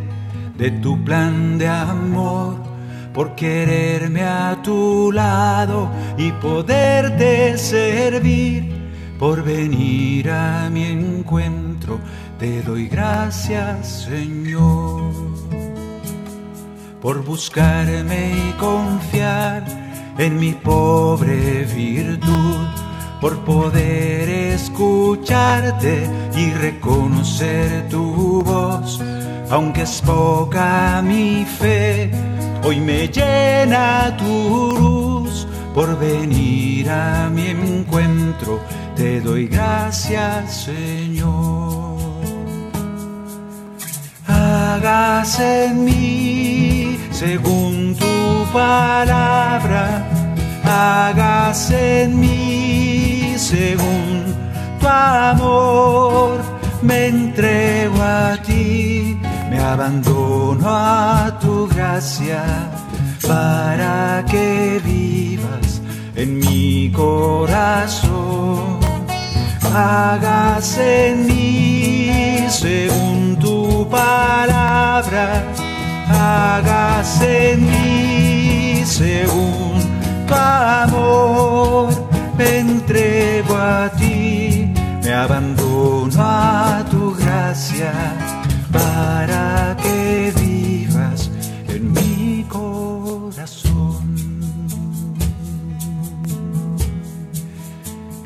de 0.56 0.70
tu 0.70 1.02
plan 1.02 1.58
de 1.58 1.68
amor 1.68 2.74
por 3.14 3.36
quererme 3.36 4.24
a 4.24 4.60
tu 4.60 5.12
lado 5.12 5.88
y 6.18 6.32
poderte 6.32 7.56
servir, 7.56 8.74
por 9.20 9.44
venir 9.44 10.30
a 10.30 10.68
mi 10.68 10.84
encuentro, 10.86 12.00
te 12.40 12.60
doy 12.62 12.88
gracias 12.88 14.08
Señor, 14.10 15.12
por 17.00 17.24
buscarme 17.24 18.32
y 18.48 18.52
confiar 18.58 19.64
en 20.18 20.36
mi 20.36 20.52
pobre 20.52 21.64
virtud, 21.72 22.66
por 23.24 23.38
poder 23.38 24.28
escucharte 24.28 26.06
y 26.36 26.50
reconocer 26.50 27.88
tu 27.88 28.42
voz. 28.42 29.00
Aunque 29.48 29.80
es 29.80 30.02
poca 30.02 31.00
mi 31.02 31.46
fe, 31.46 32.10
hoy 32.62 32.80
me 32.80 33.08
llena 33.08 34.14
tu 34.18 34.76
luz 34.78 35.48
por 35.74 35.98
venir 35.98 36.90
a 36.90 37.30
mi 37.30 37.46
encuentro. 37.46 38.60
Te 38.94 39.22
doy 39.22 39.46
gracias, 39.46 40.66
Señor. 40.66 41.96
Hágase 44.26 45.68
en 45.68 45.84
mí 45.86 46.98
según 47.10 47.96
tu 47.98 48.52
palabra 48.52 50.04
hágase 50.64 52.02
en 52.02 52.20
mí 52.20 53.03
según 53.50 54.24
tu 54.80 54.88
amor. 54.88 56.40
Me 56.82 57.08
entrego 57.08 57.96
a 58.02 58.36
ti, 58.46 59.18
me 59.50 59.58
abandono 59.58 60.64
a 60.68 61.38
tu 61.40 61.66
gracia 61.68 62.42
para 63.26 64.24
que 64.30 64.80
vivas 64.84 65.80
en 66.14 66.38
mi 66.38 66.90
corazón. 66.92 68.78
Hágase 69.74 71.10
en 71.10 71.26
mí 71.26 72.46
según 72.48 73.36
tu 73.40 73.88
palabra, 73.88 75.42
hágase 76.08 77.52
en 77.52 77.60
mí 77.66 78.82
según 78.84 79.74
tu 80.28 80.34
amor, 80.34 81.88
me 82.36 82.58
entrego 82.58 83.56
a 83.56 83.90
ti, 83.90 84.72
me 85.02 85.12
abandono 85.12 86.14
a 86.18 86.84
tu 86.90 87.14
gracia 87.14 87.92
para 88.72 89.76
que 89.82 90.32
vivas 90.40 91.30
en 91.68 91.92
mi 91.92 92.44
corazón. 92.48 94.14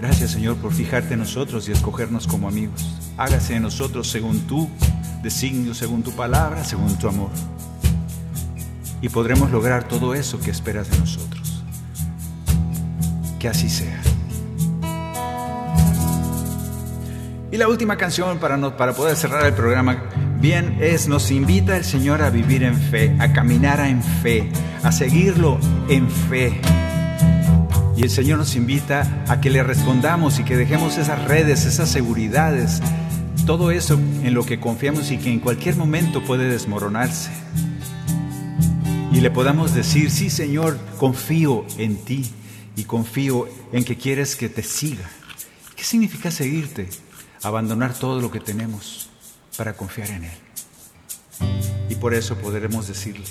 Gracias 0.01 0.31
Señor 0.31 0.57
por 0.57 0.73
fijarte 0.73 1.15
en 1.15 1.21
nosotros 1.21 1.69
y 1.69 1.73
escogernos 1.73 2.27
como 2.27 2.49
amigos. 2.49 2.87
Hágase 3.17 3.57
en 3.57 3.63
nosotros 3.63 4.09
según 4.09 4.41
tu 4.47 4.69
designio, 5.23 5.75
según 5.75 6.03
tu 6.03 6.13
palabra, 6.13 6.65
según 6.65 6.97
tu 6.99 7.09
amor. 7.09 7.31
Y 9.03 9.09
podremos 9.09 9.51
lograr 9.51 9.87
todo 9.87 10.15
eso 10.15 10.41
que 10.41 10.51
esperas 10.51 10.91
de 10.91 10.99
nosotros 10.99 11.38
que 13.39 13.49
así 13.49 13.69
sea. 13.69 14.01
Y 17.51 17.57
la 17.57 17.69
última 17.69 17.97
canción 17.97 18.39
para, 18.39 18.57
no, 18.57 18.77
para 18.77 18.93
poder 18.93 19.17
cerrar 19.17 19.47
el 19.47 19.55
programa 19.55 20.05
bien 20.41 20.77
es 20.81 21.09
nos 21.09 21.31
invita 21.31 21.77
el 21.77 21.85
Señor 21.85 22.23
a 22.23 22.31
vivir 22.31 22.63
en 22.63 22.77
fe, 22.77 23.17
a 23.19 23.33
caminar 23.33 23.81
en 23.81 24.03
fe, 24.03 24.51
a 24.83 24.93
seguirlo 24.93 25.59
en 25.89 26.11
fe. 26.11 26.61
Y 27.97 28.03
el 28.03 28.11
Señor 28.11 28.39
nos 28.39 28.55
invita 28.55 29.25
a 29.29 29.41
que 29.41 29.51
le 29.51 29.63
respondamos 29.63 30.39
y 30.39 30.45
que 30.45 30.57
dejemos 30.57 30.99
esas 30.99 31.25
redes, 31.25 31.65
esas 31.65 31.89
seguridades, 31.89 32.81
todo 33.47 33.71
eso 33.71 33.95
en 33.95 34.35
lo 34.35 34.45
que 34.45 34.61
confiamos 34.61 35.11
y 35.11 35.17
que 35.17 35.33
en 35.33 35.41
cualquier 35.41 35.75
momento 35.75 36.23
puede 36.23 36.49
desmoronarse. 36.49 37.31
Y 39.11 39.21
le 39.21 39.31
podamos 39.31 39.75
decir, 39.75 40.11
sí 40.11 40.29
Señor, 40.29 40.79
confío 40.99 41.65
en 41.79 41.97
ti 41.97 42.31
y 42.79 42.85
confío 42.85 43.49
en 43.73 43.83
que 43.83 43.97
quieres 43.97 44.37
que 44.37 44.49
te 44.49 44.63
siga. 44.63 45.11
¿Qué 45.75 45.83
significa 45.83 46.31
seguirte? 46.31 46.89
Abandonar 47.43 47.93
todo 47.93 48.21
lo 48.21 48.31
que 48.31 48.39
tenemos 48.39 49.11
para 49.57 49.77
confiar 49.77 50.11
en 50.11 50.25
Él. 50.25 50.39
Y 51.89 51.97
por 51.97 52.15
eso 52.15 52.37
podremos 52.37 52.87
decirle, 52.87 53.25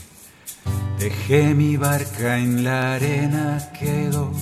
dejé 1.00 1.54
mi 1.54 1.78
barca 1.78 2.40
en 2.40 2.66
la 2.66 2.96
arena, 2.96 3.72
quedó. 3.80 4.34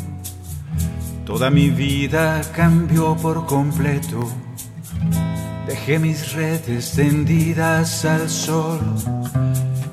Toda 1.24 1.52
mi 1.52 1.70
vida 1.70 2.42
cambió 2.56 3.16
por 3.16 3.46
completo. 3.46 4.28
Dejé 5.68 6.00
mis 6.00 6.34
redes 6.34 6.94
tendidas 6.94 8.06
al 8.06 8.28
sol 8.28 8.80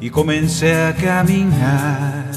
y 0.00 0.08
comencé 0.08 0.74
a 0.74 0.96
caminar 0.96 2.31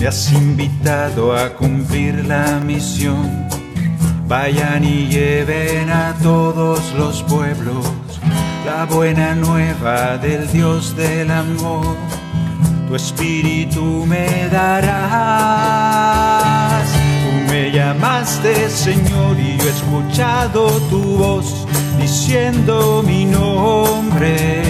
me 0.00 0.06
has 0.06 0.32
invitado 0.32 1.36
a 1.36 1.50
cumplir 1.50 2.24
la 2.26 2.58
misión. 2.60 3.46
Vayan 4.26 4.82
y 4.82 5.08
lleven 5.08 5.90
a 5.90 6.14
todos 6.22 6.94
los 6.94 7.22
pueblos 7.24 7.86
la 8.64 8.86
buena 8.86 9.34
nueva 9.34 10.16
del 10.16 10.50
Dios 10.50 10.96
del 10.96 11.30
amor. 11.30 11.96
Tu 12.88 12.96
espíritu 12.96 14.06
me 14.06 14.48
darás. 14.48 14.80
Tú 17.22 17.52
me 17.52 17.70
llamaste 17.70 18.70
Señor 18.70 19.38
y 19.38 19.58
yo 19.58 19.64
he 19.64 19.70
escuchado 19.70 20.80
tu 20.88 21.02
voz 21.18 21.66
diciendo 22.00 23.02
mi 23.06 23.26
nombre. 23.26 24.62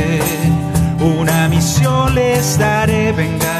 Una 1.00 1.48
misión 1.48 2.14
les 2.16 2.58
daré, 2.58 3.12
vengan 3.12 3.59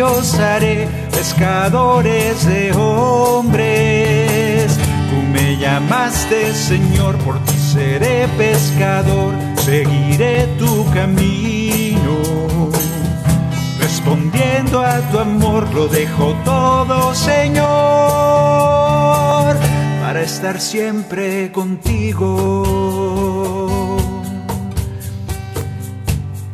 mí 0.00 0.02
os 0.02 0.38
haré 0.38 0.86
pescadores 1.12 2.46
de 2.46 2.72
hombres. 2.72 4.78
Tú 5.10 5.16
me 5.32 5.58
llamaste 5.58 6.54
Señor, 6.54 7.16
por 7.18 7.38
ti 7.44 7.58
seré 7.58 8.26
pescador, 8.38 9.34
seguiré 9.56 10.46
tu 10.58 10.90
camino. 10.92 12.16
Respondiendo 13.78 14.80
a 14.80 15.00
tu 15.10 15.18
amor 15.18 15.68
lo 15.74 15.86
dejo 15.88 16.34
todo 16.44 17.14
Señor, 17.14 17.66
para 20.00 20.22
estar 20.22 20.58
siempre 20.60 21.52
contigo. 21.52 22.64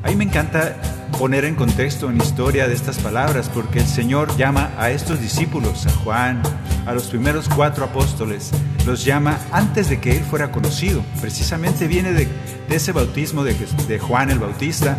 A 0.03 0.09
mí 0.09 0.17
me 0.17 0.25
encanta 0.25 0.96
poner 1.19 1.45
en 1.47 1.55
contexto, 1.55 2.11
en 2.11 2.19
historia 2.19 2.69
de 2.69 2.75
estas 2.75 2.99
palabras, 2.99 3.51
porque 3.53 3.79
el 3.79 3.87
Señor 3.87 4.37
llama 4.37 4.73
a 4.77 4.91
estos 4.91 5.21
discípulos, 5.21 5.87
a 5.87 5.91
Juan, 5.91 6.43
a 6.85 6.93
los 6.93 7.07
primeros 7.09 7.49
cuatro 7.49 7.85
apóstoles, 7.85 8.51
los 8.85 9.05
llama 9.05 9.39
antes 9.51 9.89
de 9.89 9.99
que 9.99 10.17
Él 10.17 10.23
fuera 10.25 10.53
conocido. 10.53 11.03
Precisamente 11.21 11.87
viene 11.87 12.13
de, 12.13 12.29
ese 12.69 12.93
bautismo 12.93 13.45
de, 13.45 13.55
de 13.89 13.99
Juan 13.99 14.31
el 14.31 14.39
Bautista, 14.39 14.99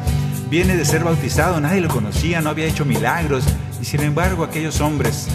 viene 0.49 0.75
de 0.75 0.85
ser 0.85 1.03
bautizado, 1.03 1.59
nadie 1.59 1.81
lo 1.81 1.89
conocía, 1.89 2.41
no 2.41 2.49
había 2.49 2.65
hecho 2.65 2.83
milagros, 2.83 3.43
y 3.79 3.85
sin 3.85 4.01
embargo 4.01 4.43
aquellos 4.43 4.81
hombres 4.81 5.27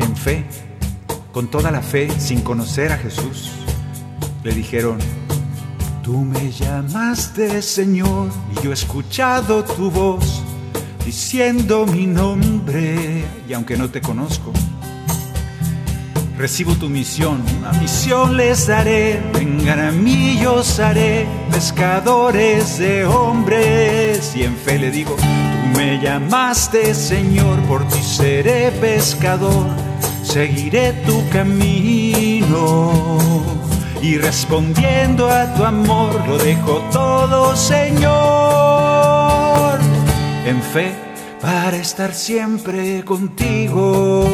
en 0.00 0.16
fe, 0.16 0.44
con 1.32 1.48
toda 1.48 1.70
la 1.70 1.82
fe, 1.82 2.10
sin 2.18 2.40
conocer 2.40 2.90
a 2.92 2.98
Jesús, 2.98 3.52
le 4.42 4.52
dijeron, 4.52 4.98
Tú 6.02 6.24
me 6.24 6.50
llamaste 6.50 7.60
Señor 7.60 8.30
y 8.52 8.64
yo 8.64 8.70
he 8.70 8.74
escuchado 8.74 9.62
tu 9.64 9.90
voz 9.90 10.42
diciendo 11.04 11.84
mi 11.84 12.06
nombre. 12.06 13.24
Y 13.46 13.52
aunque 13.52 13.76
no 13.76 13.90
te 13.90 14.00
conozco, 14.00 14.50
recibo 16.38 16.74
tu 16.76 16.88
misión, 16.88 17.42
una 17.58 17.72
misión 17.72 18.38
les 18.38 18.66
daré, 18.66 19.20
vengan 19.34 19.78
a 19.78 19.90
mí 19.92 20.38
yo 20.40 20.54
os 20.54 20.80
haré 20.80 21.26
pescadores 21.50 22.78
de 22.78 23.04
hombres. 23.04 24.34
Y 24.34 24.44
en 24.44 24.56
fe 24.56 24.78
le 24.78 24.90
digo, 24.90 25.14
tú 25.16 25.78
me 25.78 26.00
llamaste 26.00 26.94
Señor, 26.94 27.60
por 27.64 27.86
ti 27.88 28.02
seré 28.02 28.70
pescador, 28.72 29.66
seguiré 30.22 30.94
tu 31.04 31.28
camino 31.28 32.90
y 34.02 34.16
respondiendo 34.18 35.28
a 35.28 35.54
tu 35.54 35.64
amor 35.64 36.26
lo 36.26 36.38
dejo 36.38 36.82
todo, 36.92 37.54
Señor, 37.56 38.10
en 40.46 40.62
fe 40.62 40.94
para 41.40 41.76
estar 41.76 42.14
siempre 42.14 43.04
contigo. 43.04 44.26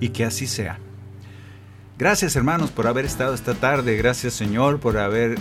Y 0.00 0.10
que 0.10 0.24
así 0.24 0.46
sea. 0.46 0.78
Gracias 1.98 2.36
hermanos 2.36 2.70
por 2.70 2.86
haber 2.86 3.04
estado 3.04 3.34
esta 3.34 3.54
tarde, 3.54 3.96
gracias 3.96 4.34
Señor 4.34 4.78
por 4.78 4.98
haber 4.98 5.36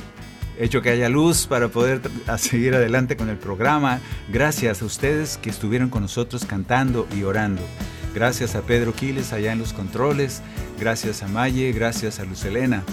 hecho 0.59 0.81
que 0.81 0.89
haya 0.89 1.09
luz 1.09 1.47
para 1.47 1.67
poder 1.67 2.01
seguir 2.37 2.75
adelante 2.75 3.17
con 3.17 3.29
el 3.29 3.37
programa. 3.37 3.99
Gracias 4.29 4.81
a 4.81 4.85
ustedes 4.85 5.37
que 5.37 5.49
estuvieron 5.49 5.89
con 5.89 6.01
nosotros 6.01 6.45
cantando 6.45 7.07
y 7.15 7.23
orando. 7.23 7.61
Gracias 8.13 8.55
a 8.55 8.61
Pedro 8.61 8.93
Quiles 8.93 9.33
allá 9.33 9.51
en 9.51 9.59
los 9.59 9.73
controles. 9.73 10.41
Gracias 10.79 11.23
a 11.23 11.27
Maye, 11.27 11.71
gracias 11.71 12.19
a 12.19 12.25
Lucelena. 12.25 12.83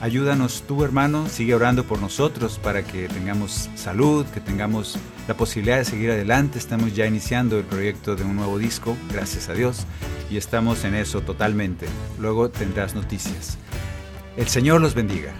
Ayúdanos 0.00 0.64
tú, 0.66 0.82
hermano, 0.82 1.28
sigue 1.28 1.54
orando 1.54 1.84
por 1.84 2.00
nosotros 2.00 2.58
para 2.58 2.82
que 2.82 3.06
tengamos 3.08 3.68
salud, 3.74 4.24
que 4.26 4.40
tengamos 4.40 4.98
la 5.28 5.34
posibilidad 5.34 5.76
de 5.76 5.84
seguir 5.84 6.10
adelante. 6.10 6.58
Estamos 6.58 6.94
ya 6.96 7.06
iniciando 7.06 7.58
el 7.58 7.64
proyecto 7.64 8.16
de 8.16 8.24
un 8.24 8.36
nuevo 8.36 8.58
disco, 8.58 8.96
gracias 9.12 9.50
a 9.50 9.52
Dios, 9.52 9.84
y 10.30 10.38
estamos 10.38 10.84
en 10.84 10.94
eso 10.94 11.20
totalmente. 11.20 11.86
Luego 12.18 12.48
tendrás 12.48 12.94
noticias. 12.94 13.58
El 14.38 14.48
Señor 14.48 14.80
los 14.80 14.94
bendiga. 14.94 15.34